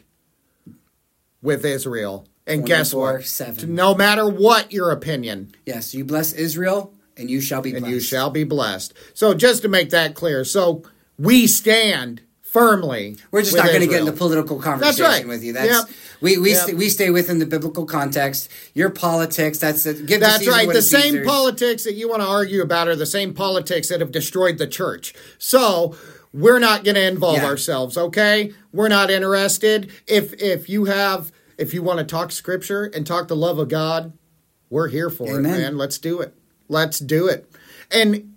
with 1.42 1.66
Israel. 1.66 2.26
And 2.46 2.66
guess 2.66 2.94
what? 2.94 3.16
24/7. 3.22 3.68
No 3.68 3.94
matter 3.94 4.28
what 4.28 4.72
your 4.72 4.92
opinion, 4.92 5.52
yes, 5.66 5.94
you 5.94 6.06
bless 6.06 6.32
Israel, 6.34 6.94
and 7.18 7.30
you 7.30 7.42
shall 7.42 7.62
be 7.62 7.76
and 7.76 7.86
you 7.86 8.00
shall 8.00 8.30
be 8.30 8.46
blessed. 8.46 8.94
So 9.14 9.34
just 9.34 9.62
to 9.64 9.68
make 9.68 9.90
that 9.90 10.16
clear, 10.16 10.46
so 10.46 10.84
we 11.18 11.48
stand 11.48 12.22
firmly. 12.42 13.18
We're 13.32 13.42
just 13.42 13.56
not 13.56 13.68
going 13.68 13.82
to 13.82 13.88
get 13.88 14.00
into 14.00 14.14
political 14.14 14.60
conversation 14.60 15.06
right. 15.06 15.28
with 15.28 15.44
you. 15.44 15.54
That's 15.54 15.68
Yep. 15.70 15.86
we 16.22 16.38
we 16.38 16.52
Yep. 16.52 16.66
st- 16.66 16.78
we 16.78 16.90
stay 16.90 17.10
within 17.10 17.40
the 17.40 17.46
biblical 17.46 17.86
context. 17.86 18.50
Your 18.74 18.90
politics. 18.90 19.58
That's 19.60 19.84
That's 19.84 20.48
right. 20.48 20.68
The 20.72 20.82
same 20.82 21.02
Caesar's. 21.14 21.28
politics 21.28 21.84
that 21.84 21.94
you 21.96 22.10
want 22.10 22.22
to 22.22 22.28
argue 22.28 22.62
about 22.62 22.88
are 22.88 22.96
the 22.96 23.06
same 23.06 23.34
politics 23.34 23.90
that 23.90 24.00
have 24.00 24.12
destroyed 24.12 24.58
the 24.58 24.68
church. 24.68 25.14
So 25.38 25.96
we're 26.34 26.60
not 26.60 26.84
going 26.84 26.96
to 26.96 27.04
involve 27.08 27.38
Yeah. 27.38 27.46
ourselves. 27.46 27.98
Okay, 27.98 28.54
we're 28.72 28.90
not 28.90 29.12
interested. 29.12 29.90
If 30.08 30.34
if 30.42 30.70
you 30.70 30.86
have 30.86 31.32
if 31.58 31.74
you 31.74 31.84
want 31.84 32.00
to 32.00 32.06
talk 32.06 32.32
scripture 32.32 32.86
and 32.94 33.06
talk 33.06 33.28
the 33.28 33.36
love 33.36 33.60
of 33.60 33.68
God, 33.68 34.14
we're 34.70 34.88
here 34.88 35.10
for 35.10 35.28
Amen. 35.38 35.54
it, 35.54 35.58
man. 35.58 35.78
Let's 35.78 35.98
do 35.98 36.22
it. 36.22 36.34
Let's 36.70 37.00
do 37.00 37.28
it. 37.28 37.50
And 37.92 38.34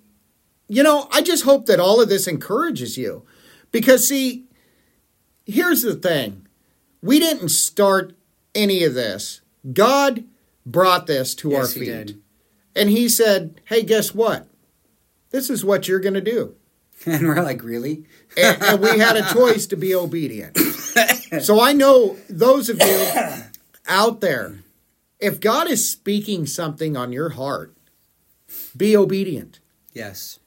you 0.70 0.84
know, 0.84 1.08
I 1.10 1.20
just 1.20 1.44
hope 1.44 1.66
that 1.66 1.80
all 1.80 2.00
of 2.00 2.08
this 2.08 2.28
encourages 2.28 2.96
you, 2.96 3.24
because 3.72 4.06
see, 4.06 4.44
here's 5.44 5.82
the 5.82 5.94
thing: 5.96 6.46
we 7.02 7.18
didn't 7.18 7.48
start 7.48 8.14
any 8.54 8.84
of 8.84 8.94
this. 8.94 9.40
God 9.72 10.24
brought 10.64 11.06
this 11.06 11.34
to 11.36 11.54
our 11.56 11.66
feet. 11.66 11.82
he 11.82 11.84
did. 11.86 12.22
And 12.76 12.88
he 12.88 13.08
said, 13.08 13.60
Hey, 13.64 13.82
guess 13.82 14.14
what? 14.14 14.46
This 15.30 15.50
is 15.50 15.64
what 15.64 15.88
you're 15.88 16.00
going 16.00 16.14
to 16.14 16.20
do. 16.20 16.54
And 17.06 17.26
we're 17.26 17.42
like, 17.42 17.64
really? 17.64 18.04
And, 18.36 18.62
and 18.62 18.80
we 18.82 18.98
had 18.98 19.16
a 19.16 19.32
choice 19.32 19.66
to 19.68 19.76
be 19.76 19.94
obedient. 19.94 20.58
So 21.40 21.60
I 21.60 21.72
know 21.72 22.16
those 22.28 22.68
of 22.68 22.82
you 22.82 23.06
out 23.86 24.20
there, 24.20 24.58
if 25.20 25.38
God 25.40 25.70
is 25.70 25.88
speaking 25.88 26.44
something 26.44 26.96
on 26.96 27.12
your 27.12 27.30
heart, 27.30 27.72
be 28.76 28.96
obedient 28.96 29.60
Yes. 29.92 30.40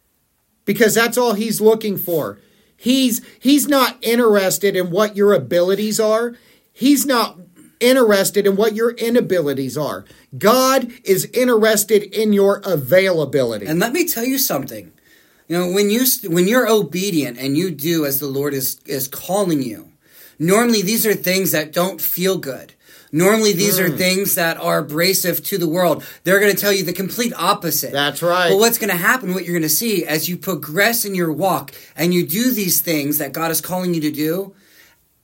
Because 0.66 0.96
that's 0.96 1.18
all 1.18 1.34
he's 1.34 1.62
looking 1.62 1.98
for. 1.98 2.40
He's 2.76 3.22
he's 3.40 3.68
not 3.68 3.98
interested 4.02 4.76
in 4.76 4.92
what 4.92 5.16
your 5.16 5.34
abilities 5.34 6.00
are. 6.00 6.36
He's 6.72 7.06
not 7.06 7.40
interested 7.80 8.48
in 8.48 8.56
what 8.56 8.76
your 8.76 8.92
inabilities 8.92 9.78
are. 9.78 10.06
God 10.38 10.92
is 11.04 11.26
interested 11.34 12.04
in 12.04 12.34
your 12.34 12.62
availability. 12.66 13.66
And 13.66 13.80
let 13.80 13.94
me 13.94 14.08
tell 14.08 14.26
you 14.26 14.38
something. 14.38 14.92
You 15.48 15.58
know, 15.60 15.72
when 15.72 15.90
you 15.90 16.06
when 16.26 16.48
you're 16.48 16.68
obedient 16.68 17.38
and 17.38 17.58
you 17.58 17.72
do 17.72 18.06
as 18.06 18.20
the 18.20 18.28
Lord 18.28 18.54
is 18.54 18.80
is 18.86 19.08
calling 19.08 19.62
you, 19.62 19.92
normally 20.40 20.82
these 20.82 21.06
are 21.06 21.14
things 21.14 21.52
that 21.52 21.74
don't 21.74 22.02
feel 22.02 22.38
good. 22.38 22.73
Normally 23.16 23.54
these 23.54 23.78
Hmm. 23.78 23.86
are 23.86 23.90
things 23.96 24.34
that 24.36 24.58
are 24.58 24.80
abrasive 24.80 25.44
to 25.46 25.58
the 25.60 25.68
world. 25.68 26.04
They're 26.24 26.40
going 26.40 26.54
to 26.54 26.60
tell 26.60 26.74
you 26.74 26.84
the 26.84 26.92
complete 26.94 27.32
opposite. 27.38 27.92
That's 27.94 28.24
right. 28.24 28.50
But 28.50 28.58
what's 28.58 28.80
going 28.80 28.90
to 28.90 28.98
happen, 28.98 29.34
what 29.36 29.46
you're 29.46 29.54
going 29.54 29.62
to 29.62 29.70
see 29.70 30.04
as 30.04 30.28
you 30.28 30.36
progress 30.36 31.06
in 31.06 31.14
your 31.14 31.32
walk 31.32 31.72
and 31.96 32.12
you 32.14 32.26
do 32.26 32.52
these 32.52 32.82
things 32.82 33.20
that 33.20 33.32
God 33.32 33.52
is 33.52 33.62
calling 33.62 33.94
you 33.94 34.02
to 34.02 34.12
do, 34.12 34.54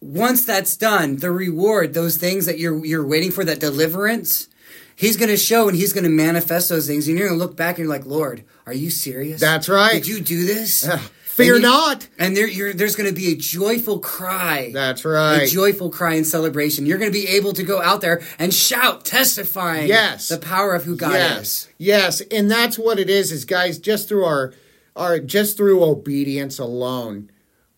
once 0.01 0.45
that's 0.45 0.77
done, 0.77 1.17
the 1.17 1.31
reward, 1.31 1.93
those 1.95 2.15
things 2.17 2.45
that 2.45 2.59
you're 2.59 2.85
you're 2.85 3.05
waiting 3.05 3.31
for, 3.31 3.43
that 3.43 3.59
deliverance, 3.59 4.47
He's 4.95 5.17
going 5.17 5.29
to 5.29 5.37
show 5.37 5.67
and 5.67 5.75
He's 5.77 5.91
going 5.93 6.03
to 6.03 6.09
manifest 6.09 6.69
those 6.69 6.85
things, 6.87 7.07
and 7.07 7.17
you're 7.17 7.27
going 7.29 7.39
to 7.39 7.43
look 7.45 7.55
back 7.57 7.77
and 7.77 7.85
you're 7.85 7.93
like, 7.93 8.05
Lord, 8.05 8.43
are 8.65 8.73
you 8.73 8.89
serious? 8.91 9.41
That's 9.41 9.67
right. 9.67 9.93
Did 9.93 10.07
you 10.07 10.19
do 10.21 10.45
this? 10.45 10.87
Fear 11.43 11.55
And 11.55 11.63
you- 11.63 11.69
not. 11.69 12.07
And 12.17 12.37
there, 12.37 12.47
you're, 12.47 12.73
there's 12.73 12.95
going 12.95 13.09
to 13.09 13.15
be 13.15 13.31
a 13.31 13.35
joyful 13.35 13.99
cry. 13.99 14.71
That's 14.73 15.03
right. 15.05 15.43
A 15.43 15.47
joyful 15.47 15.89
cry 15.89 16.13
and 16.15 16.25
celebration. 16.27 16.85
You're 16.85 16.97
going 16.97 17.11
to 17.11 17.17
be 17.19 17.27
able 17.27 17.53
to 17.53 17.63
go 17.63 17.81
out 17.81 18.01
there 18.01 18.21
and 18.37 18.53
shout, 18.53 19.05
testifying 19.05 19.87
Yes. 19.87 20.27
the 20.27 20.37
power 20.37 20.75
of 20.75 20.83
who 20.83 20.95
God 20.95 21.13
yes. 21.13 21.41
is. 21.41 21.69
Yes, 21.77 22.21
and 22.31 22.49
that's 22.51 22.77
what 22.77 22.99
it 22.99 23.09
is 23.09 23.31
is 23.31 23.45
guys 23.45 23.79
just 23.79 24.07
through 24.07 24.25
our 24.25 24.53
our 24.95 25.19
just 25.19 25.55
through 25.55 25.83
obedience 25.83 26.59
alone 26.59 27.29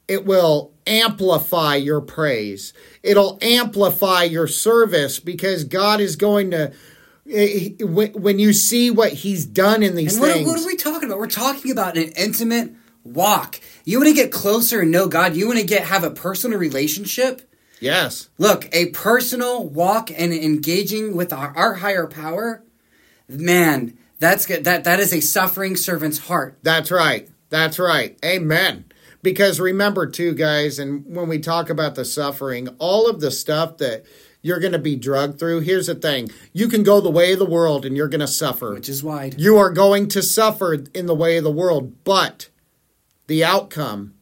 it 0.07 0.25
will 0.25 0.73
amplify 0.87 1.75
your 1.75 2.01
praise. 2.01 2.73
It'll 3.03 3.37
amplify 3.41 4.23
your 4.23 4.47
service 4.47 5.19
because 5.19 5.63
God 5.63 6.01
is 6.01 6.15
going 6.17 6.51
to 6.51 6.73
eh, 7.31 7.69
when 7.79 8.11
when 8.13 8.39
you 8.39 8.51
see 8.51 8.91
what 8.91 9.13
he's 9.13 9.45
done 9.45 9.83
in 9.83 9.95
these 9.95 10.13
And 10.15 10.21
what, 10.21 10.33
things. 10.33 10.47
what 10.47 10.59
are 10.59 10.65
we 10.67 10.75
talking 10.75 11.07
about? 11.07 11.19
We're 11.19 11.27
talking 11.27 11.71
about 11.71 11.95
an 11.97 12.11
intimate 12.17 12.73
walk. 13.03 13.59
You 13.85 13.99
want 13.99 14.09
to 14.09 14.15
get 14.15 14.31
closer 14.31 14.81
and 14.81 14.91
know 14.91 15.07
God. 15.07 15.35
You 15.35 15.47
want 15.47 15.59
to 15.59 15.65
get 15.65 15.83
have 15.85 16.03
a 16.03 16.11
personal 16.11 16.59
relationship. 16.59 17.41
yes. 17.79 18.29
Look, 18.37 18.67
a 18.73 18.87
personal 18.87 19.67
walk 19.67 20.11
and 20.11 20.33
engaging 20.33 21.15
with 21.15 21.33
our, 21.33 21.55
our 21.55 21.73
higher 21.75 22.07
power, 22.07 22.63
man, 23.27 23.97
that's 24.19 24.45
good. 24.45 24.63
That 24.65 24.83
that 24.83 24.99
is 24.99 25.13
a 25.13 25.19
suffering 25.19 25.75
servant's 25.75 26.19
heart. 26.19 26.57
That's 26.61 26.91
right. 26.91 27.27
That's 27.49 27.79
right. 27.79 28.17
Amen. 28.23 28.85
Because 29.23 29.59
remember, 29.59 30.07
too, 30.07 30.33
guys, 30.33 30.79
and 30.79 31.05
when 31.05 31.27
we 31.27 31.37
talk 31.39 31.69
about 31.69 31.93
the 31.95 32.05
suffering, 32.05 32.69
all 32.79 33.07
of 33.07 33.19
the 33.19 33.29
stuff 33.29 33.77
that 33.77 34.03
you're 34.41 34.59
going 34.59 34.71
to 34.71 34.79
be 34.79 34.95
drugged 34.95 35.37
through, 35.37 35.59
here's 35.59 35.85
the 35.87 35.95
thing 35.95 36.29
you 36.53 36.67
can 36.67 36.81
go 36.81 36.99
the 37.01 37.11
way 37.11 37.33
of 37.33 37.39
the 37.39 37.45
world 37.45 37.85
and 37.85 37.95
you're 37.95 38.07
going 38.07 38.21
to 38.21 38.27
suffer. 38.27 38.73
Which 38.73 38.89
is 38.89 39.03
wide. 39.03 39.39
You 39.39 39.57
are 39.57 39.69
going 39.69 40.07
to 40.09 40.23
suffer 40.23 40.73
in 40.93 41.05
the 41.05 41.13
way 41.13 41.37
of 41.37 41.43
the 41.43 41.51
world, 41.51 42.03
but 42.03 42.49
the 43.31 43.45
outcome, 43.45 44.13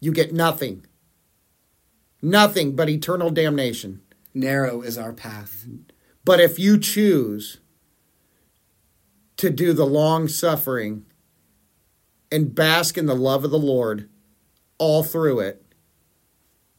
you 0.00 0.10
get 0.10 0.32
nothing. 0.32 0.84
Nothing 2.20 2.74
but 2.74 2.90
eternal 2.90 3.30
damnation. 3.30 4.02
Narrow 4.34 4.82
is 4.82 4.98
our 4.98 5.12
path. 5.12 5.64
But 6.24 6.40
if 6.40 6.58
you 6.58 6.76
choose 6.76 7.60
to 9.36 9.48
do 9.48 9.72
the 9.72 9.86
long 9.86 10.26
suffering 10.26 11.04
and 12.32 12.52
bask 12.52 12.98
in 12.98 13.06
the 13.06 13.14
love 13.14 13.44
of 13.44 13.52
the 13.52 13.60
Lord 13.60 14.08
all 14.78 15.04
through 15.04 15.38
it, 15.38 15.64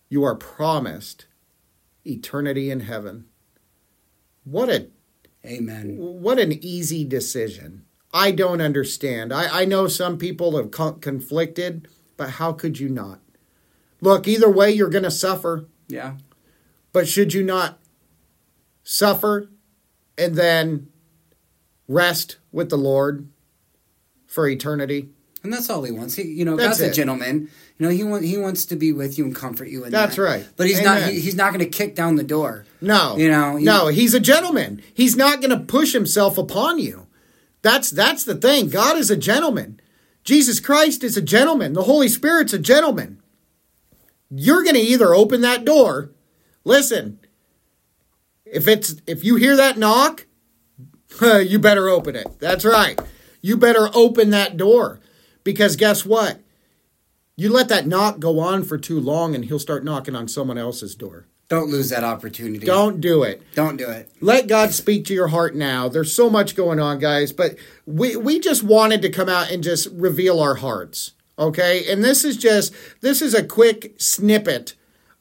you 0.09 0.25
are 0.25 0.35
promised 0.35 1.27
eternity 2.05 2.69
in 2.69 2.81
heaven. 2.81 3.27
What 4.43 4.67
a 4.67 4.89
Amen. 5.45 5.95
what 5.95 6.39
an 6.39 6.51
easy 6.51 7.05
decision. 7.05 7.85
I 8.13 8.31
don't 8.31 8.61
understand. 8.61 9.33
I, 9.33 9.61
I 9.61 9.65
know 9.65 9.87
some 9.87 10.17
people 10.17 10.55
have 10.57 10.69
con- 10.71 10.99
conflicted, 10.99 11.87
but 12.15 12.31
how 12.31 12.53
could 12.53 12.79
you 12.79 12.89
not? 12.89 13.19
Look, 14.01 14.27
either 14.27 14.49
way, 14.49 14.71
you're 14.71 14.89
going 14.89 15.03
to 15.03 15.11
suffer. 15.11 15.65
Yeah. 15.87 16.15
But 16.91 17.07
should 17.07 17.33
you 17.33 17.43
not 17.43 17.79
suffer 18.83 19.49
and 20.17 20.35
then 20.35 20.87
rest 21.87 22.37
with 22.51 22.69
the 22.69 22.77
Lord 22.77 23.27
for 24.27 24.47
eternity? 24.47 25.09
And 25.43 25.51
that's 25.51 25.69
all 25.69 25.83
he 25.83 25.91
wants. 25.91 26.15
He, 26.15 26.23
you 26.23 26.45
know, 26.45 26.55
That's 26.55 26.79
God's 26.79 26.91
a 26.91 26.93
gentleman. 26.93 27.49
You 27.77 27.85
know, 27.87 27.89
he 27.89 28.03
want, 28.03 28.23
he 28.23 28.37
wants 28.37 28.65
to 28.67 28.75
be 28.77 28.93
with 28.93 29.17
you 29.17 29.25
and 29.25 29.35
comfort 29.35 29.67
you. 29.67 29.83
In 29.83 29.91
That's 29.91 30.15
that. 30.15 30.21
right. 30.21 30.47
But 30.55 30.67
he's 30.67 30.81
not. 30.81 31.01
He, 31.03 31.19
he's 31.19 31.35
not 31.35 31.51
going 31.51 31.65
to 31.65 31.69
kick 31.77 31.95
down 31.95 32.15
the 32.15 32.23
door. 32.23 32.65
No, 32.79 33.17
You 33.17 33.29
know, 33.29 33.57
he- 33.57 33.65
no, 33.65 33.87
he's 33.87 34.13
a 34.13 34.19
gentleman. 34.21 34.81
He's 34.93 35.17
not 35.17 35.41
going 35.41 35.49
to 35.49 35.59
push 35.59 35.91
himself 35.91 36.37
upon 36.37 36.79
you. 36.79 37.02
That's 37.63 37.89
that's 37.89 38.23
the 38.23 38.35
thing. 38.35 38.69
God 38.69 38.97
is 38.97 39.09
a 39.09 39.17
gentleman. 39.17 39.79
Jesus 40.23 40.59
Christ 40.59 41.03
is 41.03 41.17
a 41.17 41.21
gentleman. 41.21 41.73
The 41.73 41.83
Holy 41.83 42.07
Spirit's 42.07 42.53
a 42.53 42.59
gentleman. 42.59 43.21
You're 44.29 44.63
going 44.63 44.75
to 44.75 44.81
either 44.81 45.13
open 45.13 45.41
that 45.41 45.65
door. 45.65 46.11
Listen, 46.63 47.19
if 48.45 48.67
it's 48.67 48.95
if 49.07 49.23
you 49.23 49.37
hear 49.37 49.55
that 49.55 49.77
knock, 49.77 50.27
you 51.21 51.57
better 51.57 51.89
open 51.89 52.15
it. 52.15 52.39
That's 52.39 52.65
right. 52.65 52.99
You 53.41 53.57
better 53.57 53.89
open 53.93 54.29
that 54.29 54.57
door 54.57 54.99
because 55.43 55.75
guess 55.75 56.05
what? 56.05 56.39
You 57.35 57.49
let 57.49 57.69
that 57.69 57.87
knock 57.87 58.19
go 58.19 58.39
on 58.39 58.63
for 58.63 58.77
too 58.77 58.99
long, 58.99 59.33
and 59.33 59.45
he'll 59.45 59.57
start 59.57 59.83
knocking 59.83 60.15
on 60.15 60.27
someone 60.27 60.57
else's 60.57 60.95
door. 60.95 61.27
Don't 61.53 61.69
lose 61.69 61.89
that 61.89 62.03
opportunity. 62.03 62.65
Don't 62.65 62.99
do 62.99 63.21
it. 63.21 63.43
Don't 63.53 63.77
do 63.77 63.87
it. 63.87 64.09
Let 64.21 64.47
God 64.47 64.73
speak 64.73 65.05
to 65.05 65.13
your 65.13 65.27
heart 65.27 65.55
now. 65.55 65.87
There's 65.87 66.11
so 66.11 66.27
much 66.27 66.55
going 66.55 66.79
on, 66.79 66.97
guys, 66.97 67.31
but 67.31 67.57
we 67.85 68.15
we 68.15 68.39
just 68.39 68.63
wanted 68.63 69.03
to 69.03 69.09
come 69.09 69.29
out 69.29 69.51
and 69.51 69.63
just 69.63 69.87
reveal 69.91 70.39
our 70.39 70.55
hearts. 70.55 71.11
Okay? 71.37 71.83
And 71.91 72.03
this 72.03 72.25
is 72.25 72.37
just 72.37 72.73
this 73.01 73.21
is 73.21 73.35
a 73.35 73.43
quick 73.43 73.93
snippet 74.01 74.73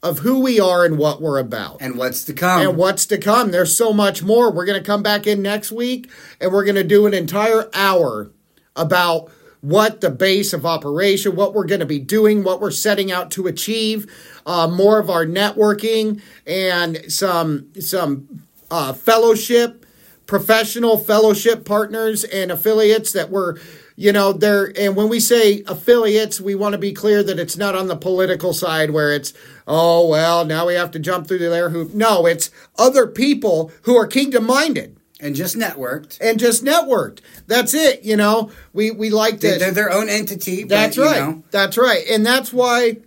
of 0.03 0.21
who 0.21 0.41
we 0.41 0.59
are 0.59 0.87
and 0.87 0.97
what 0.97 1.21
we're 1.21 1.39
about. 1.39 1.83
And 1.83 1.99
what's 1.99 2.25
to 2.25 2.33
come? 2.33 2.63
And 2.63 2.79
what's 2.79 3.05
to 3.07 3.19
come. 3.19 3.51
There's 3.51 3.77
so 3.77 3.93
much 3.93 4.23
more. 4.23 4.51
We're 4.51 4.65
going 4.65 4.81
to 4.81 4.87
come 4.87 5.03
back 5.03 5.27
in 5.27 5.43
next 5.43 5.71
week 5.71 6.11
and 6.41 6.51
we're 6.51 6.65
going 6.65 6.77
to 6.77 6.83
do 6.83 7.07
an 7.07 7.13
entire 7.13 7.69
hour 7.75 8.31
about 8.75 9.31
what 9.63 10.01
the 10.01 10.11
base 10.11 10.53
of 10.53 10.67
operation, 10.67 11.37
what 11.37 11.55
we're 11.55 11.65
going 11.65 11.81
to 11.81 11.87
be 11.87 12.01
doing, 12.01 12.43
what 12.43 12.61
we're 12.61 12.71
setting 12.71 13.11
out 13.11 13.31
to 13.31 13.47
achieve, 13.47 14.13
uh, 14.45 14.67
more 14.67 14.99
of 14.99 15.09
our 15.09 15.25
networking 15.25 16.21
and 16.47 17.11
some 17.11 17.69
some 17.81 18.43
uh, 18.71 18.93
fellowship, 18.93 19.87
professional 20.27 20.99
fellowship 20.99 21.65
partners 21.65 22.25
and 22.25 22.51
affiliates 22.51 23.13
that 23.13 23.31
we're 23.31 23.57
you 23.95 24.11
know 24.11 24.33
they're 24.33 24.73
and 24.77 24.97
when 24.97 25.09
we 25.09 25.21
say 25.21 25.63
affiliates 25.69 26.41
we 26.41 26.55
want 26.55 26.73
to 26.73 26.79
be 26.79 26.93
clear 26.93 27.23
that 27.23 27.39
it's 27.39 27.57
not 27.57 27.77
on 27.77 27.87
the 27.87 27.97
political 27.97 28.53
side 28.53 28.91
where 28.91 29.13
it's 29.13 29.33
oh 29.69 30.09
well 30.09 30.45
now 30.45 30.67
we 30.67 30.75
have 30.75 30.91
to 30.91 30.99
jump 30.99 31.29
through 31.29 31.39
their 31.39 31.71
hoop. 31.71 31.95
No 31.95 32.27
it's 32.27 32.51
other 32.79 33.07
people 33.07 33.71
who 33.83 33.95
are 33.97 34.07
kingdom 34.07 34.45
minded 34.47 34.97
and 35.23 35.35
just 35.35 35.57
networked. 35.57 36.19
and 36.21 36.39
just 36.39 36.63
networked 36.63 37.21
that's 37.47 37.73
it 37.73 38.03
you 38.03 38.17
know 38.17 38.51
we 38.75 38.91
we 38.91 39.09
like 39.09 39.41
to 39.41 39.59
they're 39.59 39.71
their 39.71 39.93
own 39.93 40.09
entity. 40.09 40.65
that's 40.65 40.97
but, 40.97 41.03
you 41.03 41.09
right. 41.09 41.21
know, 41.21 41.43
That's 41.51 41.79
right. 41.79 42.05
And 42.11 42.25
that's 42.25 42.53
why, 42.53 42.99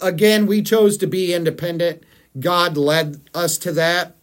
again, 0.00 0.46
we 0.46 0.62
chose 0.62 0.96
to 0.98 1.06
be 1.06 1.34
independent. 1.34 2.02
God 2.38 2.76
led 2.76 3.20
us 3.34 3.58
to 3.58 3.72
that. 3.72 4.16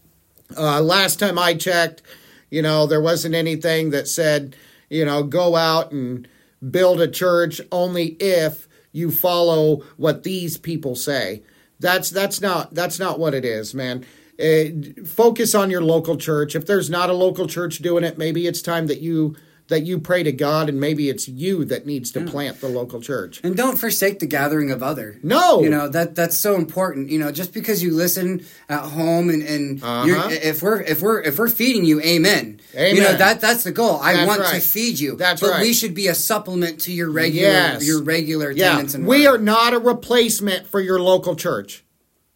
Uh, 0.58 0.82
last 0.82 1.20
time 1.20 1.40
I 1.40 1.54
checked, 1.54 2.02
you 2.50 2.62
know, 2.62 2.86
there 2.86 3.02
wasn't 3.02 3.36
anything 3.36 3.92
that 3.92 4.08
said, 4.08 4.56
you 4.90 5.06
know, 5.06 5.24
go 5.24 5.56
out 5.56 5.92
and 5.92 6.28
build 6.70 7.00
a 7.00 7.08
church 7.08 7.62
only 7.72 8.18
if 8.20 8.68
you 8.92 9.12
follow 9.12 9.84
what 9.96 10.24
these 10.24 10.58
people 10.58 10.96
say. 10.96 11.44
That's 11.80 12.10
that's 12.10 12.42
not 12.42 12.74
that's 12.74 13.00
not 13.00 13.18
what 13.18 13.34
it 13.34 13.46
is, 13.46 13.74
man. 13.74 14.06
Uh, 14.42 15.04
focus 15.06 15.54
on 15.56 15.70
your 15.70 15.82
local 15.84 16.18
church. 16.18 16.56
If 16.56 16.66
there's 16.66 16.90
not 16.90 17.10
a 17.10 17.14
local 17.14 17.48
church 17.48 17.80
doing 17.80 18.04
it, 18.04 18.18
maybe 18.18 18.48
it's 18.48 18.62
time 18.62 18.88
that 18.88 19.02
you 19.02 19.36
that 19.68 19.86
you 19.86 19.98
pray 20.00 20.22
to 20.22 20.34
God 20.34 20.68
and 20.68 20.82
maybe 20.82 21.08
it's 21.08 21.30
you 21.30 21.64
that 21.66 21.86
needs 21.86 22.12
to 22.12 22.26
plant 22.26 22.60
the 22.60 22.68
local 22.68 23.00
church. 23.00 23.40
And 23.42 23.56
don't 23.56 23.78
forsake 23.78 24.20
the 24.20 24.26
gathering 24.26 24.70
of 24.70 24.84
other. 24.84 25.18
No. 25.24 25.62
You 25.62 25.70
know, 25.70 25.88
that 25.88 26.14
that's 26.14 26.38
so 26.38 26.56
important. 26.56 27.10
You 27.10 27.20
know, 27.20 27.32
just 27.32 27.54
because 27.54 27.82
you 27.82 27.92
listen 27.94 28.46
at 28.68 28.82
home 28.82 29.30
and, 29.30 29.42
and 29.44 29.82
Uh-huh. 29.82 30.06
you're, 30.06 30.30
if 30.32 30.62
we're 30.62 30.82
if 30.82 31.02
we're 31.02 31.22
if 31.22 31.40
we're 31.40 31.48
feeding 31.48 31.86
you, 31.86 32.02
amen. 32.02 32.60
Amen. 32.76 32.96
You 32.96 33.02
know, 33.02 33.16
that 33.16 33.40
that's 33.40 33.64
the 33.64 33.72
goal. 33.72 33.98
I 34.02 34.14
That's 34.14 34.28
want 34.28 34.46
to 34.46 34.60
feed 34.60 35.00
you. 35.00 35.16
That's 35.16 35.40
but 35.40 35.52
right. 35.52 35.62
we 35.62 35.72
should 35.74 35.94
be 35.94 36.08
a 36.08 36.16
supplement 36.16 36.82
to 36.82 36.92
your 36.92 37.10
regular 37.10 37.48
Yes. 37.48 37.88
your 37.88 38.04
regular 38.04 38.52
Yeah, 38.52 38.72
attendance 38.74 38.96
and 38.96 39.08
we 39.08 39.26
work. 39.26 39.36
are 39.40 39.42
not 39.44 39.74
a 39.74 39.80
replacement 39.80 40.68
for 40.68 40.82
your 40.82 41.00
local 41.00 41.36
church. 41.38 41.86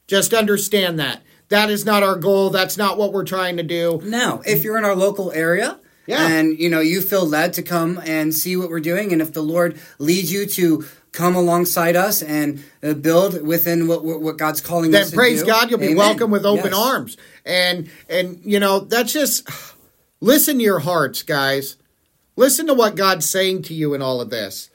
Just 0.07 0.33
understand 0.33 0.99
that. 0.99 1.21
That 1.49 1.69
is 1.69 1.85
not 1.85 2.03
our 2.03 2.15
goal. 2.15 2.49
That's 2.49 2.77
not 2.77 2.97
what 2.97 3.13
we're 3.13 3.23
trying 3.25 3.57
to 3.57 3.63
do. 3.63 4.01
Now, 4.03 4.41
if 4.45 4.63
you're 4.63 4.77
in 4.77 4.85
our 4.85 4.95
local 4.95 5.31
area, 5.31 5.79
Yeah. 6.07 6.27
and 6.27 6.57
you 6.59 6.69
know 6.69 6.79
you 6.81 7.01
feel 7.01 7.25
led 7.25 7.53
to 7.53 7.61
come 7.63 7.99
and 8.05 8.33
see 8.33 8.55
what 8.55 8.69
we're 8.69 8.79
doing, 8.79 9.11
and 9.13 9.21
if 9.21 9.31
the 9.33 9.43
Lord 9.43 9.77
leads 9.99 10.31
you 10.31 10.45
to 10.47 10.85
come 11.11 11.35
alongside 11.35 11.95
us 11.95 12.21
and 12.21 12.63
uh, 12.83 12.93
build 12.93 13.41
within 13.45 13.87
what 13.87 14.03
what 14.03 14.37
God's 14.37 14.61
calling 14.61 14.93
us 14.93 15.01
Then 15.05 15.09
to 15.11 15.15
praise 15.15 15.41
do, 15.41 15.45
God, 15.47 15.69
you'll 15.69 15.79
be 15.79 15.95
welcome 15.95 16.29
with 16.31 16.45
open 16.45 16.71
Yes. 16.71 16.73
arms. 16.79 17.17
And 17.45 17.89
and 18.09 18.39
you 18.43 18.59
know, 18.59 18.79
that's 18.79 19.13
just 19.13 19.47
listen 20.21 20.57
to 20.57 20.63
your 20.63 20.79
hearts, 20.79 21.21
guys. 21.23 21.77
Listen 22.35 22.67
to 22.67 22.73
what 22.73 22.95
God's 22.95 23.29
saying 23.29 23.61
to 23.63 23.73
you 23.73 23.93
in 23.93 24.01
all 24.01 24.19
of 24.19 24.29
this. 24.29 24.69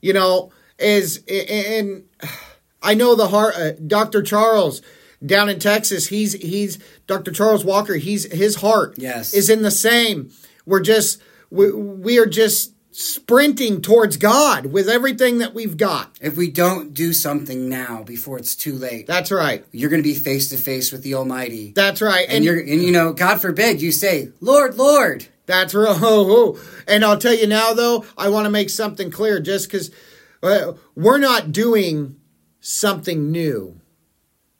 You 0.00 0.12
know, 0.14 0.50
is 0.78 1.22
and 1.28 2.04
I 2.82 2.94
know 2.94 3.14
the 3.14 3.28
heart 3.28 3.54
uh, 3.56 3.72
Dr. 3.86 4.22
Charles 4.22 4.82
down 5.24 5.48
in 5.48 5.58
Texas, 5.58 6.08
he's 6.08 6.32
he's 6.34 6.78
Dr. 7.06 7.30
Charles 7.32 7.64
Walker, 7.64 7.94
he's 7.94 8.30
his 8.32 8.56
heart 8.56 8.94
Yes. 8.98 9.32
is 9.34 9.48
in 9.50 9.62
the 9.62 9.70
same. 9.70 10.30
We're 10.66 10.80
just 10.80 11.20
we, 11.50 11.70
we 11.72 12.18
are 12.18 12.26
just 12.26 12.72
sprinting 12.96 13.82
towards 13.82 14.16
God 14.16 14.66
with 14.66 14.88
everything 14.88 15.38
that 15.38 15.52
we've 15.52 15.76
got. 15.76 16.16
If 16.20 16.36
we 16.36 16.48
don't 16.50 16.94
do 16.94 17.12
something 17.12 17.68
now 17.68 18.04
before 18.04 18.38
it's 18.38 18.54
too 18.54 18.74
late, 18.74 19.06
That's 19.08 19.32
right. 19.32 19.64
you're 19.72 19.90
going 19.90 20.02
to 20.02 20.08
be 20.08 20.14
face 20.14 20.48
to 20.50 20.56
face 20.56 20.92
with 20.92 21.02
the 21.02 21.14
Almighty. 21.14 21.72
That's 21.74 22.00
right. 22.00 22.26
and, 22.28 22.44
you're 22.44 22.58
and 22.58 22.80
you 22.82 22.92
know, 22.92 23.12
God 23.12 23.40
forbid 23.40 23.82
you 23.82 23.90
say, 23.92 24.30
"Lord, 24.40 24.76
Lord." 24.76 25.26
That's 25.46 25.74
right. 25.74 25.98
Oh, 26.02 26.56
oh. 26.56 26.60
And 26.88 27.04
I'll 27.04 27.18
tell 27.18 27.34
you 27.34 27.46
now, 27.46 27.74
though, 27.74 28.06
I 28.16 28.28
want 28.30 28.46
to 28.46 28.50
make 28.50 28.70
something 28.70 29.10
clear 29.10 29.40
just 29.40 29.66
because 29.68 29.90
uh, 30.42 30.72
we're 30.94 31.18
not 31.18 31.52
doing 31.52 32.16
something 32.60 33.30
new. 33.30 33.78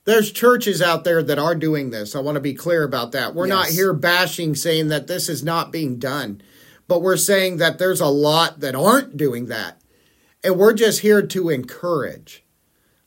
There's 0.05 0.31
churches 0.33 0.83
out 0.83 1.05
there 1.05 1.23
that 1.23 1.39
are 1.39 1.55
doing 1.55 1.91
this. 1.91 2.15
I 2.15 2.21
want 2.21 2.37
to 2.37 2.41
be 2.41 2.55
clear 2.55 2.83
about 2.83 3.13
that. 3.13 3.35
We're 3.35 3.47
not 3.47 3.69
here 3.69 3.93
bashing 3.95 4.55
saying 4.55 4.89
that 4.89 5.07
this 5.07 5.29
is 5.29 5.43
not 5.43 5.73
being 5.73 5.99
done, 5.99 6.43
but 6.87 7.01
we're 7.01 7.17
saying 7.17 7.57
that 7.59 7.79
there's 7.79 8.01
a 8.03 8.07
lot 8.07 8.61
that 8.61 8.75
aren't 8.75 9.17
doing 9.17 9.47
that. 9.47 9.81
And 10.43 10.59
we're 10.59 10.75
just 10.75 11.01
here 11.01 11.23
to 11.27 11.49
encourage 11.49 12.45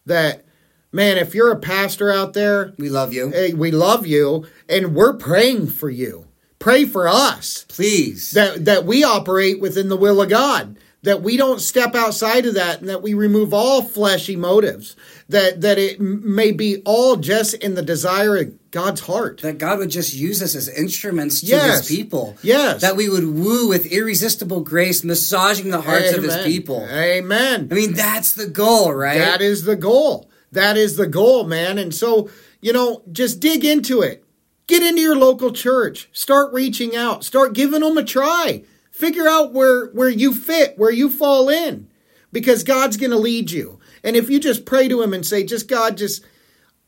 that, 0.08 0.44
man, 0.92 1.18
if 1.18 1.36
you're 1.36 1.52
a 1.52 1.60
pastor 1.60 2.12
out 2.12 2.34
there, 2.34 2.74
We 2.80 2.90
love 2.90 3.14
you. 3.14 3.30
hey, 3.30 3.54
we 3.54 3.70
love 3.70 4.08
you 4.08 4.48
and 4.68 4.96
we're 4.96 5.14
praying 5.14 5.68
for 5.68 5.92
you. 5.92 6.26
Pray 6.58 6.86
for 6.86 7.08
us 7.08 7.66
Please. 7.70 8.32
that 8.32 8.66
that 8.66 8.86
we 8.86 9.04
operate 9.04 9.60
within 9.62 9.90
the 9.90 9.98
will 9.98 10.20
of 10.20 10.30
God, 10.30 10.80
that 11.04 11.22
we 11.22 11.38
don't 11.38 11.62
step 11.62 11.96
outside 11.96 12.46
of 12.46 12.56
that, 12.56 12.80
and 12.80 12.90
that 12.90 13.02
we 13.02 13.14
remove 13.14 13.54
all 13.54 13.82
fleshy 13.82 14.36
motives, 14.36 14.96
that 15.30 15.62
that 15.62 15.78
it 15.78 16.00
may 16.02 16.52
be 16.52 16.82
all 16.86 17.16
just 17.16 17.54
in 17.56 17.76
the 17.76 17.82
desire 17.82 18.38
of 18.38 18.54
God's 18.72 19.02
heart. 19.02 19.42
that 19.42 19.58
God 19.58 19.80
would 19.80 19.90
just 19.90 20.14
use 20.14 20.42
us 20.42 20.56
as 20.56 20.68
instruments 20.70 21.42
to 21.42 21.48
Yes. 21.48 21.88
his 21.88 21.98
people. 21.98 22.36
Yes. 22.42 22.82
That 22.82 22.96
we 22.98 23.10
would 23.10 23.26
woo 23.26 23.68
with 23.68 23.86
irresistible 23.88 24.62
grace, 24.62 25.04
massaging 25.04 25.70
the 25.72 25.82
hearts 25.82 26.14
of 26.14 26.24
his 26.24 26.38
people. 26.38 26.86
Amen. 26.92 27.68
I 27.72 27.74
mean, 27.74 27.94
that's 27.94 28.34
the 28.34 28.48
goal, 28.48 28.92
right? 28.94 29.18
That 29.20 29.42
is 29.42 29.64
the 29.64 29.76
goal. 29.76 30.30
That 30.52 30.78
is 30.78 30.96
the 30.96 31.08
goal, 31.08 31.46
man. 31.46 31.78
And 31.78 31.94
so, 31.94 32.30
you 32.62 32.74
know, 32.74 33.04
just 33.12 33.40
dig 33.40 33.64
into 33.66 34.02
it. 34.02 34.24
Get 34.68 34.84
into 34.84 35.02
your 35.02 35.16
local 35.16 35.52
church. 35.52 36.10
Start 36.12 36.52
reaching 36.54 36.96
out. 36.96 37.24
Start 37.24 37.54
giving 37.54 37.82
them 37.82 37.98
a 37.98 38.04
try. 38.04 38.64
Figure 38.98 39.28
out 39.28 39.54
where 39.54 39.90
where 39.90 40.10
you 40.10 40.34
fit, 40.34 40.76
where 40.76 40.90
you 40.92 41.08
fall 41.08 41.50
in. 41.50 41.88
Because 42.32 42.64
God's 42.64 42.98
going 42.98 43.12
to 43.12 43.18
lead 43.18 43.52
you. 43.52 43.80
And 44.04 44.16
if 44.16 44.28
you 44.28 44.40
just 44.40 44.66
pray 44.66 44.88
to 44.88 45.04
him 45.04 45.14
and 45.14 45.24
say, 45.24 45.44
"Just 45.44 45.68
God, 45.68 45.98
just 45.98 46.26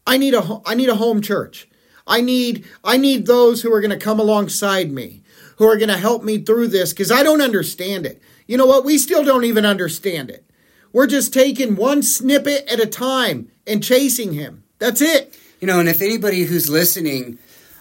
I 0.07 0.18
need 0.18 0.34
a 0.34 0.60
I 0.66 0.74
need 0.74 0.89
a 0.89 0.95
home 0.95 1.22
church. 1.22 1.70
I 2.07 2.22
need 2.22 2.66
I 2.84 2.97
need 2.97 3.28
those 3.28 3.62
who 3.62 3.72
are 3.72 3.80
going 3.80 3.91
to 3.91 4.05
come 4.05 4.20
alongside 4.20 4.91
me, 4.91 5.22
who 5.57 5.66
are 5.66 5.78
going 5.78 5.89
to 5.89 5.97
help 5.97 6.24
me 6.24 6.39
through 6.39 6.70
this 6.70 6.93
cuz 6.93 7.12
I 7.12 7.22
don't 7.22 7.41
understand 7.41 8.07
it." 8.07 8.20
You 8.47 8.57
know 8.57 8.66
what? 8.66 8.86
We 8.86 8.97
still 8.97 9.24
don't 9.24 9.45
even 9.45 9.64
understand 9.64 10.32
it. 10.32 10.43
We're 10.91 11.05
just 11.05 11.32
taking 11.32 11.76
one 11.76 12.01
snippet 12.01 12.68
at 12.68 12.80
a 12.80 12.88
time 12.88 13.51
and 13.68 13.84
chasing 13.84 14.34
him. 14.34 14.64
That's 14.80 14.99
it. 15.01 15.38
You 15.62 15.68
know, 15.68 15.80
and 15.80 15.88
if 15.88 16.01
anybody 16.01 16.45
who's 16.45 16.72
listening 16.72 17.38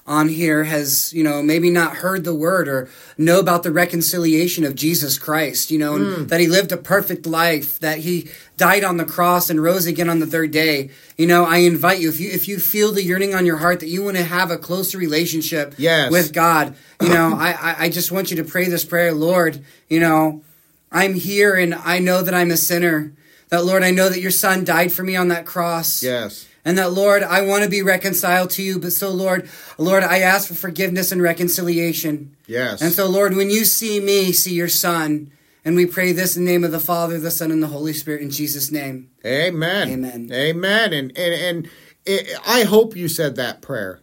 on 0.09 0.29
here 0.29 0.65
has, 0.65 1.13
you 1.13 1.23
know, 1.23 1.43
maybe 1.43 1.69
not 1.71 1.97
heard 1.97 2.25
the 2.25 2.35
word 2.35 2.67
or 2.67 2.89
know 3.19 3.39
about 3.39 3.63
the 3.63 3.71
reconciliation 3.71 4.65
of 4.65 4.75
Jesus 4.75 5.19
Christ, 5.19 5.71
you 5.71 5.79
know, 5.79 5.97
Hmm. 5.99 6.27
that 6.27 6.41
he 6.41 6.47
lived 6.47 6.73
a 6.73 6.77
perfect 6.79 7.27
life, 7.27 7.79
that 7.81 7.99
he 7.99 8.29
died 8.57 8.83
on 8.85 8.97
the 8.97 9.05
cross 9.05 9.51
and 9.51 9.63
rose 9.63 9.87
again 9.87 10.09
on 10.09 10.19
the 10.19 10.27
third 10.27 10.51
day, 10.51 10.91
you 11.17 11.27
know, 11.27 11.45
I 11.45 11.59
invite 11.59 12.01
you 12.01 12.09
if 12.09 12.19
you 12.19 12.31
if 12.31 12.49
you 12.49 12.59
feel 12.59 12.91
the 12.93 13.03
yearning 13.05 13.35
on 13.35 13.45
your 13.47 13.59
heart 13.59 13.81
that 13.81 13.89
you 13.89 14.03
want 14.03 14.17
to 14.17 14.25
have 14.25 14.51
a 14.51 14.57
closer 14.59 14.99
relationship 14.99 15.75
Yes. 15.77 16.11
with 16.11 16.33
God, 16.33 16.75
you 17.03 17.11
know, 17.11 17.35
I, 17.37 17.51
I 17.53 17.77
I 17.85 17.89
just 17.91 18.11
want 18.11 18.31
you 18.31 18.37
to 18.39 18.45
pray 18.45 18.67
this 18.69 18.85
prayer, 18.85 19.13
Lord, 19.13 19.63
you 19.89 20.01
know, 20.01 20.43
I'm 20.91 21.15
here 21.15 21.55
and 21.55 21.75
I 21.75 21.99
know 21.99 22.23
that 22.23 22.35
I'm 22.35 22.51
a 22.51 22.57
sinner. 22.57 23.13
That 23.51 23.65
Lord, 23.65 23.83
I 23.83 23.91
know 23.93 24.09
that 24.11 24.21
your 24.21 24.31
son 24.31 24.65
died 24.65 24.91
for 24.93 25.03
me 25.03 25.17
on 25.17 25.29
that 25.29 25.47
cross. 25.47 26.03
Yes. 26.03 26.47
And 26.69 26.77
that, 26.77 26.93
Lord, 26.93 27.23
I 27.23 27.41
want 27.47 27.65
to 27.65 27.71
be 27.71 27.81
reconciled 27.81 28.51
to 28.51 28.63
you. 28.63 28.79
But 28.79 28.93
so, 28.93 29.09
Lord, 29.09 29.49
Lord, 29.79 30.03
I 30.03 30.19
ask 30.19 30.49
for 30.49 30.55
forgiveness 30.55 31.11
and 31.11 31.23
reconciliation. 31.23 32.37
Yes. 32.47 32.83
And 32.83 32.93
so, 32.93 33.09
Lord, 33.09 33.35
when 33.35 33.49
you 33.49 33.65
see 33.65 34.01
me, 34.01 34.33
see 34.33 34.53
your 34.53 34.69
son. 34.69 35.33
And 35.65 35.77
we 35.77 35.87
pray 35.87 36.13
this 36.13 36.37
in 36.37 36.45
the 36.45 36.51
name 36.51 36.65
of 36.65 36.71
the 36.71 36.79
Father, 36.79 37.19
the 37.19 37.31
Son, 37.31 37.51
and 37.51 37.63
the 37.63 37.69
Holy 37.69 37.95
Spirit 37.95 38.21
in 38.21 38.29
Jesus' 38.29 38.71
name. 38.71 39.09
Amen. 39.25 39.89
Amen. 39.89 40.29
Amen. 40.31 40.93
And 40.93 41.17
and 41.17 41.35
and 41.35 41.71
it, 42.05 42.39
I 42.47 42.65
hope 42.65 42.95
you 42.95 43.09
said 43.09 43.37
that 43.37 43.63
prayer. 43.63 44.01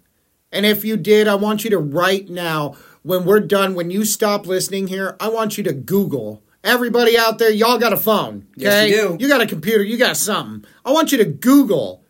And 0.52 0.66
if 0.66 0.84
you 0.84 0.98
did, 0.98 1.28
I 1.28 1.36
want 1.36 1.66
you 1.66 1.70
to 1.70 1.78
right 1.78 2.28
now, 2.28 2.76
when 3.04 3.26
we're 3.26 3.42
done, 3.42 3.76
when 3.76 3.92
you 3.92 4.06
stop 4.06 4.48
listening 4.48 4.88
here, 4.88 5.16
I 5.20 5.30
want 5.30 5.60
you 5.60 5.64
to 5.66 5.74
Google. 5.74 6.42
Everybody 6.64 7.16
out 7.16 7.38
there, 7.38 7.52
y'all 7.52 7.78
got 7.78 7.94
a 7.94 7.98
phone. 7.98 8.48
Yes, 8.56 8.90
you 8.90 8.96
do. 8.96 9.18
You 9.20 9.28
got 9.28 9.42
a 9.42 9.46
computer, 9.46 9.84
you 9.84 10.00
got 10.00 10.18
something. 10.18 10.68
I 10.84 10.92
want 10.92 11.12
you 11.12 11.20
to 11.20 11.26
Google 11.26 12.02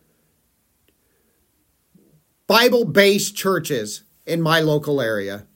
Bible 2.46 2.84
based 2.84 3.36
churches 3.36 4.02
in 4.24 4.40
my 4.40 4.60
local 4.60 5.00
area. 5.00 5.46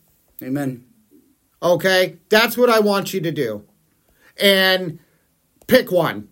Amen. 0.42 0.84
Okay? 1.62 2.16
That's 2.28 2.56
what 2.56 2.70
I 2.70 2.80
want 2.80 3.12
you 3.12 3.20
to 3.20 3.32
do. 3.32 3.64
And 4.40 4.98
pick 5.66 5.92
one. 5.92 6.28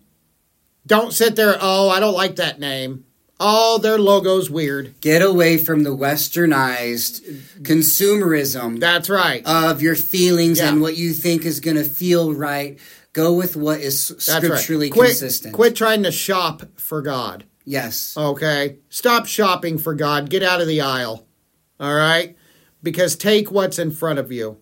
Don't 0.87 1.13
sit 1.13 1.35
there, 1.35 1.57
oh, 1.61 1.89
I 1.89 1.99
don't 1.99 2.15
like 2.15 2.37
that 2.37 2.59
name. 2.59 3.05
Oh, 3.39 3.77
their 3.77 3.97
logo's 3.97 4.49
weird. 4.49 4.99
Get 4.99 5.21
away 5.21 5.57
from 5.57 5.83
the 5.83 5.95
westernized 5.95 7.21
consumerism 7.61 8.79
That's 8.79 9.09
right. 9.09 9.41
of 9.45 9.81
your 9.81 9.95
feelings 9.95 10.59
Yeah. 10.59 10.69
and 10.69 10.81
what 10.81 10.97
you 10.97 11.13
think 11.13 11.45
is 11.45 11.59
going 11.59 11.77
to 11.77 11.83
feel 11.85 12.33
right. 12.33 12.77
Go 13.13 13.33
with 13.33 13.55
what 13.55 13.79
is 13.79 14.13
scripturally 14.17 14.87
right. 14.87 14.93
Quit, 14.93 15.09
consistent. 15.09 15.53
quit 15.53 15.75
trying 15.75 16.03
to 16.03 16.11
shop 16.11 16.63
for 16.75 17.01
God. 17.01 17.45
Yes. 17.69 18.17
Okay? 18.17 18.79
Stop 18.89 19.27
shopping 19.27 19.77
for 19.77 19.93
God. 19.93 20.31
Get 20.31 20.41
out 20.41 20.59
of 20.59 20.65
the 20.65 20.81
aisle. 20.81 21.27
All 21.79 21.93
right? 21.93 22.35
Because 22.81 23.15
take 23.15 23.51
what's 23.51 23.77
in 23.77 23.91
front 23.91 24.17
of 24.17 24.31
you, 24.31 24.57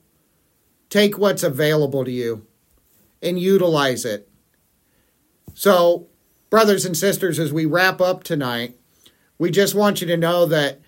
take 0.89 1.17
what's 1.17 1.41
available 1.41 2.03
to 2.03 2.11
you, 2.11 2.45
and 3.21 3.39
utilize 3.39 4.03
it. 4.03 4.27
So, 5.53 6.07
brothers 6.49 6.83
and 6.83 6.97
sisters, 6.97 7.39
as 7.39 7.53
we 7.53 7.65
wrap 7.65 8.01
up 8.01 8.25
tonight, 8.25 8.75
we 9.37 9.51
just 9.51 9.73
want 9.73 10.01
you 10.01 10.07
to 10.07 10.17
know 10.17 10.45
that 10.45 10.81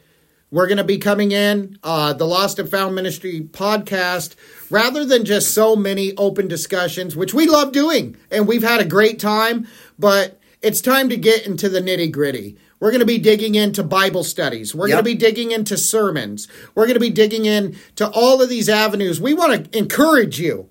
we're 0.51 0.67
going 0.67 0.77
to 0.77 0.83
be 0.83 0.97
coming 0.97 1.31
in 1.31 1.77
uh, 1.83 2.11
the 2.11 2.27
Lost 2.27 2.59
and 2.59 2.69
Found 2.69 2.95
Ministry 2.95 3.47
podcast 3.49 4.35
rather 4.69 5.05
than 5.05 5.23
just 5.23 5.53
so 5.53 5.73
many 5.73 6.13
open 6.17 6.49
discussions, 6.49 7.15
which 7.15 7.33
we 7.33 7.47
love 7.47 7.71
doing 7.71 8.17
and 8.29 8.45
we've 8.45 8.63
had 8.63 8.81
a 8.81 8.85
great 8.85 9.19
time, 9.19 9.67
but 9.97 10.38
it's 10.61 10.81
time 10.81 11.09
to 11.09 11.17
get 11.17 11.45
into 11.45 11.69
the 11.69 11.79
nitty 11.81 12.11
gritty. 12.11 12.57
We're 12.79 12.91
going 12.91 12.99
to 13.01 13.05
be 13.05 13.17
digging 13.17 13.55
into 13.55 13.83
Bible 13.83 14.23
studies. 14.23 14.73
We're 14.73 14.87
Yep. 14.87 14.95
going 14.95 15.03
to 15.05 15.11
be 15.11 15.15
digging 15.17 15.51
into 15.51 15.77
sermons. 15.77 16.47
We're 16.75 16.85
going 16.85 16.93
to 16.95 16.99
be 16.99 17.09
digging 17.09 17.45
into 17.45 18.07
all 18.09 18.41
of 18.41 18.49
these 18.49 18.69
avenues. 18.69 19.19
We 19.19 19.33
want 19.33 19.71
to 19.71 19.77
encourage 19.77 20.39
you. 20.39 20.69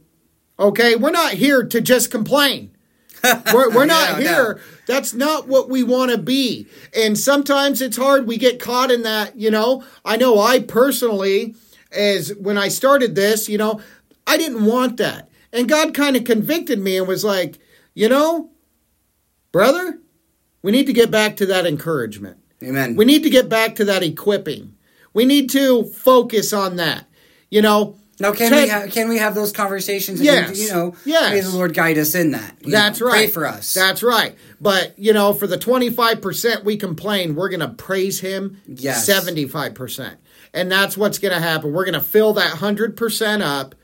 Okay? 0.59 0.97
We're 0.97 1.11
not 1.11 1.35
here 1.35 1.63
to 1.65 1.81
just 1.81 2.11
complain. 2.11 2.71
We're, 3.53 3.71
we're 3.75 3.85
not 3.85 4.19
No, 4.21 4.25
no. 4.25 4.31
here. 4.35 4.61
That's 4.87 5.13
not 5.13 5.49
what 5.49 5.69
we 5.69 5.83
want 5.83 6.13
to 6.13 6.19
be. 6.19 6.69
And 6.97 7.19
sometimes 7.19 7.83
it's 7.83 7.97
hard. 7.97 8.29
We 8.29 8.37
get 8.37 8.61
caught 8.61 8.93
in 8.93 9.03
that, 9.03 9.37
you 9.37 9.51
know. 9.51 9.83
I 10.05 10.17
know 10.17 10.39
I 10.41 10.61
personally, 10.61 11.57
as 11.91 12.33
when 12.37 12.57
I 12.57 12.69
started 12.69 13.17
this, 13.17 13.49
you 13.49 13.59
know, 13.59 13.81
I 14.25 14.37
didn't 14.37 14.65
want 14.65 14.99
that. 14.99 15.29
And 15.53 15.69
God 15.69 15.95
kind 15.95 16.15
of 16.17 16.23
convicted 16.25 16.79
me 16.79 16.97
and 16.97 17.09
was 17.09 17.25
like, 17.25 17.59
you 17.95 18.09
know, 18.09 18.51
brother, 19.53 19.99
we 20.63 20.73
need 20.73 20.87
to 20.87 20.93
get 20.93 21.11
back 21.11 21.37
to 21.37 21.47
that 21.47 21.67
encouragement. 21.67 22.39
Amen. 22.63 22.97
We 22.97 23.05
need 23.05 23.23
to 23.23 23.31
get 23.31 23.49
back 23.49 23.77
to 23.77 23.85
that 23.87 24.03
equipping. 24.03 24.75
We 25.15 25.25
need 25.25 25.51
to 25.51 25.85
focus 25.85 26.53
on 26.53 26.77
that. 26.77 27.07
You 27.51 27.63
know, 27.63 27.97
now, 28.21 28.33
can 28.33 28.51
Ted- 28.51 28.65
we 28.65 28.69
ha- 28.69 28.87
can 28.91 29.09
we 29.09 29.19
have 29.19 29.37
those 29.37 29.53
conversations? 29.53 30.21
Yes. 30.21 30.49
And, 30.49 30.57
you 30.59 30.69
know, 30.71 30.95
Yes. 31.05 31.31
may 31.33 31.41
the 31.41 31.51
Lord 31.57 31.73
guide 31.73 31.99
us 31.99 32.17
in 32.17 32.33
that. 32.33 32.57
That's 32.63 33.01
know, 33.01 33.07
right. 33.07 33.13
Pray 33.13 33.27
for 33.29 33.47
us. 33.47 33.73
That's 33.73 34.03
right. 34.03 34.35
But, 34.61 34.99
you 34.99 35.13
know, 35.13 35.33
for 35.33 35.47
the 35.47 35.57
25% 35.57 36.65
we 36.65 36.77
complain, 36.77 37.37
we're 37.37 37.49
going 37.49 37.61
to 37.61 37.69
praise 37.69 38.19
him 38.21 38.61
Yes. 38.67 39.07
75%. 39.09 40.17
And 40.53 40.71
that's 40.71 40.97
what's 40.97 41.19
going 41.19 41.33
to 41.35 41.41
happen. 41.41 41.73
We're 41.73 41.85
going 41.85 41.95
to 41.95 42.01
fill 42.01 42.33
that 42.35 42.55
100% 42.57 43.41
up 43.43 43.77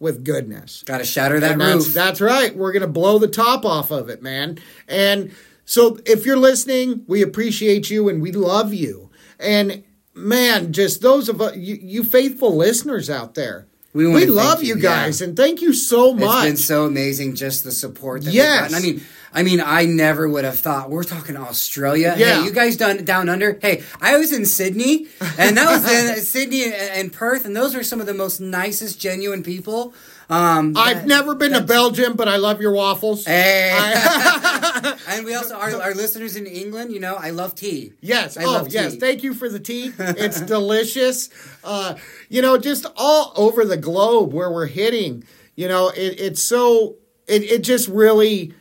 with 0.00 0.24
goodness. 0.24 0.82
Got 0.84 0.98
to 0.98 1.04
shatter 1.04 1.38
that 1.38 1.52
And 1.52 1.60
roof. 1.62 1.84
that's, 1.84 1.94
that's 1.94 2.20
right. 2.20 2.56
We're 2.56 2.72
going 2.72 2.82
to 2.82 2.88
blow 2.88 3.18
the 3.20 3.28
top 3.28 3.64
off 3.64 3.92
of 3.92 4.08
it, 4.08 4.22
man. 4.22 4.58
And 4.88 5.32
so 5.64 5.98
if 6.04 6.26
you're 6.26 6.36
listening, 6.38 7.04
we 7.06 7.22
appreciate 7.22 7.90
you 7.90 8.08
and 8.08 8.20
we 8.20 8.32
love 8.32 8.74
you. 8.74 9.10
And 9.38 9.84
man, 10.14 10.72
just 10.72 11.02
those 11.02 11.28
of 11.28 11.40
us, 11.40 11.54
you, 11.56 11.78
you 11.80 12.02
faithful 12.02 12.56
listeners 12.56 13.08
out 13.08 13.34
there, 13.34 13.66
We 13.92 14.06
we, 14.06 14.26
love 14.26 14.62
you, 14.62 14.74
you 14.76 14.82
guys 14.82 15.20
yeah. 15.20 15.28
and 15.28 15.36
thank 15.36 15.60
you 15.60 15.72
so 15.72 16.12
much. 16.14 16.44
It's 16.46 16.50
been 16.52 16.56
so 16.56 16.86
amazing, 16.86 17.34
just 17.36 17.62
the 17.64 17.70
support 17.72 18.24
that 18.24 18.32
Yes. 18.34 18.74
I 18.74 18.80
mean, 18.80 19.02
I 19.32 19.42
mean, 19.42 19.60
I 19.60 19.84
never 19.84 20.28
would 20.28 20.44
have 20.44 20.58
thought. 20.58 20.90
We're 20.90 21.04
talking 21.04 21.36
Australia. 21.36 22.14
Yeah. 22.18 22.40
Hey, 22.40 22.44
you 22.44 22.52
guys 22.52 22.76
done 22.76 23.04
down 23.04 23.28
under? 23.28 23.58
Hey, 23.60 23.84
I 24.00 24.16
was 24.16 24.32
in 24.32 24.44
Sydney, 24.44 25.06
and 25.38 25.56
that 25.56 25.70
was 25.70 25.90
in 25.90 26.16
Sydney 26.24 26.64
and, 26.64 26.74
and 26.74 27.12
Perth, 27.12 27.44
and 27.44 27.56
those 27.56 27.74
are 27.74 27.82
some 27.82 28.00
of 28.00 28.06
the 28.06 28.14
most 28.14 28.40
nicest, 28.40 29.00
genuine 29.00 29.42
people. 29.42 29.94
Um, 30.28 30.76
I've 30.76 30.98
that- 30.98 31.06
never 31.06 31.34
been 31.34 31.52
to 31.52 31.60
Belgium, 31.60 32.14
but 32.14 32.28
I 32.28 32.36
love 32.36 32.60
your 32.60 32.72
waffles. 32.72 33.26
Hey. 33.26 33.70
and 35.08 35.24
we 35.24 35.34
also 35.34 35.56
our, 35.56 35.74
our 35.82 35.94
listeners 35.94 36.36
in 36.36 36.46
England. 36.46 36.92
You 36.92 37.00
know, 37.00 37.16
I 37.16 37.30
love 37.30 37.54
tea. 37.54 37.92
Yes. 38.00 38.36
I 38.36 38.44
oh, 38.44 38.52
love 38.52 38.68
yes. 38.68 38.94
tea. 38.94 39.00
Thank 39.00 39.22
you 39.22 39.34
for 39.34 39.48
the 39.48 39.58
tea. 39.58 39.92
It's 39.98 40.40
delicious. 40.40 41.30
Uh, 41.64 41.96
you 42.28 42.42
know, 42.42 42.58
just 42.58 42.86
all 42.96 43.32
over 43.36 43.64
the 43.64 43.76
globe 43.76 44.32
where 44.32 44.50
we're 44.50 44.66
hitting. 44.66 45.24
You 45.56 45.68
know, 45.68 45.88
it, 45.88 46.20
it's 46.20 46.42
so 46.42 46.96
it, 47.26 47.42
it 47.42 47.62
just 47.62 47.88
really 47.88 48.54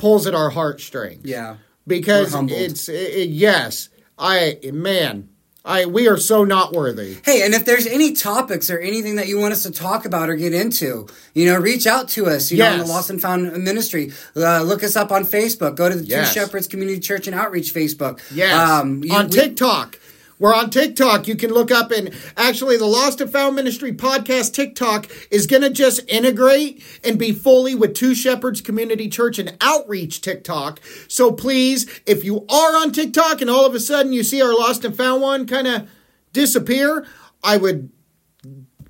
pulls 0.00 0.26
at 0.26 0.34
our 0.34 0.50
heartstrings. 0.50 1.24
Yeah. 1.24 1.56
Because 1.86 2.34
it's 2.34 2.88
it, 2.88 2.92
it- 2.94 3.30
yes, 3.30 3.88
I 4.18 4.58
man, 4.72 5.28
I 5.64 5.86
we 5.86 6.08
are 6.08 6.16
so 6.18 6.44
not 6.44 6.72
worthy. 6.72 7.16
Hey, 7.24 7.42
and 7.42 7.52
if 7.54 7.64
there's 7.64 7.86
any 7.86 8.12
topics 8.12 8.70
or 8.70 8.78
anything 8.78 9.16
that 9.16 9.28
you 9.28 9.38
want 9.38 9.52
us 9.52 9.62
to 9.64 9.70
talk 9.72 10.04
about 10.04 10.28
or 10.30 10.36
get 10.36 10.52
into, 10.54 11.06
you 11.34 11.46
know, 11.46 11.58
reach 11.58 11.86
out 11.86 12.08
to 12.10 12.26
us. 12.26 12.50
You 12.52 12.58
know, 12.58 12.72
in 12.74 12.78
the 12.80 12.86
Lost 12.86 13.10
and 13.10 13.20
Found 13.20 13.52
Ministry. 13.64 14.12
Uh, 14.36 14.62
look 14.62 14.84
us 14.84 14.94
up 14.94 15.10
on 15.10 15.24
Facebook. 15.24 15.74
Go 15.76 15.88
to 15.88 15.96
the 15.96 16.04
Yes. 16.04 16.32
Two 16.32 16.40
Shepherds 16.40 16.66
Community 16.68 17.00
Church 17.00 17.26
and 17.26 17.34
Outreach 17.34 17.74
Facebook. 17.74 18.20
Yes. 18.32 18.52
Um, 18.54 19.02
you- 19.02 19.12
on 19.14 19.26
we- 19.26 19.32
TikTok. 19.32 19.98
We're 20.40 20.54
on 20.54 20.70
TikTok. 20.70 21.28
You 21.28 21.36
can 21.36 21.52
look 21.52 21.70
up 21.70 21.92
and 21.92 22.12
actually 22.34 22.78
the 22.78 22.86
Lost 22.86 23.20
and 23.20 23.30
Found 23.30 23.54
Ministry 23.54 23.92
podcast 23.92 24.54
TikTok 24.54 25.06
is 25.30 25.46
going 25.46 25.60
to 25.62 25.70
just 25.70 26.00
integrate 26.08 26.82
and 27.04 27.18
be 27.18 27.32
fully 27.32 27.74
with 27.74 27.94
Two 27.94 28.14
Shepherds 28.14 28.62
Community 28.62 29.10
Church 29.10 29.38
and 29.38 29.54
Outreach 29.60 30.22
TikTok. 30.22 30.80
So 31.08 31.30
please, 31.30 32.00
if 32.06 32.24
you 32.24 32.46
are 32.48 32.76
on 32.76 32.90
TikTok 32.90 33.42
and 33.42 33.50
all 33.50 33.66
of 33.66 33.74
a 33.74 33.80
sudden 33.80 34.14
you 34.14 34.24
see 34.24 34.40
our 34.40 34.54
Lost 34.54 34.82
and 34.84 34.96
Found 34.96 35.20
one 35.20 35.46
kind 35.46 35.66
of 35.66 35.90
disappear, 36.32 37.06
I 37.44 37.58
would 37.58 37.90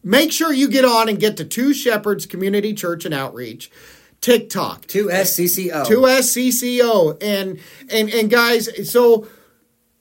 make 0.05 0.30
sure 0.30 0.53
you 0.53 0.68
get 0.68 0.84
on 0.84 1.09
and 1.09 1.18
get 1.18 1.36
to 1.38 1.44
Two 1.44 1.74
Shepherds 1.74 2.26
Community 2.26 2.74
Church 2.74 3.05
and 3.05 3.12
Outreach 3.12 3.72
TikTok. 4.20 4.86
Two 4.86 5.07
SCCO. 5.07 5.84
Two 5.84 6.03
SCCO 6.03 7.20
and 7.20 7.59
and 7.90 8.09
and 8.09 8.30
guys 8.30 8.88
so 8.88 9.26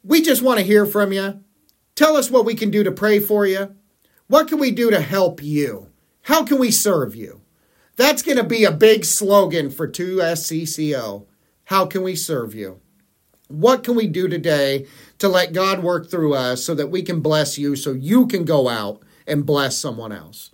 we 0.10 0.22
just 0.22 0.42
want 0.42 0.60
to 0.60 0.66
hear 0.66 0.86
from 0.86 1.14
you. 1.14 1.42
Tell 1.96 2.18
us 2.18 2.30
what 2.30 2.44
we 2.44 2.56
can 2.56 2.70
do 2.70 2.84
to 2.84 2.92
pray 2.92 3.22
for 3.22 3.46
you. 3.46 3.74
What 4.28 4.50
can 4.50 4.60
we 4.60 4.72
do 4.72 4.92
to 4.92 5.00
help 5.00 5.42
you? 5.42 5.88
How 6.24 6.44
can 6.44 6.60
we 6.60 6.70
serve 6.70 7.16
you? 7.16 7.42
That's 7.96 8.22
going 8.22 8.38
to 8.38 8.44
be 8.44 8.66
a 8.66 8.72
big 8.72 9.06
slogan 9.06 9.70
for 9.70 9.88
2SCCO 9.88 11.26
how 11.70 11.86
can 11.86 12.02
we 12.02 12.16
serve 12.16 12.56
you? 12.56 12.82
What 13.48 13.84
can 13.84 13.96
we 13.96 14.08
do 14.08 14.28
today 14.28 14.88
to 15.20 15.30
let 15.30 15.54
God 15.54 15.84
work 15.84 16.10
through 16.10 16.34
us 16.34 16.64
so 16.64 16.74
that 16.74 16.90
we 16.90 17.04
can 17.04 17.20
bless 17.22 17.60
you 17.60 17.76
so 17.76 17.92
you 17.92 18.26
can 18.26 18.44
go 18.44 18.68
out 18.68 19.04
and 19.28 19.46
bless 19.46 19.78
someone 19.78 20.12
else? 20.12 20.50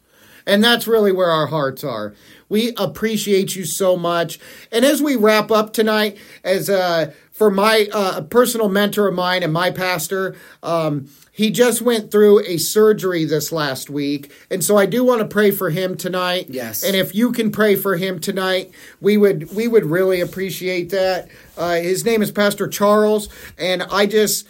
And 0.46 0.64
that's 0.64 0.88
really 0.88 1.12
where 1.12 1.32
our 1.32 1.48
hearts 1.48 1.84
are. 1.84 2.14
We 2.50 2.74
appreciate 2.78 3.56
you 3.56 3.66
so 3.66 3.98
much. 3.98 4.40
And 4.72 4.86
as 4.86 5.02
we 5.02 5.16
wrap 5.16 5.50
up 5.52 5.74
tonight, 5.74 6.18
as 6.44 6.70
uh, 6.70 7.14
for 7.32 7.50
my 7.50 7.90
uh, 7.92 8.22
personal 8.22 8.70
mentor 8.70 9.08
of 9.08 9.16
mine 9.16 9.44
and 9.44 9.52
my 9.52 9.72
pastor, 9.72 10.36
um, 10.62 11.10
he 11.36 11.52
just 11.52 11.82
went 11.82 12.12
through 12.12 12.40
a 12.46 12.58
surgery 12.58 13.26
this 13.26 13.52
last 13.52 13.90
week. 13.90 14.32
And 14.50 14.64
so 14.64 14.78
I 14.78 14.86
do 14.86 15.04
want 15.04 15.20
to 15.20 15.28
pray 15.28 15.52
for 15.52 15.70
him 15.70 15.98
tonight. 15.98 16.46
Yes. 16.50 16.82
And 16.82 16.96
if 16.96 17.14
you 17.14 17.34
can 17.34 17.52
pray 17.52 17.76
for 17.76 17.98
him 17.98 18.20
tonight, 18.20 18.72
we 19.02 19.18
would 19.18 19.54
we 19.54 19.68
would 19.68 19.86
really 19.86 20.22
appreciate 20.22 20.92
that. 20.92 21.28
Uh, 21.58 21.76
his 21.76 22.06
name 22.06 22.22
is 22.22 22.32
Pastor 22.32 22.70
Charles, 22.70 23.28
and 23.58 23.84
I 23.84 24.06
just 24.06 24.48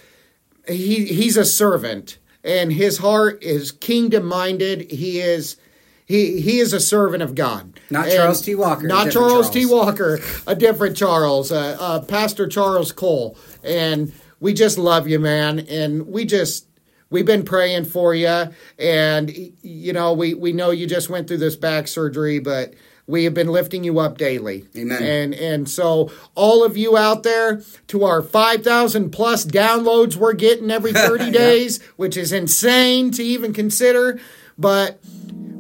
he 0.68 1.06
he's 1.06 1.38
a 1.38 1.46
servant, 1.46 2.20
and 2.44 2.72
his 2.72 3.00
heart 3.00 3.42
is 3.42 3.72
kingdom 3.72 4.26
minded. 4.26 4.92
He 4.92 5.20
is. 5.20 5.58
He, 6.06 6.40
he 6.40 6.60
is 6.60 6.72
a 6.72 6.80
servant 6.80 7.24
of 7.24 7.34
God. 7.36 7.80
Not 7.90 8.06
And- 8.08 8.16
Charles 8.16 8.42
T. 8.42 8.54
Walker, 8.56 8.88
Not 8.88 9.06
different 9.06 9.28
Charles, 9.30 9.50
T. 9.50 9.66
Walker, 9.66 10.20
a 10.46 10.56
different 10.56 10.96
Charles, 10.96 11.52
uh, 11.52 11.78
uh, 11.80 12.00
Pastor 12.02 12.48
Charles 12.48 12.92
Cole. 12.92 13.38
And 13.64 14.14
we 14.40 14.54
just 14.54 14.78
love 14.78 15.08
you, 15.08 15.18
man. 15.20 15.60
And 15.60 16.08
we 16.08 16.26
just, 16.26 16.68
we've 17.10 17.26
been 17.26 17.44
praying 17.44 17.86
for 17.86 18.14
you. 18.14 18.50
And, 18.78 19.32
you 19.64 19.94
know, 19.94 20.14
we, 20.14 20.34
we 20.36 20.54
know 20.54 20.70
you 20.72 20.86
just 20.86 21.10
went 21.10 21.28
through 21.28 21.38
this 21.38 21.56
back 21.56 21.88
surgery, 21.88 22.38
but 22.40 22.76
we 23.08 23.24
have 23.24 23.34
been 23.34 23.48
lifting 23.48 23.84
you 23.84 23.98
up 24.00 24.18
daily. 24.20 24.66
Amen. 24.78 25.02
And, 25.02 25.34
and 25.34 25.70
so, 25.70 26.12
all 26.36 26.64
of 26.64 26.76
you 26.78 26.98
out 26.98 27.22
there, 27.24 27.62
to 27.88 28.04
our 28.04 28.22
5,000 28.22 29.12
plus 29.12 29.46
downloads 29.46 30.16
we're 30.16 30.34
getting 30.34 30.70
every 30.70 30.92
30 30.94 31.26
Yeah. 31.26 31.32
days, 31.32 31.84
which 31.98 32.16
is 32.18 32.32
insane 32.32 33.10
to 33.12 33.24
even 33.24 33.54
consider. 33.54 34.20
But 34.58 35.00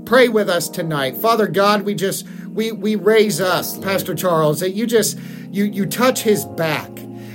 pray 0.06 0.30
with 0.30 0.50
us 0.50 0.70
tonight. 0.70 1.18
Father 1.18 1.48
god 1.48 1.82
we 1.82 1.96
just 1.96 2.28
we 2.54 2.72
we 2.72 2.96
raise 2.96 3.42
up 3.42 3.66
pastor 3.82 4.16
charles 4.16 4.60
that 4.60 4.72
you 4.72 4.86
just 4.86 5.18
you 5.52 5.66
you 5.66 5.86
touch 5.86 6.22
his 6.22 6.46
back 6.46 6.90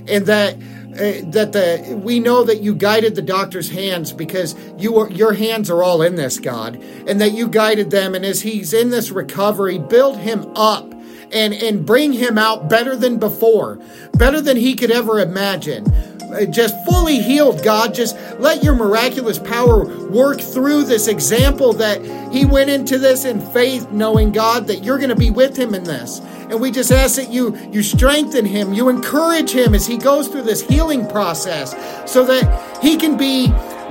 and 0.09 0.27
that 0.27 0.55
uh, 0.55 1.23
that 1.31 1.53
the 1.53 2.01
we 2.03 2.18
know 2.18 2.43
that 2.43 2.62
you 2.62 2.75
guided 2.75 3.14
the 3.14 3.23
doctor's 3.23 3.71
hands 3.71 4.12
because 4.12 4.57
you 4.77 4.99
are 4.99 5.09
your 5.11 5.33
hands 5.33 5.71
are 5.71 5.85
all 5.85 6.03
in 6.03 6.16
this 6.16 6.41
god 6.41 6.75
and 7.07 7.21
that 7.21 7.33
you 7.33 7.47
guided 7.47 7.91
them. 7.91 8.14
And 8.14 8.25
as 8.25 8.43
he's 8.43 8.73
in 8.73 8.91
this 8.91 9.11
recovery 9.11 9.79
build 9.79 10.18
him 10.18 10.51
up 10.57 10.93
and 11.33 11.55
and 11.55 11.87
bring 11.87 12.12
him 12.12 12.37
out 12.37 12.68
better 12.68 12.97
than 12.97 13.18
before 13.18 13.79
better 14.14 14.41
than 14.41 14.57
he 14.57 14.75
could 14.75 14.91
ever 14.91 15.21
imagine 15.21 15.85
Uh, 16.33 16.45
just 16.45 16.85
fully 16.85 17.20
healed, 17.20 17.62
God. 17.64 17.95
Just 17.95 18.16
let 18.39 18.62
your 18.62 18.74
miraculous 18.74 19.39
power 19.39 19.85
work 20.09 20.41
through 20.41 20.85
this 20.85 21.09
example 21.09 21.72
that 21.74 22.01
he 22.33 22.45
went 22.45 22.70
into 22.70 22.99
this 22.99 23.24
in 23.24 23.41
faith, 23.41 23.91
knowing, 23.91 24.33
God, 24.33 24.66
that 24.68 24.85
you're 24.85 24.99
going 24.99 25.11
to 25.11 25.16
be 25.16 25.31
with 25.31 25.57
him 25.57 25.74
in 25.74 25.85
this. 25.85 26.20
And 26.51 26.61
we 26.61 26.70
just 26.70 26.91
ask 26.91 27.16
that 27.16 27.31
you 27.31 27.57
you 27.70 27.83
strengthen 27.83 28.45
him, 28.45 28.74
you 28.74 28.89
encourage 28.89 29.51
him 29.51 29.74
as 29.74 29.87
he 29.87 29.97
goes 29.97 30.28
through 30.28 30.43
this 30.43 30.61
healing 30.61 31.07
process 31.09 31.70
so 32.11 32.24
that 32.24 32.83
he 32.83 32.97
can 32.97 33.16
be 33.16 33.49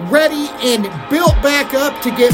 ready 0.10 0.48
and 0.62 0.84
built 1.10 1.36
back 1.42 1.74
up 1.74 2.02
to 2.02 2.12
get 2.12 2.34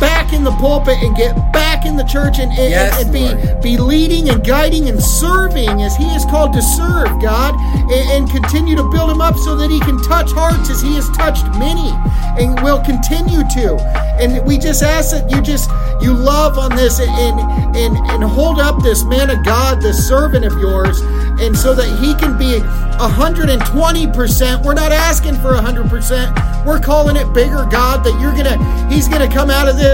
back 0.00 0.32
in 0.32 0.44
the 0.44 0.50
pulpit 0.52 0.98
and 1.02 1.14
get 1.16 1.34
back 1.52 1.86
in 1.86 1.96
the 1.96 2.04
church 2.04 2.38
and, 2.38 2.50
and, 2.52 2.70
Yes, 2.70 3.02
and 3.02 3.12
be 3.12 3.20
Lord. 3.28 3.62
be 3.62 3.76
leading 3.78 4.28
and 4.28 4.44
guiding 4.44 4.88
and 4.88 5.02
serving 5.02 5.82
as 5.82 5.96
he 5.96 6.04
is 6.14 6.24
called 6.26 6.52
to 6.54 6.62
serve 6.62 7.08
God 7.22 7.54
and, 7.90 8.10
and 8.12 8.30
continue 8.30 8.76
to 8.76 8.82
build 8.90 9.10
him 9.10 9.20
up 9.20 9.36
so 9.36 9.56
that 9.56 9.70
he 9.70 9.80
can 9.80 10.00
touch 10.02 10.30
hearts 10.32 10.70
as 10.70 10.82
he 10.82 10.94
has 10.96 11.08
touched 11.10 11.46
many 11.58 11.90
and 12.38 12.60
will 12.62 12.80
continue 12.82 13.42
to. 13.56 13.76
And 14.20 14.44
we 14.46 14.58
just 14.58 14.82
ask 14.82 15.10
that 15.12 15.30
you 15.30 15.40
just 15.42 15.70
you 16.02 16.12
love 16.12 16.58
on 16.58 16.74
this 16.76 17.00
and 17.00 17.40
and 17.76 17.96
and 18.10 18.24
hold 18.24 18.60
up 18.60 18.82
this 18.82 19.04
man 19.04 19.30
of 19.30 19.44
God 19.44 19.80
this 19.80 20.06
servant 20.08 20.44
of 20.44 20.52
yours 20.58 21.00
and 21.40 21.56
so 21.56 21.74
that 21.74 21.88
he 22.00 22.14
can 22.14 22.36
be 22.38 22.60
120% 22.98 24.64
we're 24.64 24.74
not 24.74 24.92
asking 24.92 25.34
for 25.36 25.52
100% 25.52 26.66
we're 26.66 26.80
calling 26.80 27.16
it 27.16 27.30
bigger 27.32 27.66
God 27.70 28.04
that 28.04 28.18
you're 28.20 28.32
gonna 28.32 28.56
he's 28.92 29.08
gonna 29.08 29.30
come 29.30 29.50
out 29.50 29.68
of 29.68 29.76
this 29.76 29.85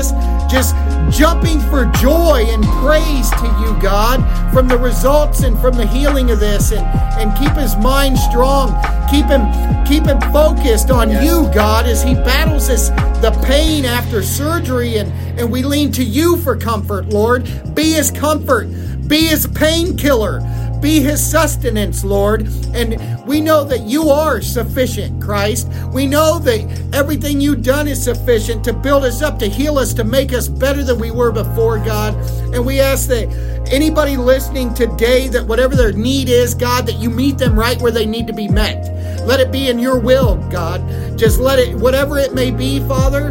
just 0.50 0.74
jumping 1.10 1.60
for 1.60 1.84
joy 2.00 2.44
and 2.48 2.64
praise 2.82 3.30
to 3.30 3.46
you, 3.60 3.76
God, 3.82 4.20
from 4.52 4.68
the 4.68 4.78
results 4.78 5.42
and 5.42 5.58
from 5.58 5.74
the 5.74 5.86
healing 5.86 6.30
of 6.30 6.40
this, 6.40 6.72
and, 6.72 6.86
and 7.20 7.36
keep 7.38 7.52
his 7.52 7.76
mind 7.76 8.18
strong. 8.18 8.70
Keep 9.10 9.26
him 9.26 9.42
keep 9.84 10.04
him 10.06 10.20
focused 10.32 10.90
on 10.90 11.10
Yes. 11.10 11.24
you, 11.24 11.52
God, 11.52 11.86
as 11.86 12.02
he 12.02 12.14
battles 12.14 12.68
this 12.68 12.88
the 13.20 13.30
pain 13.46 13.84
after 13.84 14.22
surgery, 14.22 14.96
and, 14.96 15.12
and 15.38 15.50
we 15.50 15.62
lean 15.62 15.92
to 15.92 16.04
you 16.04 16.36
for 16.38 16.56
comfort, 16.56 17.08
Lord. 17.08 17.44
Be 17.74 17.92
his 17.92 18.10
comfort, 18.10 18.68
be 19.06 19.26
his 19.26 19.46
painkiller 19.46 20.40
be 20.82 21.00
his 21.00 21.24
sustenance, 21.24 22.04
Lord. 22.04 22.48
And 22.74 23.26
we 23.26 23.40
know 23.40 23.64
that 23.64 23.82
you 23.82 24.10
are 24.10 24.42
sufficient, 24.42 25.22
Christ. 25.22 25.70
We 25.92 26.06
know 26.06 26.40
that 26.40 26.60
everything 26.92 27.40
you've 27.40 27.62
done 27.62 27.86
is 27.86 28.02
sufficient 28.02 28.64
to 28.64 28.72
build 28.72 29.04
us 29.04 29.22
up, 29.22 29.38
to 29.38 29.48
heal 29.48 29.78
us, 29.78 29.94
to 29.94 30.04
make 30.04 30.32
us 30.32 30.48
better 30.48 30.82
than 30.82 30.98
we 30.98 31.12
were 31.12 31.30
before, 31.30 31.78
God. 31.78 32.14
And 32.52 32.66
we 32.66 32.80
ask 32.80 33.08
that 33.08 33.28
anybody 33.70 34.16
listening 34.16 34.74
today, 34.74 35.28
that 35.28 35.46
whatever 35.46 35.76
their 35.76 35.92
need 35.92 36.28
is, 36.28 36.54
God, 36.54 36.86
that 36.86 36.96
you 36.96 37.08
meet 37.08 37.38
them 37.38 37.58
right 37.58 37.80
where 37.80 37.92
they 37.92 38.04
need 38.04 38.26
to 38.26 38.34
be 38.34 38.48
met. 38.48 38.90
Let 39.24 39.38
it 39.38 39.52
be 39.52 39.68
in 39.68 39.78
your 39.78 39.98
will, 39.98 40.36
God. 40.50 40.82
Just 41.16 41.38
let 41.38 41.60
it, 41.60 41.76
whatever 41.76 42.18
it 42.18 42.34
may 42.34 42.50
be, 42.50 42.80
Father. 42.80 43.30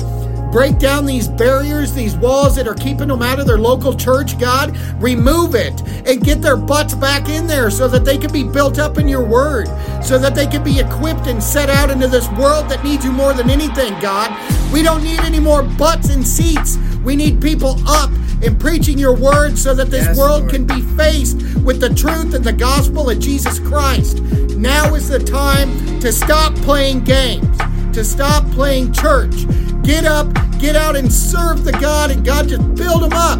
Break 0.51 0.79
down 0.79 1.05
these 1.05 1.27
barriers, 1.29 1.93
these 1.93 2.15
walls 2.17 2.55
that 2.57 2.67
are 2.67 2.73
keeping 2.73 3.07
them 3.07 3.21
out 3.21 3.39
of 3.39 3.47
their 3.47 3.57
local 3.57 3.93
church, 3.95 4.37
God. 4.37 4.77
Remove 5.01 5.55
it 5.55 5.79
and 6.05 6.21
get 6.21 6.41
their 6.41 6.57
butts 6.57 6.93
back 6.93 7.29
in 7.29 7.47
there 7.47 7.69
so 7.69 7.87
that 7.87 8.03
they 8.03 8.17
can 8.17 8.31
be 8.33 8.43
built 8.43 8.77
up 8.77 8.97
in 8.97 9.07
your 9.07 9.23
word, 9.25 9.67
so 10.03 10.17
that 10.19 10.35
they 10.35 10.45
can 10.47 10.63
be 10.63 10.79
equipped 10.79 11.27
and 11.27 11.41
set 11.41 11.69
out 11.69 11.89
into 11.89 12.07
this 12.07 12.27
world 12.31 12.67
that 12.69 12.83
needs 12.83 13.05
you 13.05 13.11
more 13.13 13.33
than 13.33 13.49
anything, 13.49 13.97
God. 14.01 14.29
We 14.73 14.83
don't 14.83 15.03
need 15.03 15.19
any 15.21 15.39
more 15.39 15.63
butts 15.63 16.09
and 16.09 16.25
seats. 16.27 16.77
We 17.03 17.15
need 17.15 17.41
people 17.41 17.77
up 17.87 18.11
and 18.43 18.59
preaching 18.59 18.97
your 18.97 19.15
word 19.15 19.57
so 19.57 19.73
that 19.73 19.89
this 19.89 20.05
Yes, 20.05 20.17
world 20.17 20.41
Lord. 20.41 20.51
can 20.51 20.65
be 20.65 20.81
faced 20.97 21.37
with 21.59 21.79
the 21.79 21.93
truth 21.93 22.33
and 22.33 22.43
the 22.43 22.53
gospel 22.53 23.09
of 23.09 23.19
Jesus 23.19 23.59
Christ. 23.59 24.19
Now 24.57 24.95
is 24.95 25.07
the 25.07 25.19
time 25.19 25.99
to 26.01 26.11
stop 26.11 26.53
playing 26.55 27.03
games, 27.03 27.57
to 27.93 28.03
stop 28.03 28.49
playing 28.51 28.93
church. 28.93 29.45
Get 29.83 30.05
up, 30.05 30.27
get 30.59 30.75
out 30.75 30.95
and 30.95 31.11
serve 31.11 31.63
the 31.63 31.71
God, 31.73 32.11
and 32.11 32.23
God 32.23 32.47
just 32.47 32.75
build 32.75 33.03
them 33.03 33.13
up, 33.13 33.39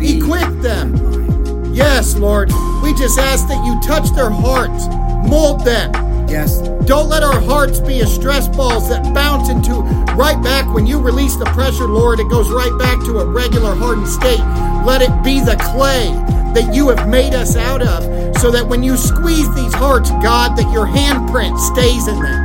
equip 0.00 0.60
them. 0.62 1.74
Yes, 1.74 2.14
Lord, 2.16 2.50
we 2.82 2.94
just 2.94 3.18
ask 3.18 3.48
that 3.48 3.64
you 3.64 3.80
touch 3.80 4.14
their 4.14 4.30
hearts, 4.30 4.86
mold 5.28 5.64
them. 5.64 5.92
Yes. 6.28 6.60
Don't 6.86 7.08
let 7.08 7.22
our 7.22 7.40
hearts 7.40 7.80
be 7.80 8.00
as 8.00 8.14
stress 8.14 8.48
balls 8.48 8.88
that 8.88 9.14
bounce 9.14 9.48
into 9.48 9.72
right 10.14 10.42
back 10.42 10.72
when 10.74 10.86
you 10.86 10.98
release 10.98 11.36
the 11.36 11.46
pressure, 11.46 11.86
Lord. 11.86 12.20
It 12.20 12.28
goes 12.28 12.50
right 12.50 12.76
back 12.78 12.98
to 13.06 13.20
a 13.20 13.26
regular 13.26 13.74
hardened 13.74 14.08
state. 14.08 14.40
Let 14.84 15.00
it 15.02 15.22
be 15.24 15.40
the 15.40 15.56
clay 15.72 16.12
that 16.54 16.74
you 16.74 16.88
have 16.90 17.08
made 17.08 17.34
us 17.34 17.56
out 17.56 17.82
of, 17.82 18.04
so 18.38 18.50
that 18.50 18.66
when 18.66 18.82
you 18.82 18.96
squeeze 18.96 19.52
these 19.54 19.74
hearts, 19.74 20.10
God, 20.22 20.56
that 20.56 20.70
your 20.72 20.86
handprint 20.86 21.58
stays 21.58 22.06
in 22.06 22.20
them, 22.20 22.43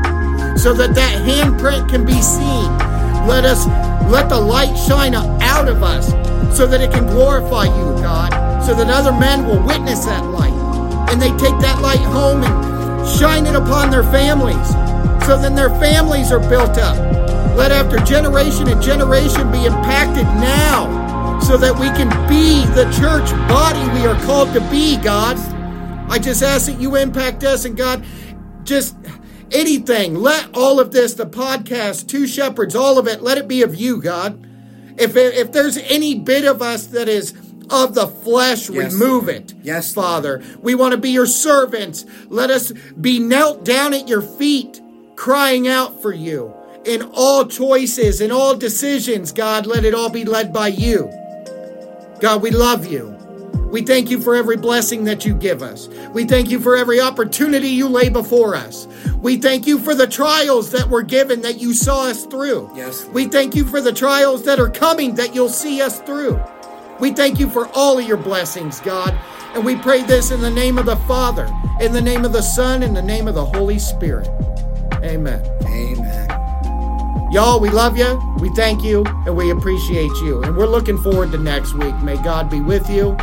so 0.58 0.74
that 0.74 0.96
that 0.96 1.22
handprint 1.28 1.90
can 1.90 2.06
be 2.06 2.22
seen. 2.22 2.66
Let 3.28 3.46
us 3.46 3.68
let 4.10 4.30
the 4.30 4.40
light 4.40 4.76
shine 4.76 5.14
out 5.14 5.68
of 5.68 5.84
us, 5.84 6.08
so 6.58 6.66
that 6.66 6.82
it 6.82 6.92
can 6.92 7.06
glorify 7.06 7.66
you, 7.66 8.02
God, 8.02 8.32
so 8.66 8.74
that 8.74 8.90
other 8.90 9.12
men 9.12 9.46
will 9.46 9.62
witness 9.66 10.06
that 10.06 10.26
light, 10.26 10.54
and 11.12 11.22
they 11.22 11.30
take 11.38 11.58
that 11.62 11.82
light 11.82 12.00
home 12.00 12.44
and 12.44 13.20
shine 13.20 13.46
it 13.46 13.56
upon 13.56 13.92
their 13.92 14.04
families 14.04 14.68
so 15.30 15.38
then 15.38 15.54
their 15.54 15.70
families 15.70 16.32
are 16.32 16.40
built 16.40 16.80
up. 16.80 16.98
Let 17.56 17.72
after 17.72 17.98
generation 17.98 18.68
and 18.68 18.82
generation 18.82 19.52
be 19.52 19.66
impacted 19.66 20.24
now 20.24 21.40
so 21.40 21.56
that 21.56 21.78
we 21.80 21.86
can 21.90 22.10
be 22.28 22.66
the 22.74 22.86
church 22.98 23.30
body 23.48 23.80
we 23.94 24.08
are 24.08 24.20
called 24.26 24.52
to 24.56 24.62
be 24.72 24.98
god. 24.98 25.38
I 26.10 26.18
just 26.18 26.42
ask 26.42 26.66
that 26.66 26.82
you 26.82 26.96
impact 26.96 27.44
us 27.44 27.66
and 27.66 27.78
god 27.78 28.04
just 28.64 28.96
anything. 29.54 30.16
Let 30.16 30.56
all 30.56 30.80
of 30.80 30.92
this 30.92 31.14
the 31.14 31.26
podcast 31.26 32.08
two 32.08 32.28
shepherds 32.28 32.76
all 32.76 32.98
of 32.98 33.08
it 33.08 33.22
let 33.22 33.38
it 33.38 33.48
be 33.48 33.62
of 33.62 33.76
you 33.76 34.02
god. 34.02 34.46
If 34.98 35.16
if 35.16 35.52
there's 35.52 35.78
any 35.78 36.16
bit 36.16 36.46
of 36.46 36.62
us 36.62 36.88
that 36.88 37.08
is 37.10 37.34
of 37.70 37.94
the 37.94 38.08
flesh 38.08 38.70
Yes, 38.70 38.94
remove 38.94 39.26
Lord. 39.26 39.36
it 39.36 39.54
Yes, 39.62 39.94
father. 39.94 40.42
We 40.62 40.74
want 40.76 40.94
to 40.94 40.98
be 40.98 41.12
your 41.12 41.28
servants. 41.28 42.06
Let 42.28 42.50
us 42.50 42.72
be 43.00 43.20
knelt 43.20 43.64
down 43.64 43.94
at 43.94 44.08
your 44.08 44.22
feet 44.22 44.82
crying 45.16 45.68
out 45.68 46.02
for 46.02 46.14
you 46.14 46.54
in 46.86 47.02
all 47.14 47.46
choices 47.46 48.22
in 48.22 48.32
all 48.32 48.56
decisions 48.56 49.32
god. 49.32 49.66
Let 49.68 49.86
it 49.86 49.94
all 49.94 50.10
be 50.10 50.26
led 50.26 50.52
by 50.54 50.70
you. 50.70 51.12
God 52.20 52.42
we 52.42 52.52
love 52.52 52.86
you 52.88 53.16
we 53.72 53.82
thank 53.84 54.10
you 54.10 54.20
for 54.20 54.36
every 54.36 54.58
blessing 54.58 55.04
that 55.04 55.26
you 55.26 55.36
give 55.36 55.62
us. 55.62 55.88
We 56.14 56.26
thank 56.26 56.50
you 56.50 56.60
for 56.60 56.76
every 56.76 57.00
opportunity 57.00 57.70
you 57.70 57.88
lay 57.88 58.10
before 58.10 58.56
us. 58.56 58.88
We 59.22 59.38
thank 59.38 59.68
you 59.68 59.80
for 59.80 59.94
the 59.94 60.08
trials 60.08 60.72
that 60.72 60.90
were 60.90 61.04
given 61.04 61.42
that 61.42 61.60
you 61.60 61.74
saw 61.74 62.08
us 62.08 62.26
through. 62.26 62.72
Yes. 62.76 63.06
We 63.06 63.28
thank 63.28 63.56
you 63.56 63.66
for 63.66 63.82
the 63.82 63.94
trials 63.94 64.44
that 64.46 64.60
are 64.60 64.70
coming 64.70 65.16
that 65.16 65.36
you'll 65.36 65.50
see 65.50 65.82
us 65.82 66.00
through. 66.02 66.42
We 67.00 67.12
thank 67.12 67.40
you 67.40 67.50
for 67.50 67.68
all 67.76 68.00
of 68.00 68.08
your 68.08 68.18
blessings, 68.18 68.80
God. 68.80 69.18
And 69.54 69.64
we 69.64 69.76
pray 69.76 70.04
this 70.04 70.32
in 70.32 70.42
the 70.42 70.52
name 70.52 70.78
of 70.78 70.86
the 70.86 70.98
Father, 70.98 71.50
in 71.80 71.94
the 71.94 72.02
name 72.02 72.26
of 72.26 72.34
the 72.34 72.42
Son, 72.42 72.84
in 72.84 72.94
the 72.94 73.02
name 73.02 73.28
of 73.28 73.36
the 73.36 73.46
Holy 73.46 73.80
Spirit. 73.80 74.28
Amen. 75.04 75.46
Amen. 75.64 76.30
Y'all, 77.32 77.60
we 77.60 77.70
love 77.70 77.96
you, 77.96 78.20
we 78.40 78.50
thank 78.56 78.84
you, 78.84 79.04
and 79.26 79.36
we 79.36 79.52
appreciate 79.52 80.12
you. 80.24 80.42
And 80.42 80.58
we're 80.58 80.66
looking 80.66 80.98
forward 80.98 81.32
to 81.32 81.38
next 81.38 81.74
week. 81.74 81.96
May 81.98 82.16
God 82.24 82.50
be 82.50 82.60
with 82.60 82.90
you. 82.90 83.16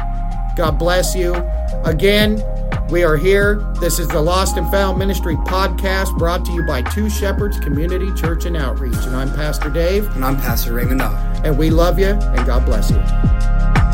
God 0.56 0.78
bless 0.78 1.14
you. 1.14 1.34
Again, 1.84 2.42
we 2.88 3.04
are 3.04 3.16
here. 3.16 3.56
This 3.78 3.98
is 3.98 4.08
the 4.08 4.20
Lost 4.20 4.56
and 4.56 4.70
Found 4.70 4.98
Ministry 4.98 5.36
podcast 5.36 6.16
brought 6.18 6.44
to 6.46 6.52
you 6.52 6.64
by 6.64 6.82
Two 6.82 7.10
Shepherds 7.10 7.60
Community 7.60 8.12
Church 8.14 8.46
and 8.46 8.56
Outreach. 8.56 8.94
And 8.94 9.14
I'm 9.14 9.32
Pastor 9.34 9.68
Dave, 9.68 10.08
And 10.16 10.24
I'm 10.24 10.36
Pastor 10.36 10.72
Raymond 10.72 11.02
and 11.02 11.56
we 11.58 11.70
love 11.70 11.98
you, 11.98 12.06
and 12.06 12.46
God 12.46 12.64
bless 12.64 12.90
you. 12.90 13.55